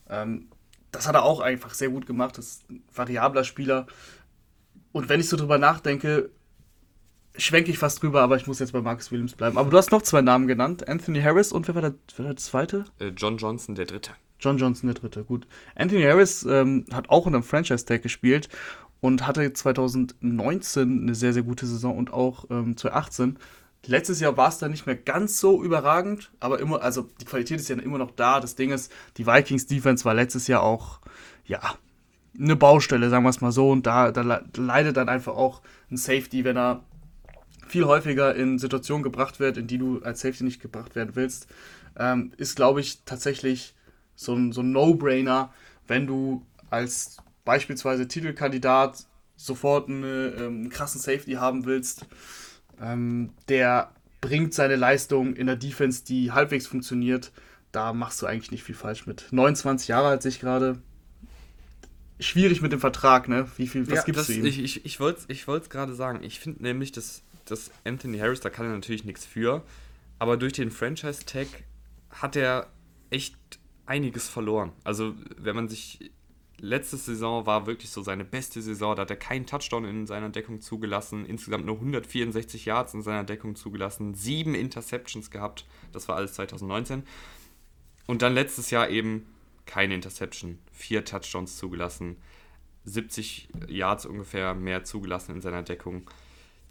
Ähm, 0.09 0.47
das 0.91 1.07
hat 1.07 1.15
er 1.15 1.23
auch 1.23 1.39
einfach 1.41 1.73
sehr 1.73 1.89
gut 1.89 2.07
gemacht. 2.07 2.37
Das 2.37 2.47
ist 2.47 2.69
ein 2.69 2.83
variabler 2.93 3.43
Spieler, 3.43 3.85
und 4.91 5.09
wenn 5.09 5.19
ich 5.19 5.29
so 5.29 5.37
drüber 5.37 5.57
nachdenke, 5.57 6.29
schwenke 7.37 7.71
ich 7.71 7.77
fast 7.77 8.01
drüber, 8.01 8.21
aber 8.21 8.35
ich 8.35 8.47
muss 8.47 8.59
jetzt 8.59 8.73
bei 8.73 8.81
Marcus 8.81 9.11
Williams 9.11 9.33
bleiben. 9.33 9.57
Aber 9.57 9.69
du 9.69 9.77
hast 9.77 9.91
noch 9.91 10.01
zwei 10.01 10.21
Namen 10.21 10.47
genannt: 10.47 10.87
Anthony 10.87 11.21
Harris 11.21 11.51
und 11.51 11.67
wer 11.67 11.75
war 11.75 11.81
der, 11.81 11.95
wer 12.15 12.25
war 12.25 12.33
der 12.33 12.37
zweite? 12.37 12.85
Äh, 12.99 13.09
John 13.09 13.37
Johnson, 13.37 13.75
der 13.75 13.85
dritte. 13.85 14.11
John 14.39 14.57
Johnson, 14.57 14.87
der 14.87 14.95
dritte, 14.95 15.23
gut. 15.23 15.47
Anthony 15.75 16.03
Harris 16.03 16.43
ähm, 16.43 16.85
hat 16.91 17.09
auch 17.09 17.27
in 17.27 17.35
einem 17.35 17.43
Franchise-Tag 17.43 18.01
gespielt 18.01 18.49
und 18.99 19.27
hatte 19.27 19.53
2019 19.53 21.01
eine 21.03 21.15
sehr, 21.15 21.33
sehr 21.33 21.43
gute 21.43 21.65
Saison 21.67 21.97
und 21.97 22.11
auch 22.11 22.45
ähm, 22.49 22.75
2018. 22.75 23.37
Letztes 23.85 24.19
Jahr 24.19 24.37
war 24.37 24.49
es 24.49 24.59
dann 24.59 24.71
nicht 24.71 24.85
mehr 24.85 24.95
ganz 24.95 25.39
so 25.39 25.63
überragend, 25.63 26.31
aber 26.39 26.59
immer, 26.59 26.81
also 26.81 27.07
die 27.19 27.25
Qualität 27.25 27.59
ist 27.59 27.69
ja 27.69 27.75
immer 27.77 27.97
noch 27.97 28.11
da. 28.11 28.39
Das 28.39 28.55
Ding 28.55 28.71
ist, 28.71 28.91
die 29.17 29.25
Vikings 29.25 29.65
Defense 29.65 30.05
war 30.05 30.13
letztes 30.13 30.47
Jahr 30.47 30.61
auch, 30.61 30.99
ja, 31.45 31.61
eine 32.37 32.55
Baustelle, 32.55 33.09
sagen 33.09 33.23
wir 33.23 33.29
es 33.29 33.41
mal 33.41 33.51
so. 33.51 33.69
Und 33.69 33.85
da, 33.85 34.11
da 34.11 34.43
leidet 34.55 34.97
dann 34.97 35.09
einfach 35.09 35.35
auch 35.35 35.61
ein 35.89 35.97
Safety, 35.97 36.43
wenn 36.43 36.57
er 36.57 36.83
viel 37.67 37.85
häufiger 37.85 38.35
in 38.35 38.59
Situationen 38.59 39.03
gebracht 39.03 39.39
wird, 39.39 39.57
in 39.57 39.67
die 39.67 39.77
du 39.77 40.01
als 40.01 40.21
Safety 40.21 40.43
nicht 40.43 40.61
gebracht 40.61 40.95
werden 40.95 41.11
willst. 41.13 41.47
Ähm, 41.97 42.31
ist, 42.37 42.55
glaube 42.55 42.81
ich, 42.81 43.03
tatsächlich 43.05 43.75
so 44.15 44.33
ein, 44.33 44.51
so 44.51 44.61
ein 44.61 44.71
No-Brainer, 44.71 45.53
wenn 45.87 46.07
du 46.07 46.45
als 46.69 47.17
beispielsweise 47.45 48.07
Titelkandidat 48.07 49.05
sofort 49.35 49.89
eine, 49.89 50.33
ähm, 50.37 50.45
einen 50.45 50.69
krassen 50.69 51.01
Safety 51.01 51.33
haben 51.33 51.65
willst, 51.65 52.05
ähm, 52.81 53.31
der 53.49 53.91
bringt 54.21 54.53
seine 54.53 54.75
Leistung 54.75 55.35
in 55.35 55.47
der 55.47 55.55
Defense, 55.55 56.03
die 56.05 56.31
halbwegs 56.31 56.67
funktioniert. 56.67 57.31
Da 57.71 57.93
machst 57.93 58.21
du 58.21 58.25
eigentlich 58.25 58.51
nicht 58.51 58.63
viel 58.63 58.75
falsch 58.75 59.07
mit. 59.07 59.27
29 59.31 59.87
Jahre 59.87 60.09
alt 60.09 60.21
sich 60.21 60.39
gerade, 60.39 60.81
schwierig 62.21 62.61
mit 62.61 62.71
dem 62.71 62.79
Vertrag, 62.79 63.27
ne? 63.27 63.49
Wie 63.57 63.67
viel, 63.67 63.87
was 63.87 63.99
ja, 63.99 64.03
gibst 64.03 64.21
das, 64.21 64.29
ihm? 64.29 64.45
Ich, 64.45 64.59
ich, 64.59 64.85
ich 64.85 64.99
wollte 64.99 65.21
es 65.27 65.29
ich 65.29 65.45
gerade 65.45 65.93
sagen. 65.93 66.23
Ich 66.23 66.39
finde 66.39 66.63
nämlich, 66.63 66.91
dass, 66.91 67.23
dass 67.45 67.71
Anthony 67.83 68.19
Harris, 68.19 68.39
da 68.39 68.49
kann 68.49 68.65
er 68.65 68.73
natürlich 68.73 69.03
nichts 69.03 69.25
für, 69.25 69.63
aber 70.19 70.37
durch 70.37 70.53
den 70.53 70.71
Franchise-Tag 70.71 71.47
hat 72.11 72.35
er 72.35 72.67
echt 73.09 73.35
einiges 73.85 74.29
verloren. 74.29 74.71
Also, 74.83 75.15
wenn 75.37 75.55
man 75.55 75.67
sich. 75.67 76.11
Letzte 76.63 76.95
Saison 76.95 77.47
war 77.47 77.65
wirklich 77.65 77.89
so 77.89 78.03
seine 78.03 78.23
beste 78.23 78.61
Saison. 78.61 78.95
Da 78.95 79.01
hat 79.01 79.09
er 79.09 79.15
keinen 79.15 79.47
Touchdown 79.47 79.83
in 79.83 80.05
seiner 80.05 80.29
Deckung 80.29 80.61
zugelassen. 80.61 81.25
Insgesamt 81.25 81.65
nur 81.65 81.77
164 81.77 82.65
Yards 82.65 82.93
in 82.93 83.01
seiner 83.01 83.23
Deckung 83.23 83.55
zugelassen. 83.55 84.13
Sieben 84.13 84.53
Interceptions 84.53 85.31
gehabt. 85.31 85.65
Das 85.91 86.07
war 86.07 86.17
alles 86.17 86.33
2019. 86.33 87.01
Und 88.05 88.21
dann 88.21 88.35
letztes 88.35 88.69
Jahr 88.69 88.91
eben 88.91 89.25
keine 89.65 89.95
Interception, 89.95 90.59
vier 90.71 91.05
Touchdowns 91.05 91.57
zugelassen, 91.57 92.17
70 92.85 93.49
Yards 93.67 94.05
ungefähr 94.05 94.55
mehr 94.55 94.83
zugelassen 94.83 95.35
in 95.35 95.41
seiner 95.41 95.63
Deckung, 95.63 96.09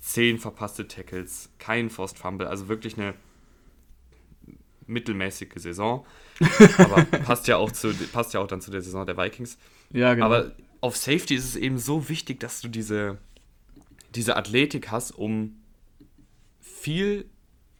10 0.00 0.38
verpasste 0.38 0.88
Tackles, 0.88 1.50
kein 1.58 1.90
Forced 1.90 2.18
Fumble, 2.18 2.48
also 2.48 2.68
wirklich 2.68 2.96
eine 2.98 3.14
mittelmäßige 4.86 5.54
Saison. 5.56 6.04
Aber 6.78 7.04
passt 7.04 7.46
ja 7.48 7.56
auch 7.56 7.70
zu, 7.70 7.94
passt 8.12 8.34
ja 8.34 8.40
auch 8.40 8.46
dann 8.46 8.60
zu 8.60 8.70
der 8.70 8.82
Saison 8.82 9.06
der 9.06 9.16
Vikings. 9.16 9.56
Ja, 9.92 10.14
genau. 10.14 10.26
Aber 10.26 10.52
auf 10.80 10.96
Safety 10.96 11.34
ist 11.34 11.44
es 11.44 11.56
eben 11.56 11.78
so 11.78 12.08
wichtig, 12.08 12.40
dass 12.40 12.60
du 12.60 12.68
diese, 12.68 13.18
diese 14.14 14.36
Athletik 14.36 14.90
hast, 14.90 15.12
um 15.12 15.60
viel 16.60 17.28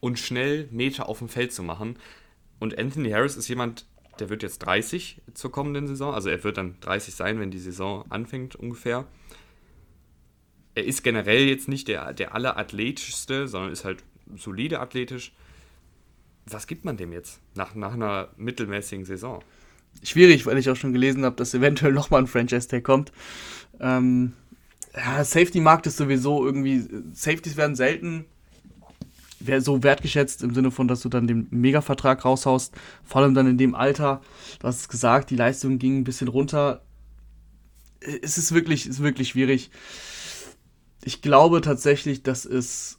und 0.01 0.19
schnell 0.19 0.69
Meter 0.71 1.09
auf 1.09 1.19
dem 1.19 1.29
Feld 1.29 1.53
zu 1.53 1.63
machen. 1.63 1.99
Und 2.59 2.79
Anthony 2.79 3.11
Harris 3.11 3.37
ist 3.37 3.49
jemand, 3.49 3.87
der 4.21 4.31
wird 4.31 4.43
jetzt 4.43 4.59
30 4.61 5.23
zur 5.35 5.51
kommenden 5.51 5.87
Saison. 5.87 6.15
Also 6.15 6.29
er 6.29 6.45
wird 6.45 6.59
dann 6.59 6.77
30 6.81 7.15
sein, 7.15 7.41
wenn 7.41 7.51
die 7.51 7.59
Saison 7.59 8.05
anfängt 8.11 8.57
ungefähr. 8.57 9.07
Er 10.75 10.85
ist 10.85 11.03
generell 11.03 11.49
jetzt 11.49 11.69
nicht 11.69 11.89
der, 11.89 12.13
der 12.13 12.35
allerathletischste, 12.35 13.49
sondern 13.49 13.73
ist 13.73 13.85
halt 13.85 14.05
solide 14.37 14.81
athletisch. 14.81 15.33
Was 16.47 16.67
gibt 16.67 16.85
man 16.85 16.97
dem 16.97 17.13
jetzt 17.13 17.41
nach, 17.55 17.75
nach 17.75 17.95
einer 17.95 18.29
mittelmäßigen 18.37 19.05
Saison? 19.05 19.43
Schwierig, 20.03 20.47
weil 20.47 20.59
ich 20.59 20.71
auch 20.71 20.77
schon 20.77 20.93
gelesen 20.93 21.25
habe, 21.25 21.37
dass 21.37 21.55
eventuell 21.55 21.93
nochmal 21.95 22.23
ein 22.23 22.27
Franchise-Tag 22.27 22.85
kommt. 22.85 23.13
Ähm, 23.81 24.35
ja, 24.95 25.25
Safety-Markt 25.25 25.87
ist 25.87 25.97
sowieso 25.97 26.45
irgendwie, 26.45 26.87
Safeties 27.13 27.57
werden 27.57 27.77
selten 27.77 28.27
so 29.61 29.83
wertgeschätzt 29.83 30.43
im 30.43 30.55
Sinne 30.55 30.71
von, 30.71 30.89
dass 30.89 31.01
du 31.01 31.09
dann 31.09 31.27
den 31.27 31.47
Mega-Vertrag 31.51 32.25
raushaust, 32.25 32.75
vor 33.05 33.23
allem 33.23 33.35
dann 33.35 33.47
in 33.47 33.59
dem 33.59 33.75
Alter. 33.75 34.21
Du 34.59 34.67
hast 34.67 34.81
es 34.81 34.89
gesagt, 34.89 35.31
die 35.31 35.37
Leistung 35.37 35.79
ging 35.79 35.99
ein 35.99 36.05
bisschen 36.05 36.29
runter. 36.29 36.83
Es 38.23 38.39
ist 38.39 38.53
wirklich, 38.53 38.87
ist 38.87 39.03
wirklich 39.03 39.29
schwierig. 39.31 39.71
ich 41.05 41.23
glaube 41.23 41.61
tatsächlich, 41.61 42.23
dass 42.23 42.45
es, 42.45 42.99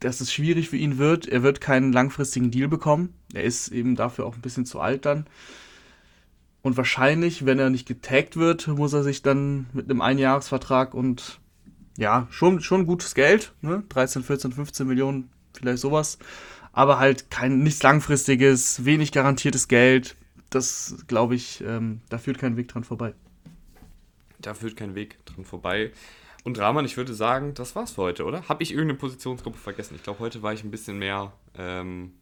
dass 0.00 0.20
es 0.20 0.32
schwierig 0.32 0.70
für 0.70 0.76
ihn 0.76 0.98
wird. 0.98 1.26
Er 1.26 1.42
wird 1.42 1.60
keinen 1.60 1.92
langfristigen 1.92 2.50
Deal 2.50 2.68
bekommen. 2.68 3.14
Er 3.34 3.44
ist 3.44 3.68
eben 3.68 3.96
dafür 3.96 4.26
auch 4.26 4.34
ein 4.34 4.42
bisschen 4.42 4.66
zu 4.66 4.80
alt 4.80 5.04
dann. 5.06 5.26
Und 6.62 6.76
wahrscheinlich, 6.76 7.46
wenn 7.46 7.58
er 7.58 7.70
nicht 7.70 7.88
getaggt 7.88 8.36
wird, 8.36 8.68
muss 8.68 8.92
er 8.92 9.02
sich 9.02 9.22
dann 9.22 9.66
mit 9.72 9.90
einem 9.90 10.02
Einjahresvertrag 10.02 10.94
und 10.94 11.39
ja, 12.00 12.26
schon, 12.30 12.60
schon 12.62 12.86
gutes 12.86 13.14
Geld, 13.14 13.52
ne? 13.60 13.84
13, 13.90 14.22
14, 14.22 14.52
15 14.52 14.86
Millionen, 14.86 15.30
vielleicht 15.52 15.82
sowas. 15.82 16.18
Aber 16.72 16.98
halt 16.98 17.30
kein 17.30 17.58
nichts 17.58 17.82
langfristiges, 17.82 18.86
wenig 18.86 19.12
garantiertes 19.12 19.68
Geld. 19.68 20.16
Das 20.48 21.04
glaube 21.08 21.34
ich, 21.34 21.62
ähm, 21.62 22.00
da 22.08 22.16
führt 22.16 22.38
kein 22.38 22.56
Weg 22.56 22.68
dran 22.68 22.84
vorbei. 22.84 23.14
Da 24.40 24.54
führt 24.54 24.76
kein 24.76 24.94
Weg 24.94 25.24
dran 25.26 25.44
vorbei. 25.44 25.92
Und 26.42 26.58
Rahman, 26.58 26.86
ich 26.86 26.96
würde 26.96 27.12
sagen, 27.12 27.52
das 27.52 27.76
war's 27.76 27.92
für 27.92 28.02
heute, 28.02 28.24
oder? 28.24 28.48
Habe 28.48 28.62
ich 28.62 28.70
irgendeine 28.72 28.98
Positionsgruppe 28.98 29.58
vergessen? 29.58 29.94
Ich 29.94 30.02
glaube, 30.02 30.20
heute 30.20 30.42
war 30.42 30.54
ich 30.54 30.64
ein 30.64 30.70
bisschen 30.70 30.98
mehr 30.98 31.34
ähm, 31.54 32.14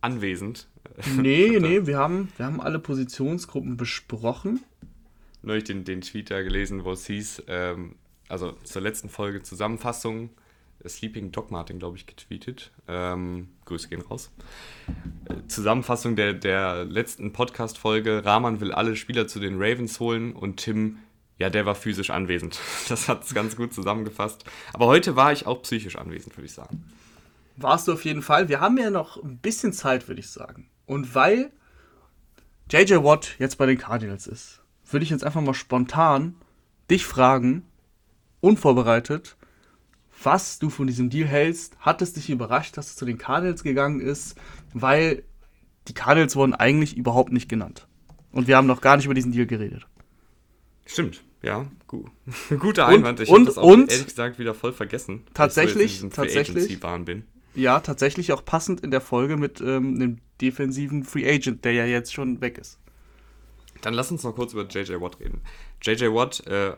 anwesend. 0.00 0.68
Nee, 1.16 1.58
nee, 1.60 1.86
wir 1.86 1.98
haben, 1.98 2.28
wir 2.36 2.46
haben 2.46 2.60
alle 2.60 2.78
Positionsgruppen 2.78 3.76
besprochen. 3.76 4.60
Neulich 5.42 5.64
den, 5.64 5.84
den 5.84 6.00
Tweet 6.00 6.30
da 6.30 6.42
gelesen, 6.42 6.84
wo 6.84 6.92
es 6.92 7.06
hieß, 7.06 7.44
ähm, 7.46 7.96
also 8.32 8.52
zur 8.64 8.80
letzten 8.80 9.10
Folge 9.10 9.42
Zusammenfassung, 9.42 10.30
Sleeping 10.88 11.32
Dog 11.32 11.50
Martin, 11.50 11.78
glaube 11.78 11.98
ich, 11.98 12.06
getweetet. 12.06 12.72
Ähm, 12.88 13.50
Grüße 13.66 13.88
gehen 13.88 14.00
raus. 14.00 14.32
Zusammenfassung 15.48 16.16
der, 16.16 16.32
der 16.32 16.86
letzten 16.86 17.34
Podcast-Folge. 17.34 18.24
Rahman 18.24 18.60
will 18.60 18.72
alle 18.72 18.96
Spieler 18.96 19.28
zu 19.28 19.38
den 19.38 19.62
Ravens 19.62 20.00
holen 20.00 20.32
und 20.32 20.56
Tim, 20.56 20.98
ja, 21.38 21.50
der 21.50 21.66
war 21.66 21.74
physisch 21.74 22.08
anwesend. 22.08 22.58
Das 22.88 23.06
hat 23.06 23.22
es 23.22 23.34
ganz 23.34 23.54
gut 23.54 23.74
zusammengefasst. 23.74 24.44
Aber 24.72 24.86
heute 24.86 25.14
war 25.14 25.32
ich 25.32 25.46
auch 25.46 25.60
psychisch 25.62 25.96
anwesend, 25.96 26.34
würde 26.36 26.46
ich 26.46 26.54
sagen. 26.54 26.90
Warst 27.58 27.86
du 27.86 27.92
auf 27.92 28.04
jeden 28.06 28.22
Fall. 28.22 28.48
Wir 28.48 28.60
haben 28.60 28.78
ja 28.78 28.88
noch 28.88 29.22
ein 29.22 29.38
bisschen 29.38 29.74
Zeit, 29.74 30.08
würde 30.08 30.20
ich 30.20 30.30
sagen. 30.30 30.70
Und 30.86 31.14
weil 31.14 31.52
JJ 32.70 32.94
Watt 33.04 33.36
jetzt 33.38 33.58
bei 33.58 33.66
den 33.66 33.76
Cardinals 33.76 34.26
ist, 34.26 34.62
würde 34.90 35.04
ich 35.04 35.10
jetzt 35.10 35.22
einfach 35.22 35.42
mal 35.42 35.52
spontan 35.52 36.34
dich 36.90 37.04
fragen, 37.04 37.66
unvorbereitet, 38.42 39.36
was 40.22 40.58
du 40.58 40.68
von 40.68 40.86
diesem 40.86 41.08
Deal 41.08 41.26
hältst. 41.26 41.78
Hat 41.80 42.02
es 42.02 42.12
dich 42.12 42.28
überrascht, 42.28 42.76
dass 42.76 42.88
es 42.88 42.96
zu 42.96 43.06
den 43.06 43.16
Cardinals 43.16 43.62
gegangen 43.62 44.00
ist? 44.00 44.36
Weil 44.74 45.24
die 45.88 45.94
Cardinals 45.94 46.36
wurden 46.36 46.54
eigentlich 46.54 46.96
überhaupt 46.96 47.32
nicht 47.32 47.48
genannt. 47.48 47.88
Und 48.30 48.48
wir 48.48 48.56
haben 48.56 48.66
noch 48.66 48.80
gar 48.80 48.96
nicht 48.96 49.06
über 49.06 49.14
diesen 49.14 49.32
Deal 49.32 49.46
geredet. 49.46 49.86
Stimmt, 50.84 51.22
ja, 51.42 51.66
gut. 51.86 52.10
guter 52.60 52.86
Einwand. 52.86 53.20
Ich 53.20 53.30
habe 53.30 53.44
das 53.44 53.58
auch 53.58 53.64
und, 53.64 53.90
ehrlich 53.90 54.06
gesagt 54.06 54.38
wieder 54.38 54.54
voll 54.54 54.72
vergessen. 54.72 55.24
Tatsächlich, 55.34 56.04
tatsächlich. 56.10 56.80
Bin. 56.80 57.24
Ja, 57.54 57.80
tatsächlich 57.80 58.32
auch 58.32 58.44
passend 58.44 58.80
in 58.80 58.90
der 58.90 59.00
Folge 59.00 59.36
mit 59.36 59.60
ähm, 59.60 59.94
einem 59.94 60.18
defensiven 60.40 61.04
Free 61.04 61.28
Agent, 61.28 61.64
der 61.64 61.72
ja 61.72 61.84
jetzt 61.84 62.12
schon 62.12 62.40
weg 62.40 62.58
ist. 62.58 62.78
Dann 63.82 63.94
lass 63.94 64.10
uns 64.10 64.22
noch 64.22 64.34
kurz 64.34 64.52
über 64.52 64.66
JJ 64.66 65.00
Watt 65.00 65.20
reden. 65.20 65.42
JJ 65.82 66.06
Watt, 66.06 66.46
äh, 66.46 66.76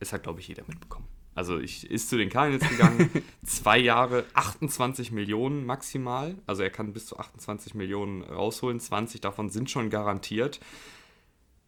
es 0.00 0.12
hat, 0.12 0.24
glaube 0.24 0.40
ich, 0.40 0.48
jeder 0.48 0.64
mitbekommen. 0.66 1.06
Also 1.34 1.58
ich 1.58 1.88
ist 1.88 2.08
zu 2.08 2.18
den 2.18 2.28
Cardinals 2.28 2.68
gegangen, 2.68 3.10
zwei 3.44 3.78
Jahre, 3.78 4.24
28 4.34 5.12
Millionen 5.12 5.64
maximal. 5.64 6.36
Also 6.46 6.62
er 6.62 6.70
kann 6.70 6.92
bis 6.92 7.06
zu 7.06 7.18
28 7.18 7.74
Millionen 7.74 8.22
rausholen, 8.22 8.80
20 8.80 9.20
davon 9.20 9.48
sind 9.48 9.70
schon 9.70 9.90
garantiert. 9.90 10.60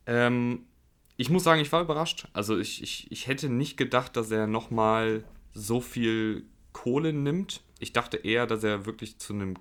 Ähm, 0.06 0.66
ich 1.16 1.30
muss 1.30 1.44
sagen, 1.44 1.60
ich 1.60 1.70
war 1.70 1.82
überrascht. 1.82 2.26
Also 2.32 2.58
ich, 2.58 2.82
ich, 2.82 3.10
ich 3.12 3.28
hätte 3.28 3.48
nicht 3.48 3.76
gedacht, 3.76 4.16
dass 4.16 4.30
er 4.30 4.46
nochmal 4.46 5.24
so 5.54 5.80
viel 5.80 6.44
Kohle 6.72 7.12
nimmt. 7.12 7.62
Ich 7.78 7.92
dachte 7.92 8.16
eher, 8.16 8.46
dass 8.46 8.64
er 8.64 8.86
wirklich 8.86 9.18
zu 9.18 9.32
einem 9.32 9.54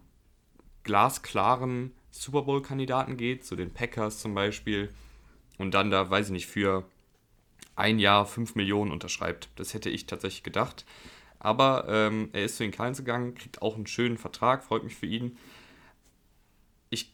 glasklaren 0.84 1.92
Super 2.10 2.42
Bowl-Kandidaten 2.44 3.18
geht, 3.18 3.46
zu 3.46 3.56
den 3.56 3.72
Packers 3.72 4.20
zum 4.20 4.34
Beispiel. 4.34 4.90
Und 5.58 5.74
dann 5.74 5.92
da, 5.92 6.10
weiß 6.10 6.28
ich 6.28 6.32
nicht, 6.32 6.48
für 6.48 6.86
ein 7.76 8.00
Jahr 8.00 8.26
5 8.26 8.56
Millionen 8.56 8.92
unterschreibt. 8.92 9.50
Das 9.56 9.74
hätte 9.74 9.90
ich 9.90 10.06
tatsächlich 10.06 10.44
gedacht. 10.44 10.86
Aber 11.40 11.86
ähm, 11.88 12.30
er 12.34 12.46
ist 12.46 12.58
zu 12.58 12.64
den 12.64 12.72
Cardinals 12.72 13.00
gegangen, 13.00 13.34
kriegt 13.34 13.62
auch 13.62 13.76
einen 13.76 13.88
schönen 13.88 14.18
Vertrag, 14.18 14.64
freut 14.64 14.84
mich 14.84 14.96
für 14.96 15.08
ihn. 15.08 15.38
Ich, 16.92 17.12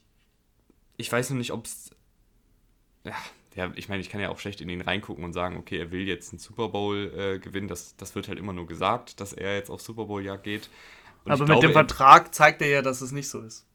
ich 0.97 1.11
weiß 1.11 1.29
noch 1.29 1.37
nicht, 1.37 1.51
ob 1.51 1.65
es. 1.65 1.91
Ja, 3.05 3.15
ja, 3.55 3.71
ich 3.75 3.89
meine, 3.89 4.01
ich 4.01 4.09
kann 4.09 4.21
ja 4.21 4.29
auch 4.29 4.37
schlecht 4.37 4.61
in 4.61 4.69
ihn 4.69 4.81
reingucken 4.81 5.23
und 5.23 5.33
sagen, 5.33 5.57
okay, 5.57 5.79
er 5.79 5.91
will 5.91 6.07
jetzt 6.07 6.31
einen 6.31 6.39
Super 6.39 6.69
Bowl 6.69 7.11
äh, 7.17 7.39
gewinnen. 7.39 7.67
Das, 7.67 7.95
das 7.95 8.13
wird 8.13 8.27
halt 8.27 8.37
immer 8.37 8.53
nur 8.53 8.67
gesagt, 8.67 9.19
dass 9.19 9.33
er 9.33 9.55
jetzt 9.55 9.71
auf 9.71 9.81
Super 9.81 10.05
Bowl-Jagd 10.05 10.43
geht. 10.43 10.69
Und 11.23 11.31
Aber 11.31 11.39
mit 11.39 11.47
glaube, 11.47 11.67
dem 11.67 11.73
Vertrag 11.73 12.35
zeigt 12.35 12.61
er 12.61 12.67
ja, 12.67 12.81
dass 12.81 13.01
es 13.01 13.11
nicht 13.11 13.29
so 13.29 13.41
ist. 13.41 13.65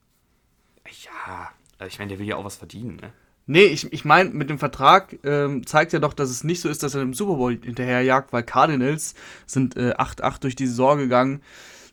Ja, 1.03 1.51
also 1.79 1.91
ich 1.91 1.99
meine, 1.99 2.09
der 2.09 2.19
will 2.19 2.27
ja 2.27 2.37
auch 2.37 2.45
was 2.45 2.55
verdienen, 2.55 2.95
ne? 2.97 3.13
Nee, 3.45 3.65
ich, 3.65 3.91
ich 3.91 4.05
meine, 4.05 4.29
mit 4.29 4.49
dem 4.49 4.57
Vertrag 4.57 5.17
ähm, 5.23 5.65
zeigt 5.67 5.93
er 5.93 5.99
doch, 5.99 6.13
dass 6.13 6.29
es 6.29 6.43
nicht 6.43 6.61
so 6.61 6.69
ist, 6.69 6.81
dass 6.81 6.95
er 6.95 7.01
im 7.01 7.13
Super 7.13 7.35
Bowl 7.35 7.59
hinterherjagt, 7.61 8.31
weil 8.31 8.43
Cardinals 8.43 9.15
sind 9.45 9.75
8-8 9.75 10.37
äh, 10.37 10.39
durch 10.39 10.55
die 10.55 10.67
Saison 10.67 10.97
gegangen. 10.97 11.41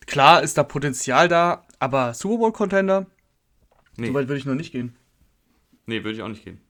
Klar 0.07 0.43
ist 0.43 0.59
da 0.59 0.63
Potenzial 0.63 1.29
da, 1.29 1.67
aber 1.81 2.15
Super 2.15 2.39
Bowl-Contender, 2.39 3.07
nee. 3.97 4.09
so 4.09 4.15
weit 4.15 4.29
würde 4.29 4.39
ich 4.39 4.47
noch 4.47 4.55
nicht 4.55 4.73
gehen. 4.73 4.97
Nee, 5.87 6.05
würde 6.05 6.13
ich 6.13 6.23
auch 6.23 6.29
nicht 6.29 6.45
gehen. 6.45 6.61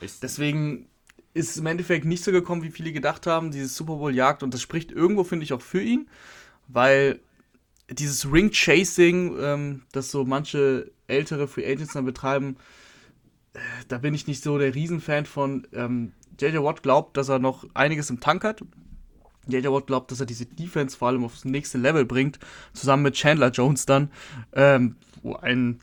Ich 0.00 0.18
Deswegen 0.18 0.88
ist 1.32 1.50
es 1.50 1.56
im 1.56 1.66
Endeffekt 1.66 2.04
nicht 2.04 2.24
so 2.24 2.32
gekommen, 2.32 2.62
wie 2.62 2.70
viele 2.70 2.92
gedacht 2.92 3.26
haben, 3.26 3.52
dieses 3.52 3.76
Super 3.76 3.96
Bowl-Jagd. 3.96 4.42
Und 4.42 4.54
das 4.54 4.62
spricht 4.62 4.90
irgendwo, 4.90 5.24
finde 5.24 5.44
ich, 5.44 5.52
auch 5.52 5.62
für 5.62 5.82
ihn, 5.82 6.08
weil 6.68 7.20
dieses 7.90 8.30
Ring-Chasing, 8.30 9.36
ähm, 9.40 9.82
das 9.92 10.10
so 10.10 10.24
manche 10.24 10.90
ältere 11.06 11.48
Free 11.48 11.66
Agents 11.66 11.92
dann 11.92 12.04
betreiben, 12.04 12.56
da 13.88 13.98
bin 13.98 14.14
ich 14.14 14.26
nicht 14.26 14.42
so 14.42 14.58
der 14.58 14.74
Riesenfan 14.74 15.26
von. 15.26 15.66
Ähm, 15.72 16.12
JJ 16.40 16.58
Watt 16.58 16.82
glaubt, 16.82 17.16
dass 17.16 17.28
er 17.28 17.38
noch 17.38 17.64
einiges 17.74 18.10
im 18.10 18.20
Tank 18.20 18.44
hat. 18.44 18.62
JJ 19.46 19.68
Watt 19.68 19.86
glaubt, 19.86 20.10
dass 20.10 20.20
er 20.20 20.26
diese 20.26 20.46
Defense 20.46 20.96
vor 20.96 21.08
allem 21.08 21.24
aufs 21.24 21.44
nächste 21.44 21.78
Level 21.78 22.04
bringt, 22.04 22.38
zusammen 22.72 23.04
mit 23.04 23.14
Chandler 23.14 23.50
Jones 23.50 23.86
dann, 23.86 24.10
ähm, 24.52 24.96
wo 25.22 25.34
ein 25.36 25.80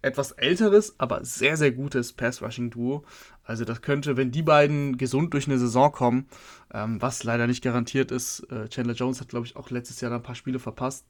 etwas 0.00 0.32
älteres, 0.32 0.98
aber 0.98 1.24
sehr, 1.24 1.56
sehr 1.56 1.70
gutes 1.70 2.12
Pass-Rushing-Duo. 2.12 3.04
Also 3.44 3.64
das 3.64 3.82
könnte, 3.82 4.16
wenn 4.16 4.32
die 4.32 4.42
beiden 4.42 4.98
gesund 4.98 5.32
durch 5.32 5.46
eine 5.46 5.58
Saison 5.58 5.92
kommen, 5.92 6.26
ähm, 6.74 7.00
was 7.00 7.22
leider 7.22 7.46
nicht 7.46 7.62
garantiert 7.62 8.10
ist, 8.10 8.40
äh, 8.50 8.68
Chandler 8.68 8.94
Jones 8.94 9.20
hat, 9.20 9.28
glaube 9.28 9.46
ich, 9.46 9.56
auch 9.56 9.70
letztes 9.70 10.00
Jahr 10.00 10.12
ein 10.12 10.22
paar 10.22 10.34
Spiele 10.34 10.58
verpasst, 10.58 11.06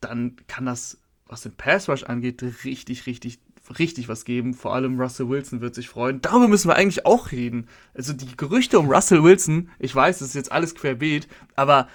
dann 0.00 0.36
kann 0.46 0.66
das, 0.66 0.98
was 1.26 1.42
den 1.42 1.52
Pass-Rush 1.52 2.04
angeht, 2.04 2.42
richtig, 2.64 3.06
richtig, 3.06 3.38
richtig 3.78 4.08
was 4.08 4.24
geben. 4.24 4.54
Vor 4.54 4.74
allem 4.74 5.00
Russell 5.00 5.28
Wilson 5.28 5.60
wird 5.60 5.74
sich 5.74 5.88
freuen. 5.88 6.20
Darüber 6.20 6.48
müssen 6.48 6.68
wir 6.68 6.76
eigentlich 6.76 7.06
auch 7.06 7.32
reden. 7.32 7.68
Also 7.94 8.12
die 8.12 8.36
Gerüchte 8.36 8.78
um 8.78 8.90
Russell 8.90 9.22
Wilson, 9.22 9.70
ich 9.78 9.94
weiß, 9.94 10.18
das 10.18 10.28
ist 10.28 10.34
jetzt 10.34 10.52
alles 10.52 10.74
querbeet, 10.74 11.28
aber 11.54 11.88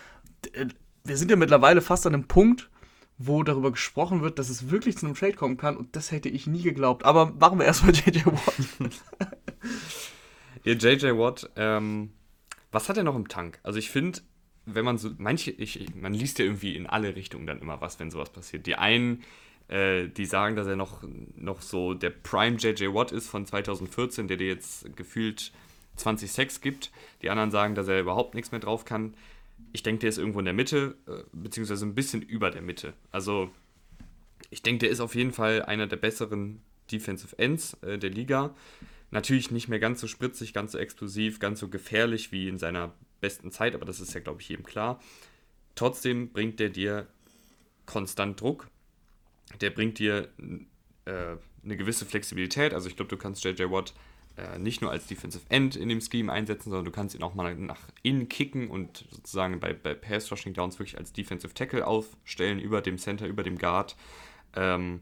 äh, 0.54 0.68
wir 1.04 1.18
sind 1.18 1.32
ja 1.32 1.38
mittlerweile 1.38 1.82
fast 1.82 2.06
an 2.06 2.14
einem 2.14 2.28
Punkt, 2.28 2.70
wo 3.18 3.44
darüber 3.44 3.72
gesprochen 3.72 4.22
wird, 4.22 4.40
dass 4.40 4.50
es 4.50 4.70
wirklich 4.72 4.98
zu 4.98 5.06
einem 5.06 5.16
Trade 5.16 5.34
kommen 5.34 5.58
kann 5.58 5.78
und 5.78 5.96
das 5.96 6.12
hätte 6.12 6.30
ich 6.30 6.48
nie 6.48 6.62
geglaubt. 6.62 7.06
Aber 7.06 7.34
machen 7.40 7.60
wir 7.60 7.66
erstmal 7.66 7.94
JJ 7.96 8.26
Watt. 8.26 8.92
ja, 10.64 10.74
JJ 10.74 11.18
Watt, 11.18 11.50
ähm, 11.56 12.12
was 12.72 12.90
hat 12.90 12.98
er 12.98 13.04
noch 13.04 13.16
im 13.16 13.28
Tank? 13.28 13.60
Also 13.64 13.80
ich 13.80 13.90
finde, 13.90 14.22
wenn 14.66 14.86
man 14.86 14.98
so, 14.98 15.12
manche, 15.18 15.52
ich, 15.52 15.94
man 15.96 16.14
liest 16.14 16.40
ja 16.40 16.46
irgendwie 16.46 16.76
in 16.76 16.88
alle 16.88 17.16
Richtungen 17.16 17.48
dann 17.48 17.60
immer 17.60 17.82
was, 17.82 18.00
wenn 18.00 18.12
sowas 18.12 18.30
passiert. 18.30 18.66
Die 18.66 18.76
einen, 18.76 19.24
äh, 19.72 20.08
die 20.08 20.26
sagen, 20.26 20.56
dass 20.56 20.68
er 20.68 20.76
noch, 20.76 21.04
noch 21.36 21.62
so 21.62 21.94
der 21.94 22.12
Prime 22.12 22.58
JJ 22.58 22.94
Watt 22.94 23.12
ist 23.12 23.28
von 23.28 23.46
2014, 23.46 24.28
der 24.28 24.38
dir 24.38 24.48
jetzt 24.48 24.96
gefühlt 24.96 25.52
20 25.96 26.32
Sex 26.32 26.62
gibt. 26.62 26.92
Die 27.22 27.30
anderen 27.30 27.52
sagen, 27.52 27.76
dass 27.76 27.88
er 27.88 28.00
überhaupt 28.00 28.36
nichts 28.36 28.52
mehr 28.52 28.62
drauf 28.62 28.86
kann 28.86 29.14
ich 29.74 29.84
denke, 29.84 30.02
der 30.02 30.10
ist 30.10 30.18
irgendwo 30.18 30.40
in 30.40 30.46
der 30.46 30.54
Mitte, 30.54 30.96
äh, 31.08 31.24
beziehungsweise 31.32 31.86
ein 31.86 31.96
bisschen 31.96 32.22
über 32.22 32.52
der 32.52 32.62
Mitte. 32.62 32.94
Also, 33.12 33.50
ich 34.50 34.62
denke, 34.62 34.80
der 34.80 34.90
ist 34.90 35.00
auf 35.00 35.16
jeden 35.16 35.32
Fall 35.32 35.64
einer 35.64 35.88
der 35.88 35.98
besseren 35.98 36.62
Defensive 36.92 37.38
Ends 37.38 37.78
äh, 37.82 37.98
der 37.98 38.10
Liga. 38.10 38.54
Natürlich 39.12 39.52
nicht 39.52 39.68
mehr 39.68 39.80
ganz 39.80 40.02
so 40.02 40.08
spritzig, 40.08 40.54
ganz 40.54 40.72
so 40.74 40.78
explosiv, 40.78 41.40
ganz 41.40 41.60
so 41.60 41.68
gefährlich 41.68 42.32
wie 42.32 42.48
in 42.48 42.58
seiner 42.58 42.94
besten 43.20 43.52
Zeit, 43.52 43.76
aber 43.76 43.86
das 43.86 44.00
ist 44.00 44.14
ja, 44.14 44.20
glaube 44.20 44.42
ich, 44.42 44.50
jedem 44.50 44.66
klar. 44.66 45.02
Trotzdem 45.76 46.32
bringt 46.32 46.60
der 46.60 46.70
dir 46.70 47.08
konstant 47.86 48.40
Druck. 48.40 48.68
Der 49.60 49.70
bringt 49.70 50.00
dir 50.00 50.30
äh, 51.06 51.36
eine 51.64 51.78
gewisse 51.78 52.06
Flexibilität. 52.06 52.74
Also 52.74 52.88
ich 52.88 52.96
glaube, 52.96 53.10
du 53.10 53.18
kannst 53.18 53.44
JJ 53.44 53.64
Watt 53.70 53.94
äh, 54.38 54.58
nicht 54.58 54.82
nur 54.82 54.92
als 54.92 55.08
Defensive 55.08 55.44
End 55.50 55.76
in 55.76 55.90
dem 55.90 56.02
Scheme 56.02 56.32
einsetzen, 56.32 56.70
sondern 56.70 56.86
du 56.86 56.92
kannst 56.92 57.16
ihn 57.16 57.24
auch 57.24 57.34
mal 57.34 57.56
nach 57.56 57.82
innen 58.02 58.30
kicken 58.30 58.70
und 58.70 59.06
sozusagen 59.10 59.60
bei, 59.60 59.74
bei 59.74 59.94
Pass 59.94 60.32
Rushing 60.32 60.54
Downs 60.54 60.80
wirklich 60.80 60.98
als 60.98 61.12
Defensive 61.14 61.54
Tackle 61.54 61.86
aufstellen, 61.86 62.60
über 62.60 62.82
dem 62.82 62.98
Center, 62.98 63.28
über 63.28 63.44
dem 63.44 63.58
Guard. 63.58 63.96
Ähm, 64.56 65.02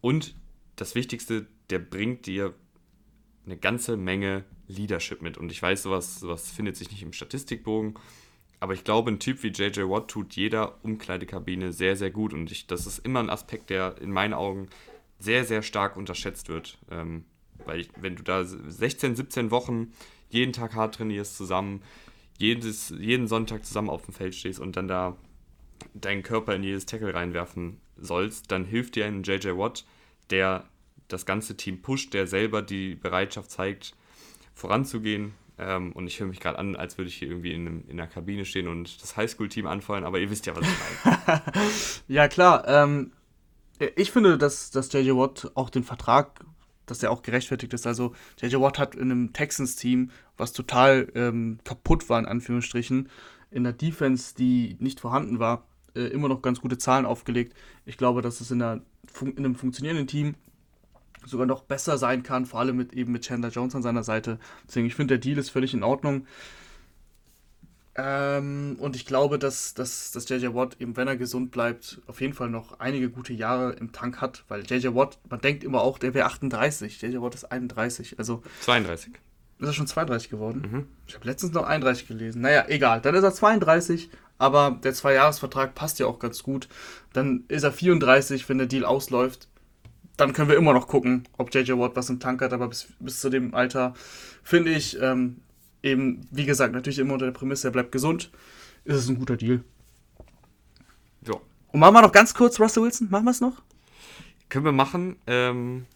und 0.00 0.36
das 0.76 0.94
Wichtigste, 0.94 1.46
der 1.70 1.80
bringt 1.80 2.26
dir 2.26 2.54
eine 3.44 3.56
ganze 3.56 3.96
Menge 3.96 4.44
Leadership 4.68 5.22
mit. 5.22 5.38
Und 5.38 5.50
ich 5.50 5.60
weiß, 5.60 5.82
sowas, 5.82 6.20
sowas 6.20 6.50
findet 6.50 6.76
sich 6.76 6.90
nicht 6.90 7.02
im 7.02 7.12
Statistikbogen, 7.12 7.94
aber 8.60 8.74
ich 8.74 8.84
glaube, 8.84 9.10
ein 9.10 9.20
Typ 9.20 9.42
wie 9.42 9.48
JJ 9.48 9.82
Watt 9.82 10.08
tut 10.08 10.34
jeder 10.34 10.82
Umkleidekabine 10.82 11.72
sehr, 11.72 11.96
sehr 11.96 12.10
gut. 12.10 12.32
Und 12.34 12.50
ich, 12.50 12.66
das 12.66 12.86
ist 12.86 12.98
immer 12.98 13.20
ein 13.20 13.30
Aspekt, 13.30 13.70
der 13.70 13.96
in 14.00 14.10
meinen 14.10 14.34
Augen 14.34 14.68
sehr, 15.18 15.44
sehr 15.44 15.62
stark 15.62 15.96
unterschätzt 15.96 16.48
wird. 16.48 16.78
Ähm, 16.90 17.24
weil 17.64 17.80
ich, 17.80 17.90
wenn 18.00 18.16
du 18.16 18.22
da 18.22 18.44
16, 18.44 19.16
17 19.16 19.50
Wochen 19.50 19.92
jeden 20.28 20.52
Tag 20.52 20.74
hart 20.74 20.96
trainierst 20.96 21.36
zusammen, 21.36 21.82
jedes, 22.38 22.90
jeden 22.98 23.26
Sonntag 23.26 23.64
zusammen 23.64 23.90
auf 23.90 24.04
dem 24.04 24.14
Feld 24.14 24.34
stehst 24.34 24.60
und 24.60 24.76
dann 24.76 24.88
da 24.88 25.16
deinen 25.94 26.22
Körper 26.22 26.54
in 26.54 26.62
jedes 26.62 26.86
Tackle 26.86 27.14
reinwerfen 27.14 27.80
sollst, 27.96 28.50
dann 28.50 28.64
hilft 28.64 28.96
dir 28.96 29.06
ein 29.06 29.22
JJ 29.22 29.56
Watt, 29.56 29.84
der 30.30 30.64
das 31.08 31.26
ganze 31.26 31.56
Team 31.56 31.82
pusht, 31.82 32.14
der 32.14 32.26
selber 32.26 32.62
die 32.62 32.94
Bereitschaft 32.94 33.50
zeigt, 33.50 33.94
voranzugehen. 34.54 35.34
Ähm, 35.58 35.92
und 35.92 36.06
ich 36.06 36.20
höre 36.20 36.28
mich 36.28 36.40
gerade 36.40 36.58
an, 36.58 36.76
als 36.76 36.98
würde 36.98 37.08
ich 37.08 37.16
hier 37.16 37.28
irgendwie 37.28 37.52
in, 37.52 37.66
einem, 37.66 37.84
in 37.88 37.98
einer 37.98 38.08
Kabine 38.08 38.44
stehen 38.44 38.68
und 38.68 39.02
das 39.02 39.16
Highschool-Team 39.16 39.66
anfeuern, 39.66 40.04
aber 40.04 40.20
ihr 40.20 40.30
wisst 40.30 40.46
ja, 40.46 40.54
was 40.56 40.64
ich 40.64 41.26
meine. 41.26 41.42
ja, 42.08 42.28
klar. 42.28 42.66
Ähm, 42.68 43.12
ich 43.96 44.10
finde, 44.10 44.38
dass, 44.38 44.70
dass 44.70 44.92
JJ 44.92 45.10
Watt 45.12 45.50
auch 45.54 45.70
den 45.70 45.84
Vertrag, 45.84 46.44
dass 46.86 46.98
der 46.98 47.10
auch 47.10 47.22
gerechtfertigt 47.22 47.72
ist. 47.74 47.86
Also, 47.86 48.14
JJ 48.40 48.56
Watt 48.56 48.78
hat 48.78 48.94
in 48.94 49.10
einem 49.10 49.32
Texans-Team, 49.32 50.10
was 50.36 50.52
total 50.52 51.10
ähm, 51.14 51.58
kaputt 51.64 52.08
war, 52.08 52.18
in 52.18 52.26
Anführungsstrichen, 52.26 53.08
in 53.50 53.64
der 53.64 53.72
Defense, 53.72 54.34
die 54.36 54.76
nicht 54.78 55.00
vorhanden 55.00 55.38
war, 55.38 55.66
äh, 55.94 56.02
immer 56.02 56.28
noch 56.28 56.42
ganz 56.42 56.60
gute 56.60 56.78
Zahlen 56.78 57.06
aufgelegt. 57.06 57.54
Ich 57.84 57.96
glaube, 57.96 58.22
dass 58.22 58.40
es 58.40 58.50
in, 58.50 58.62
einer, 58.62 58.82
in 59.22 59.38
einem 59.38 59.54
funktionierenden 59.54 60.06
Team 60.06 60.34
sogar 61.28 61.46
noch 61.46 61.62
besser 61.62 61.98
sein 61.98 62.22
kann, 62.22 62.46
vor 62.46 62.60
allem 62.60 62.76
mit 62.76 62.92
eben 62.92 63.12
mit 63.12 63.24
Chandler 63.24 63.50
Jones 63.50 63.74
an 63.74 63.82
seiner 63.82 64.02
Seite. 64.02 64.38
Deswegen, 64.66 64.86
ich 64.86 64.94
finde, 64.94 65.18
der 65.18 65.18
Deal 65.18 65.38
ist 65.38 65.50
völlig 65.50 65.74
in 65.74 65.82
Ordnung. 65.82 66.26
Ähm, 67.98 68.76
und 68.78 68.94
ich 68.94 69.06
glaube, 69.06 69.40
dass, 69.40 69.74
dass, 69.74 70.12
dass 70.12 70.28
JJ 70.28 70.54
Watt, 70.54 70.76
eben 70.78 70.96
wenn 70.96 71.08
er 71.08 71.16
gesund 71.16 71.50
bleibt, 71.50 72.00
auf 72.06 72.20
jeden 72.20 72.32
Fall 72.32 72.48
noch 72.48 72.78
einige 72.78 73.10
gute 73.10 73.32
Jahre 73.32 73.72
im 73.72 73.90
Tank 73.90 74.20
hat, 74.20 74.44
weil 74.46 74.64
JJ 74.64 74.94
Watt, 74.94 75.18
man 75.28 75.40
denkt 75.40 75.64
immer 75.64 75.80
auch, 75.80 75.98
der 75.98 76.14
wäre 76.14 76.26
38. 76.26 77.02
JJ 77.02 77.20
Watt 77.20 77.34
ist 77.34 77.50
31. 77.50 78.18
Also 78.20 78.42
32. 78.60 79.14
Ist 79.58 79.66
er 79.66 79.72
schon 79.72 79.88
32 79.88 80.30
geworden? 80.30 80.68
Mhm. 80.70 80.86
Ich 81.08 81.16
habe 81.16 81.26
letztens 81.26 81.52
noch 81.52 81.66
31 81.66 82.06
gelesen. 82.06 82.42
Naja, 82.42 82.66
egal. 82.68 83.00
Dann 83.00 83.16
ist 83.16 83.24
er 83.24 83.34
32, 83.34 84.10
aber 84.38 84.78
der 84.84 84.94
Zweijahresvertrag 84.94 85.74
passt 85.74 85.98
ja 85.98 86.06
auch 86.06 86.20
ganz 86.20 86.44
gut. 86.44 86.68
Dann 87.12 87.44
ist 87.48 87.64
er 87.64 87.72
34, 87.72 88.48
wenn 88.48 88.58
der 88.58 88.68
Deal 88.68 88.84
ausläuft 88.84 89.48
dann 90.18 90.32
können 90.32 90.48
wir 90.48 90.56
immer 90.56 90.72
noch 90.74 90.88
gucken, 90.88 91.26
ob 91.38 91.54
JJ 91.54 91.72
Watt 91.72 91.92
was 91.94 92.10
im 92.10 92.20
Tank 92.20 92.42
hat, 92.42 92.52
aber 92.52 92.68
bis, 92.68 92.88
bis 92.98 93.20
zu 93.20 93.30
dem 93.30 93.54
Alter 93.54 93.94
finde 94.42 94.72
ich 94.72 95.00
ähm, 95.00 95.36
eben, 95.82 96.26
wie 96.30 96.44
gesagt, 96.44 96.74
natürlich 96.74 96.98
immer 96.98 97.14
unter 97.14 97.26
der 97.26 97.32
Prämisse, 97.32 97.68
er 97.68 97.70
bleibt 97.70 97.92
gesund, 97.92 98.30
ist 98.84 98.96
es 98.96 99.08
ein 99.08 99.18
guter 99.18 99.36
Deal. 99.36 99.62
Ja. 101.26 101.34
Und 101.72 101.80
machen 101.80 101.94
wir 101.94 102.02
noch 102.02 102.12
ganz 102.12 102.34
kurz 102.34 102.58
Russell 102.58 102.82
Wilson, 102.82 103.08
machen 103.10 103.24
wir 103.24 103.30
es 103.30 103.40
noch? 103.40 103.62
Können 104.48 104.64
wir 104.64 104.72
machen. 104.72 105.16
Ähm, 105.26 105.86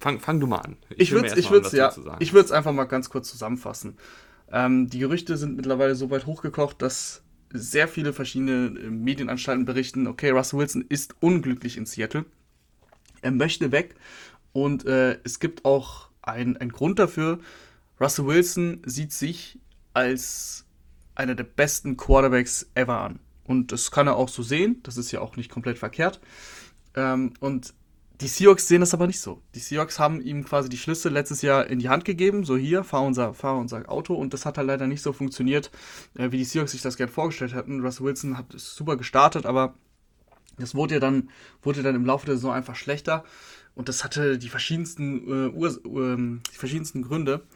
fang, 0.00 0.20
fang 0.20 0.38
du 0.38 0.46
mal 0.46 0.58
an. 0.58 0.76
Ich, 0.90 1.00
ich 1.00 1.12
würde 1.12 1.28
es 1.28 1.36
ich 1.36 1.50
würd's, 1.50 1.72
ja, 1.72 1.92
ich 2.20 2.32
würd's 2.32 2.52
einfach 2.52 2.72
mal 2.72 2.84
ganz 2.84 3.10
kurz 3.10 3.30
zusammenfassen. 3.30 3.96
Ähm, 4.52 4.88
die 4.88 5.00
Gerüchte 5.00 5.36
sind 5.36 5.56
mittlerweile 5.56 5.96
so 5.96 6.10
weit 6.10 6.26
hochgekocht, 6.26 6.80
dass 6.82 7.22
sehr 7.50 7.88
viele 7.88 8.12
verschiedene 8.12 8.78
äh, 8.78 8.90
Medienanstalten 8.90 9.64
berichten, 9.64 10.06
okay, 10.06 10.30
Russell 10.30 10.60
Wilson 10.60 10.84
ist 10.88 11.16
unglücklich 11.20 11.76
in 11.76 11.86
Seattle 11.86 12.26
er 13.24 13.32
möchte 13.32 13.72
weg. 13.72 13.96
Und 14.52 14.86
äh, 14.86 15.18
es 15.24 15.40
gibt 15.40 15.64
auch 15.64 16.08
einen 16.22 16.70
Grund 16.70 16.98
dafür. 16.98 17.40
Russell 18.00 18.26
Wilson 18.26 18.82
sieht 18.86 19.12
sich 19.12 19.58
als 19.92 20.64
einer 21.14 21.34
der 21.34 21.44
besten 21.44 21.96
Quarterbacks 21.96 22.70
ever 22.74 23.00
an. 23.00 23.20
Und 23.44 23.72
das 23.72 23.90
kann 23.90 24.06
er 24.06 24.16
auch 24.16 24.28
so 24.28 24.42
sehen. 24.42 24.80
Das 24.82 24.96
ist 24.96 25.12
ja 25.12 25.20
auch 25.20 25.36
nicht 25.36 25.50
komplett 25.50 25.78
verkehrt. 25.78 26.20
Ähm, 26.94 27.34
und 27.40 27.74
die 28.20 28.28
Seahawks 28.28 28.68
sehen 28.68 28.80
das 28.80 28.94
aber 28.94 29.06
nicht 29.06 29.20
so. 29.20 29.42
Die 29.54 29.58
Seahawks 29.58 29.98
haben 29.98 30.20
ihm 30.20 30.44
quasi 30.44 30.68
die 30.68 30.78
Schlüssel 30.78 31.12
letztes 31.12 31.42
Jahr 31.42 31.66
in 31.66 31.78
die 31.78 31.88
Hand 31.88 32.04
gegeben. 32.04 32.44
So 32.44 32.56
hier, 32.56 32.84
fahr 32.84 33.02
unser, 33.02 33.34
fahr 33.34 33.58
unser 33.58 33.88
Auto. 33.90 34.14
Und 34.14 34.32
das 34.32 34.46
hat 34.46 34.56
halt 34.56 34.68
leider 34.68 34.86
nicht 34.86 35.02
so 35.02 35.12
funktioniert, 35.12 35.70
äh, 36.16 36.30
wie 36.30 36.38
die 36.38 36.44
Seahawks 36.44 36.72
sich 36.72 36.82
das 36.82 36.96
gerne 36.96 37.12
vorgestellt 37.12 37.54
hatten. 37.54 37.80
Russell 37.80 38.06
Wilson 38.06 38.38
hat 38.38 38.46
super 38.56 38.96
gestartet, 38.96 39.46
aber 39.46 39.74
das 40.58 40.74
wurde 40.74 40.94
ja 40.94 41.00
dann, 41.00 41.30
wurde 41.62 41.82
dann 41.82 41.94
im 41.94 42.06
Laufe 42.06 42.26
der 42.26 42.36
Saison 42.36 42.52
einfach 42.52 42.76
schlechter 42.76 43.24
und 43.74 43.88
das 43.88 44.04
hatte 44.04 44.38
die 44.38 44.48
verschiedensten, 44.48 45.48
äh, 45.48 45.48
Ur 45.50 45.68
äh, 45.68 46.16
die 46.52 46.56
verschiedensten 46.56 47.02
Gründe. 47.02 47.46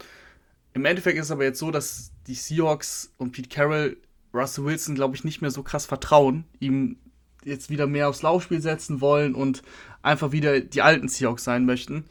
Im 0.74 0.84
Endeffekt 0.84 1.18
ist 1.18 1.26
es 1.26 1.30
aber 1.30 1.44
jetzt 1.44 1.58
so, 1.58 1.70
dass 1.70 2.12
die 2.26 2.34
Seahawks 2.34 3.12
und 3.16 3.32
Pete 3.32 3.48
Carroll 3.48 3.96
Russell 4.34 4.64
Wilson, 4.64 4.94
glaube 4.94 5.16
ich, 5.16 5.24
nicht 5.24 5.40
mehr 5.40 5.50
so 5.50 5.62
krass 5.62 5.86
vertrauen, 5.86 6.44
ihm 6.60 6.96
jetzt 7.44 7.70
wieder 7.70 7.86
mehr 7.86 8.08
aufs 8.08 8.22
Laufspiel 8.22 8.60
setzen 8.60 9.00
wollen 9.00 9.34
und 9.34 9.62
einfach 10.02 10.32
wieder 10.32 10.60
die 10.60 10.82
alten 10.82 11.08
Seahawks 11.08 11.44
sein 11.44 11.64
möchten. 11.64 12.04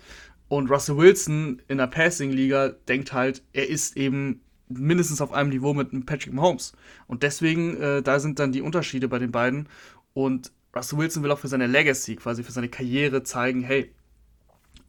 Und 0.48 0.72
Russell 0.72 0.98
Wilson 0.98 1.62
in 1.68 1.78
der 1.78 1.88
Passing-Liga 1.88 2.70
denkt 2.88 3.14
halt, 3.14 3.44
er 3.54 3.70
ist 3.70 3.98
eben 3.98 4.42
mindestens 4.70 5.22
auf 5.22 5.32
einem 5.32 5.50
Niveau 5.50 5.74
mit 5.74 6.06
Patrick 6.06 6.34
Mahomes. 6.34 6.74
Und 7.08 7.24
deswegen, 7.24 7.78
äh, 7.78 8.02
da 8.02 8.20
sind 8.20 8.40
dann 8.40 8.52
die 8.52 8.62
Unterschiede 8.62 9.08
bei 9.08 9.20
den 9.20 9.32
beiden. 9.32 9.68
Und 10.14 10.52
Russell 10.78 11.00
Wilson 11.00 11.24
will 11.24 11.32
auch 11.32 11.40
für 11.40 11.48
seine 11.48 11.68
Legacy, 11.68 12.16
quasi 12.16 12.44
für 12.44 12.52
seine 12.52 12.70
Karriere 12.70 13.24
zeigen, 13.24 13.64
hey, 13.64 13.92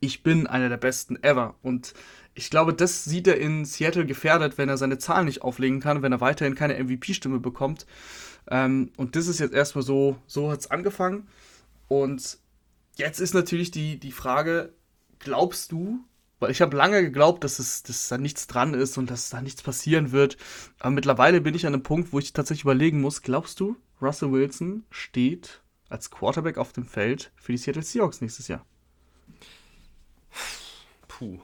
ich 0.01 0.22
bin 0.22 0.47
einer 0.47 0.68
der 0.68 0.76
besten 0.76 1.22
ever. 1.22 1.55
Und 1.62 1.95
ich 2.34 2.51
glaube, 2.51 2.74
das 2.74 3.05
sieht 3.05 3.26
er 3.26 3.39
in 3.39 3.64
Seattle 3.64 4.07
gefährdet, 4.07 4.59
wenn 4.59 4.68
er 4.68 4.76
seine 4.76 4.99
Zahlen 4.99 5.26
nicht 5.26 5.43
auflegen 5.43 5.80
kann, 5.80 6.03
wenn 6.03 6.12
er 6.12 6.20
weiterhin 6.20 6.55
keine 6.55 6.82
MVP-Stimme 6.82 7.41
bekommt. 7.41 7.86
Ähm, 8.51 8.93
und 8.97 9.16
das 9.16 9.26
ist 9.26 9.41
jetzt 9.41 9.55
erstmal 9.55 9.82
so, 9.82 10.18
so 10.26 10.51
hat 10.51 10.61
es 10.61 10.70
angefangen. 10.70 11.26
Und 11.89 12.39
jetzt 12.97 13.20
ist 13.20 13.34
natürlich 13.34 13.70
die, 13.70 13.99
die 13.99 14.12
Frage, 14.12 14.72
glaubst 15.18 15.72
du, 15.72 16.05
weil 16.39 16.53
ich 16.53 16.61
habe 16.61 16.76
lange 16.76 17.03
geglaubt, 17.03 17.43
dass, 17.43 17.59
es, 17.59 17.82
dass 17.82 18.09
da 18.09 18.18
nichts 18.18 18.47
dran 18.47 18.74
ist 18.74 18.97
und 18.99 19.11
dass 19.11 19.30
da 19.30 19.41
nichts 19.43 19.62
passieren 19.62 20.12
wird. 20.12 20.36
Aber 20.78 20.91
mittlerweile 20.91 21.41
bin 21.41 21.55
ich 21.55 21.66
an 21.66 21.74
einem 21.74 21.82
Punkt, 21.82 22.12
wo 22.12 22.18
ich 22.18 22.32
tatsächlich 22.32 22.64
überlegen 22.64 23.01
muss, 23.01 23.22
glaubst 23.22 23.59
du, 23.59 23.76
Russell 24.01 24.30
Wilson 24.30 24.84
steht 24.91 25.61
als 25.89 26.11
Quarterback 26.11 26.59
auf 26.59 26.72
dem 26.72 26.84
Feld 26.84 27.30
für 27.36 27.53
die 27.53 27.59
Seattle 27.59 27.82
Seahawks 27.82 28.20
nächstes 28.20 28.49
Jahr? 28.49 28.64
Puh. 31.07 31.39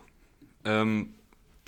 Ähm, 0.64 1.14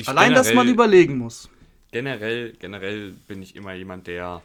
Allein, 0.04 0.34
dass 0.34 0.52
man 0.52 0.68
überlegen 0.68 1.18
muss. 1.18 1.48
Generell, 1.92 2.52
generell 2.52 3.12
bin 3.26 3.42
ich 3.42 3.56
immer 3.56 3.72
jemand, 3.72 4.06
der 4.06 4.42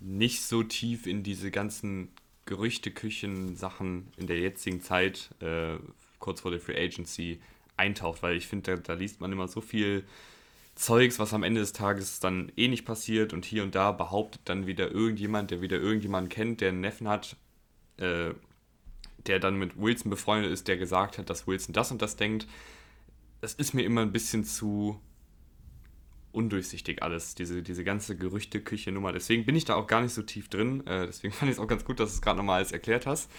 nicht 0.00 0.42
so 0.42 0.62
tief 0.62 1.06
in 1.06 1.22
diese 1.22 1.50
ganzen 1.50 2.08
Gerüchteküchen-Sachen 2.46 4.12
in 4.16 4.26
der 4.26 4.38
jetzigen 4.38 4.82
Zeit, 4.82 5.30
äh, 5.40 5.76
kurz 6.18 6.40
vor 6.40 6.50
der 6.50 6.60
Free 6.60 6.76
Agency, 6.76 7.40
eintaucht, 7.76 8.22
weil 8.22 8.36
ich 8.36 8.46
finde, 8.46 8.76
da, 8.76 8.82
da, 8.82 8.94
liest 8.94 9.20
man 9.20 9.32
immer 9.32 9.48
so 9.48 9.60
viel 9.60 10.04
Zeugs, 10.74 11.18
was 11.18 11.34
am 11.34 11.42
Ende 11.42 11.60
des 11.60 11.72
Tages 11.72 12.20
dann 12.20 12.50
eh 12.56 12.68
nicht 12.68 12.84
passiert 12.84 13.32
und 13.32 13.44
hier 13.44 13.62
und 13.62 13.74
da 13.74 13.92
behauptet 13.92 14.42
dann 14.44 14.66
wieder 14.66 14.90
irgendjemand, 14.90 15.50
der 15.50 15.60
wieder 15.60 15.78
irgendjemanden 15.78 16.30
kennt, 16.30 16.60
der 16.60 16.70
einen 16.70 16.80
Neffen 16.80 17.08
hat, 17.08 17.36
äh, 17.98 18.30
der 19.26 19.40
dann 19.40 19.56
mit 19.56 19.76
Wilson 19.76 20.10
befreundet 20.10 20.50
ist, 20.50 20.68
der 20.68 20.78
gesagt 20.78 21.18
hat, 21.18 21.28
dass 21.28 21.46
Wilson 21.46 21.74
das 21.74 21.90
und 21.90 22.00
das 22.00 22.16
denkt. 22.16 22.46
Das 23.40 23.54
ist 23.54 23.74
mir 23.74 23.82
immer 23.82 24.02
ein 24.02 24.12
bisschen 24.12 24.44
zu 24.44 25.00
undurchsichtig 26.32 27.02
alles, 27.02 27.34
diese, 27.34 27.62
diese 27.62 27.84
ganze 27.84 28.16
Gerüchte-Küche-Nummer. 28.16 29.12
Deswegen 29.12 29.44
bin 29.44 29.56
ich 29.56 29.64
da 29.64 29.74
auch 29.74 29.86
gar 29.86 30.00
nicht 30.00 30.14
so 30.14 30.22
tief 30.22 30.48
drin. 30.48 30.86
Äh, 30.86 31.06
deswegen 31.06 31.32
fand 31.34 31.50
ich 31.50 31.56
es 31.56 31.62
auch 31.62 31.68
ganz 31.68 31.84
gut, 31.84 32.00
dass 32.00 32.10
du 32.10 32.14
es 32.16 32.22
gerade 32.22 32.38
nochmal 32.38 32.58
alles 32.58 32.72
erklärt 32.72 33.06
hast. 33.06 33.30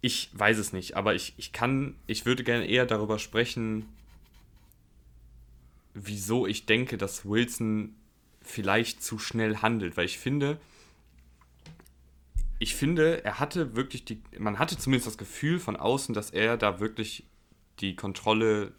Ich 0.00 0.30
weiß 0.34 0.58
es 0.58 0.72
nicht, 0.72 0.96
aber 0.96 1.14
ich, 1.14 1.34
ich 1.38 1.52
kann, 1.52 1.96
ich 2.06 2.26
würde 2.26 2.44
gerne 2.44 2.66
eher 2.66 2.84
darüber 2.84 3.18
sprechen, 3.18 3.86
wieso 5.94 6.46
ich 6.46 6.66
denke, 6.66 6.98
dass 6.98 7.24
Wilson 7.24 7.94
vielleicht 8.42 9.02
zu 9.02 9.18
schnell 9.18 9.58
handelt, 9.58 9.96
weil 9.96 10.04
ich 10.04 10.18
finde, 10.18 10.58
ich 12.58 12.74
finde, 12.74 13.24
er 13.24 13.40
hatte 13.40 13.74
wirklich 13.74 14.04
die, 14.04 14.22
man 14.38 14.58
hatte 14.58 14.76
zumindest 14.76 15.06
das 15.06 15.18
Gefühl 15.18 15.58
von 15.58 15.76
außen, 15.76 16.14
dass 16.14 16.30
er 16.30 16.56
da 16.56 16.80
wirklich 16.80 17.24
die 17.80 17.96
Kontrolle 17.96 18.72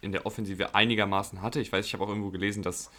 in 0.00 0.12
der 0.12 0.26
Offensive 0.26 0.74
einigermaßen 0.74 1.40
hatte. 1.40 1.60
Ich 1.60 1.72
weiß, 1.72 1.86
ich 1.86 1.94
habe 1.94 2.04
auch 2.04 2.08
irgendwo 2.08 2.30
gelesen, 2.30 2.62
dass, 2.62 2.90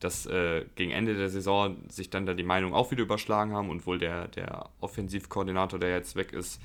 dass 0.00 0.26
äh, 0.26 0.64
gegen 0.74 0.90
Ende 0.90 1.14
der 1.14 1.28
Saison 1.28 1.76
sich 1.88 2.10
dann 2.10 2.26
da 2.26 2.34
die 2.34 2.42
Meinungen 2.42 2.74
auch 2.74 2.90
wieder 2.90 3.02
überschlagen 3.02 3.52
haben 3.52 3.70
und 3.70 3.86
wohl 3.86 3.98
der, 3.98 4.28
der 4.28 4.68
Offensivkoordinator, 4.80 5.78
der 5.78 5.90
jetzt 5.90 6.16
weg 6.16 6.32
ist, 6.32 6.60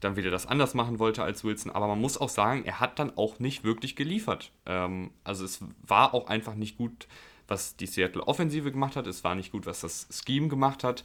dann 0.00 0.16
wieder 0.16 0.30
das 0.30 0.46
anders 0.46 0.74
machen 0.74 0.98
wollte 0.98 1.22
als 1.22 1.44
Wilson. 1.44 1.72
Aber 1.72 1.86
man 1.86 2.00
muss 2.00 2.18
auch 2.18 2.28
sagen, 2.28 2.64
er 2.64 2.80
hat 2.80 2.98
dann 2.98 3.16
auch 3.16 3.38
nicht 3.38 3.64
wirklich 3.64 3.96
geliefert. 3.96 4.52
Ähm, 4.66 5.10
also 5.24 5.44
es 5.44 5.60
war 5.86 6.14
auch 6.14 6.28
einfach 6.28 6.54
nicht 6.54 6.76
gut, 6.76 7.08
was 7.48 7.76
die 7.76 7.86
Seattle 7.86 8.26
Offensive 8.26 8.70
gemacht 8.72 8.96
hat. 8.96 9.06
Es 9.06 9.24
war 9.24 9.34
nicht 9.34 9.52
gut, 9.52 9.66
was 9.66 9.80
das 9.80 10.08
Scheme 10.10 10.48
gemacht 10.48 10.84
hat. 10.84 11.04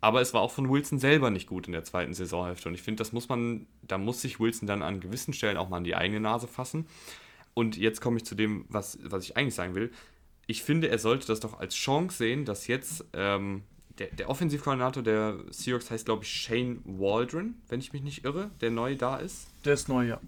Aber 0.00 0.20
es 0.20 0.34
war 0.34 0.40
auch 0.40 0.50
von 0.50 0.68
Wilson 0.68 0.98
selber 0.98 1.30
nicht 1.30 1.46
gut 1.46 1.66
in 1.66 1.72
der 1.72 1.84
zweiten 1.84 2.12
Saisonhälfte. 2.12 2.68
Und 2.68 2.74
ich 2.74 2.82
finde, 2.82 2.98
das 3.00 3.12
muss 3.12 3.28
man, 3.28 3.66
da 3.82 3.98
muss 3.98 4.20
sich 4.20 4.40
Wilson 4.40 4.66
dann 4.66 4.82
an 4.82 5.00
gewissen 5.00 5.32
Stellen 5.32 5.56
auch 5.56 5.68
mal 5.68 5.76
an 5.78 5.84
die 5.84 5.94
eigene 5.94 6.20
Nase 6.20 6.48
fassen. 6.48 6.86
Und 7.54 7.76
jetzt 7.76 8.00
komme 8.00 8.16
ich 8.16 8.24
zu 8.24 8.34
dem, 8.34 8.64
was, 8.68 8.98
was 9.02 9.24
ich 9.24 9.36
eigentlich 9.36 9.54
sagen 9.54 9.74
will. 9.74 9.92
ich 10.46 10.62
finde, 10.62 10.88
er 10.88 10.98
sollte 10.98 11.26
das 11.26 11.40
doch 11.40 11.58
als 11.58 11.74
Chance 11.74 12.16
sehen, 12.18 12.44
dass 12.44 12.66
jetzt 12.66 13.04
ähm, 13.12 13.62
der, 14.02 14.16
der 14.16 14.28
Offensivkoordinator 14.28 15.02
der 15.02 15.36
Seahawks 15.50 15.90
heißt, 15.90 16.06
glaube 16.06 16.24
ich, 16.24 16.30
Shane 16.30 16.80
Waldron, 16.84 17.54
wenn 17.68 17.80
ich 17.80 17.92
mich 17.92 18.02
nicht 18.02 18.24
irre, 18.24 18.50
der 18.60 18.70
neu 18.70 18.96
da 18.96 19.16
ist. 19.16 19.46
Der 19.64 19.74
ist 19.74 19.88
neu, 19.88 20.06
ja. 20.06 20.20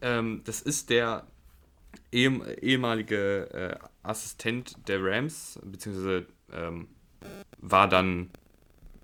Ähm, 0.00 0.42
das 0.44 0.62
ist 0.62 0.88
der 0.90 1.26
ehem, 2.10 2.42
ehemalige 2.60 3.50
äh, 3.52 3.86
Assistent 4.02 4.76
der 4.88 5.04
Rams, 5.04 5.58
beziehungsweise 5.62 6.26
ähm, 6.52 6.88
war 7.58 7.88
dann, 7.88 8.30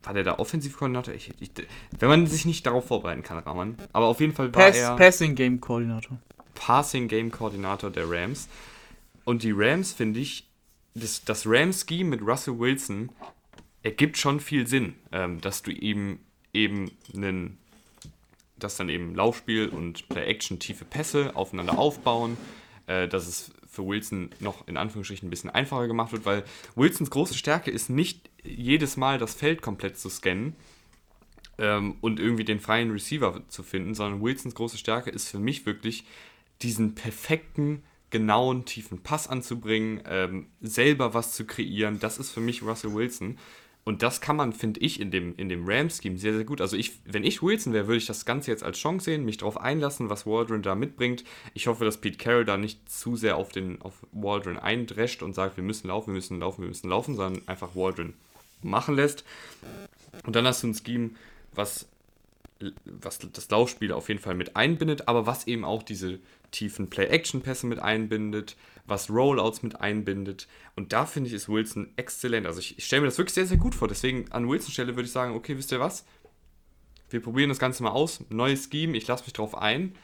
war 0.03 0.14
der 0.14 0.25
da 0.25 0.39
Offensivkoordinator? 0.39 1.12
Ich, 1.12 1.31
ich, 1.41 1.51
wenn 1.99 2.09
man 2.09 2.27
sich 2.27 2.47
nicht 2.47 2.64
darauf 2.64 2.87
vorbereiten 2.87 3.22
kann, 3.22 3.39
Rahman. 3.39 3.77
Aber 3.93 4.07
auf 4.07 4.20
jeden 4.20 4.33
Fall 4.33 4.55
war 4.55 4.62
Pass, 4.66 4.77
er 4.77 4.97
Passing 4.97 5.35
Game 5.35 5.61
Koordinator. 5.61 6.18
Passing 6.55 7.09
Game 7.09 7.31
Koordinator 7.31 7.91
der 7.91 8.09
Rams. 8.09 8.49
Und 9.25 9.43
die 9.43 9.53
Rams, 9.53 9.93
finde 9.93 10.20
ich, 10.20 10.49
das, 10.95 11.25
das 11.25 11.47
Rams-Scheme 11.47 12.09
mit 12.09 12.22
Russell 12.22 12.59
Wilson 12.59 13.11
ergibt 13.85 14.18
schon 14.18 14.41
viel 14.41 14.66
Sinn, 14.66 14.95
ähm, 15.12 15.41
dass 15.41 15.62
du 15.62 15.70
eben 15.70 16.18
eben 16.53 16.91
einen, 17.14 17.59
dass 18.57 18.76
dann 18.76 18.89
eben 18.89 19.14
Laufspiel 19.14 19.68
und 19.68 20.09
Play-Action 20.09 20.59
tiefe 20.59 20.85
Pässe 20.85 21.37
aufeinander 21.37 21.78
aufbauen, 21.78 22.37
äh, 22.87 23.07
dass 23.07 23.26
es 23.26 23.53
für 23.68 23.87
Wilson 23.87 24.30
noch 24.41 24.66
in 24.68 24.76
Anführungsstrichen 24.76 25.26
ein 25.26 25.30
bisschen 25.30 25.51
einfacher 25.51 25.87
gemacht 25.87 26.12
wird, 26.12 26.24
weil 26.24 26.45
Wilsons 26.76 27.11
große 27.11 27.35
Stärke 27.35 27.70
ist 27.70 27.91
nicht 27.91 28.30
jedes 28.43 28.97
Mal 28.97 29.18
das 29.18 29.35
Feld 29.35 29.62
komplett 29.62 29.99
zu 29.99 30.09
scannen 30.09 30.55
ähm, 31.59 31.97
und 32.01 32.20
irgendwie 32.20 32.45
den 32.45 32.61
freien 32.61 32.93
Receiver 32.93 33.43
zu 33.49 33.62
finden, 33.64 33.95
sondern 33.95 34.22
Wilsons 34.22 34.55
große 34.55 34.78
Stärke 34.78 35.11
ist 35.11 35.28
für 35.28 35.41
mich 35.41 35.66
wirklich 35.66 36.05
diesen 36.62 36.95
perfekten 36.95 37.82
genauen, 38.11 38.64
tiefen 38.64 39.03
Pass 39.03 39.26
anzubringen, 39.26 40.01
ähm, 40.07 40.47
selber 40.61 41.14
was 41.14 41.32
zu 41.32 41.45
kreieren. 41.47 41.99
Das 41.99 42.18
ist 42.18 42.30
für 42.30 42.41
mich 42.41 42.62
Russell 42.62 42.95
Wilson. 42.95 43.39
Und 43.85 44.03
das 44.03 44.22
kann 44.22 44.37
man, 44.37 44.55
finde 44.55 44.80
ich, 44.80 44.99
in 44.99 45.11
dem, 45.11 45.37
in 45.37 45.51
dem 45.51 45.64
Rams-Scheme 45.66 46.16
sehr, 46.16 46.32
sehr 46.32 46.45
gut. 46.45 46.62
Also 46.62 46.76
ich, 46.76 46.93
wenn 47.05 47.22
ich 47.22 47.43
Wilson 47.43 47.74
wäre, 47.74 47.87
würde 47.87 47.99
ich 47.99 48.07
das 48.07 48.24
Ganze 48.24 48.51
jetzt 48.51 48.62
als 48.62 48.78
Chance 48.78 49.05
sehen, 49.05 49.26
mich 49.26 49.37
darauf 49.37 49.61
einlassen, 49.61 50.09
was 50.09 50.24
Waldron 50.24 50.62
da 50.62 50.74
mitbringt. 50.74 51.22
Ich 51.53 51.66
hoffe, 51.66 51.85
dass 51.85 51.99
Pete 51.99 52.16
Carroll 52.16 52.47
da 52.47 52.57
nicht 52.57 52.91
zu 52.91 53.16
sehr 53.16 53.37
auf, 53.37 53.53
den, 53.53 53.82
auf 53.82 53.95
Waldron 54.12 54.59
eindrescht 54.59 55.22
und 55.22 55.35
sagt, 55.35 55.59
wir 55.59 55.64
müssen 55.64 55.89
laufen, 55.89 56.09
wir 56.09 56.14
müssen 56.14 56.41
laufen, 56.41 56.62
wir 56.62 56.68
müssen 56.68 56.89
laufen, 56.89 57.14
sondern 57.14 57.47
einfach 57.47 57.76
Waldron 57.76 58.14
machen 58.62 58.97
lässt. 58.97 59.22
Und 60.24 60.35
dann 60.35 60.47
hast 60.47 60.62
du 60.62 60.68
ein 60.68 60.74
Scheme, 60.74 61.11
was, 61.53 61.87
was 62.87 63.18
das 63.18 63.51
Laufspiel 63.51 63.93
auf 63.93 64.09
jeden 64.09 64.20
Fall 64.20 64.35
mit 64.35 64.57
einbindet, 64.57 65.09
aber 65.09 65.26
was 65.26 65.47
eben 65.47 65.64
auch 65.64 65.82
diese 65.82 66.18
tiefen 66.55 66.88
Play-Action-Pässe 66.88 67.66
mit 67.66 67.78
einbindet, 67.80 68.57
was 68.86 69.11
Rollouts 69.11 69.62
mit 69.62 69.80
einbindet. 69.80 70.46
Und 70.76 70.92
da 70.92 71.07
finde 71.07 71.28
ich, 71.28 71.34
ist 71.34 71.48
Wilson 71.48 71.92
exzellent. 71.96 72.46
Also 72.46 72.61
ich, 72.61 72.78
ich 72.78 72.86
stelle 72.86 73.02
mir 73.02 73.09
das 73.09 73.18
wirklich 73.18 73.34
sehr, 73.34 73.46
sehr 73.46 73.57
gut 73.57 73.74
vor. 73.74 73.88
Deswegen 73.88 74.30
an 74.32 74.48
Wilsons 74.48 74.72
Stelle 74.72 74.94
würde 74.96 75.07
ich 75.07 75.12
sagen, 75.12 75.34
okay, 75.34 75.57
wisst 75.57 75.72
ihr 75.72 75.80
was? 75.80 76.05
Wir 77.11 77.20
probieren 77.20 77.48
das 77.48 77.59
Ganze 77.59 77.82
mal 77.82 77.90
aus. 77.90 78.24
Neues 78.30 78.68
Scheme, 78.70 78.96
ich 78.96 79.07
lasse 79.07 79.24
mich 79.24 79.32
drauf 79.32 79.57
ein. 79.57 79.94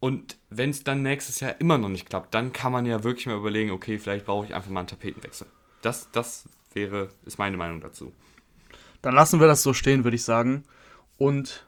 Und 0.00 0.36
wenn 0.50 0.70
es 0.70 0.82
dann 0.82 1.02
nächstes 1.02 1.40
Jahr 1.40 1.60
immer 1.60 1.78
noch 1.78 1.88
nicht 1.88 2.08
klappt, 2.08 2.34
dann 2.34 2.52
kann 2.52 2.72
man 2.72 2.86
ja 2.86 3.04
wirklich 3.04 3.26
mal 3.26 3.36
überlegen, 3.36 3.70
okay, 3.70 3.98
vielleicht 3.98 4.26
brauche 4.26 4.46
ich 4.46 4.54
einfach 4.54 4.70
mal 4.70 4.80
einen 4.80 4.88
Tapetenwechsel. 4.88 5.46
Das, 5.80 6.10
das 6.10 6.48
wäre, 6.74 7.10
ist 7.24 7.38
meine 7.38 7.56
Meinung 7.56 7.80
dazu. 7.80 8.12
Dann 9.00 9.14
lassen 9.14 9.40
wir 9.40 9.46
das 9.46 9.62
so 9.62 9.74
stehen, 9.74 10.04
würde 10.04 10.16
ich 10.16 10.24
sagen. 10.24 10.64
Und 11.18 11.66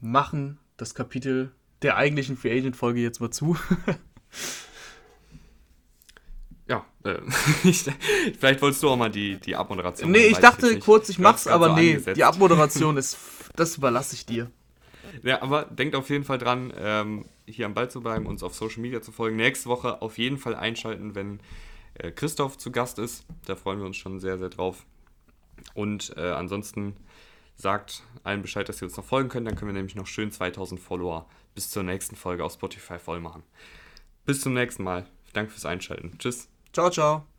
machen 0.00 0.58
das 0.76 0.94
Kapitel 0.94 1.52
der 1.82 1.96
eigentlichen 1.96 2.36
Free 2.36 2.58
Agent 2.58 2.76
Folge 2.76 3.00
jetzt 3.00 3.20
mal 3.20 3.30
zu. 3.30 3.56
ja, 6.68 6.84
äh, 7.04 7.18
ich, 7.64 7.84
vielleicht 8.38 8.62
wolltest 8.62 8.82
du 8.82 8.90
auch 8.90 8.96
mal 8.96 9.10
die, 9.10 9.36
die 9.36 9.56
Abmoderation. 9.56 10.10
Nee, 10.10 10.26
ich 10.26 10.38
dachte 10.38 10.70
ich 10.70 10.80
kurz, 10.80 11.08
ich 11.08 11.18
mach's, 11.18 11.46
aber 11.46 11.68
so 11.68 11.74
nee, 11.74 11.90
angesetzt. 11.90 12.16
die 12.16 12.24
Abmoderation 12.24 12.96
ist, 12.98 13.16
das 13.56 13.76
überlasse 13.76 14.14
ich 14.14 14.26
dir. 14.26 14.50
Ja, 15.22 15.42
aber 15.42 15.64
denkt 15.64 15.96
auf 15.96 16.10
jeden 16.10 16.24
Fall 16.24 16.38
dran, 16.38 16.72
ähm, 16.76 17.24
hier 17.46 17.66
am 17.66 17.74
Ball 17.74 17.90
zu 17.90 18.00
bleiben, 18.00 18.26
uns 18.26 18.42
auf 18.42 18.54
Social 18.54 18.80
Media 18.80 19.00
zu 19.00 19.10
folgen. 19.10 19.36
Nächste 19.36 19.68
Woche 19.68 20.02
auf 20.02 20.18
jeden 20.18 20.38
Fall 20.38 20.54
einschalten, 20.54 21.14
wenn 21.14 21.40
äh, 21.94 22.10
Christoph 22.10 22.58
zu 22.58 22.70
Gast 22.70 22.98
ist. 22.98 23.24
Da 23.46 23.56
freuen 23.56 23.80
wir 23.80 23.86
uns 23.86 23.96
schon 23.96 24.20
sehr, 24.20 24.38
sehr 24.38 24.50
drauf. 24.50 24.84
Und 25.74 26.14
äh, 26.16 26.30
ansonsten 26.30 26.94
sagt 27.58 28.02
allen 28.22 28.40
Bescheid, 28.40 28.68
dass 28.68 28.78
sie 28.78 28.84
uns 28.84 28.96
noch 28.96 29.04
folgen 29.04 29.28
können. 29.28 29.44
Dann 29.44 29.56
können 29.56 29.70
wir 29.70 29.74
nämlich 29.74 29.96
noch 29.96 30.06
schön 30.06 30.32
2000 30.32 30.80
Follower 30.80 31.28
bis 31.54 31.70
zur 31.70 31.82
nächsten 31.82 32.16
Folge 32.16 32.44
auf 32.44 32.52
Spotify 32.52 32.98
voll 32.98 33.20
machen. 33.20 33.42
Bis 34.24 34.40
zum 34.40 34.54
nächsten 34.54 34.84
Mal. 34.84 35.06
Danke 35.32 35.50
fürs 35.52 35.66
Einschalten. 35.66 36.16
Tschüss. 36.18 36.48
Ciao, 36.72 36.90
ciao. 36.90 37.37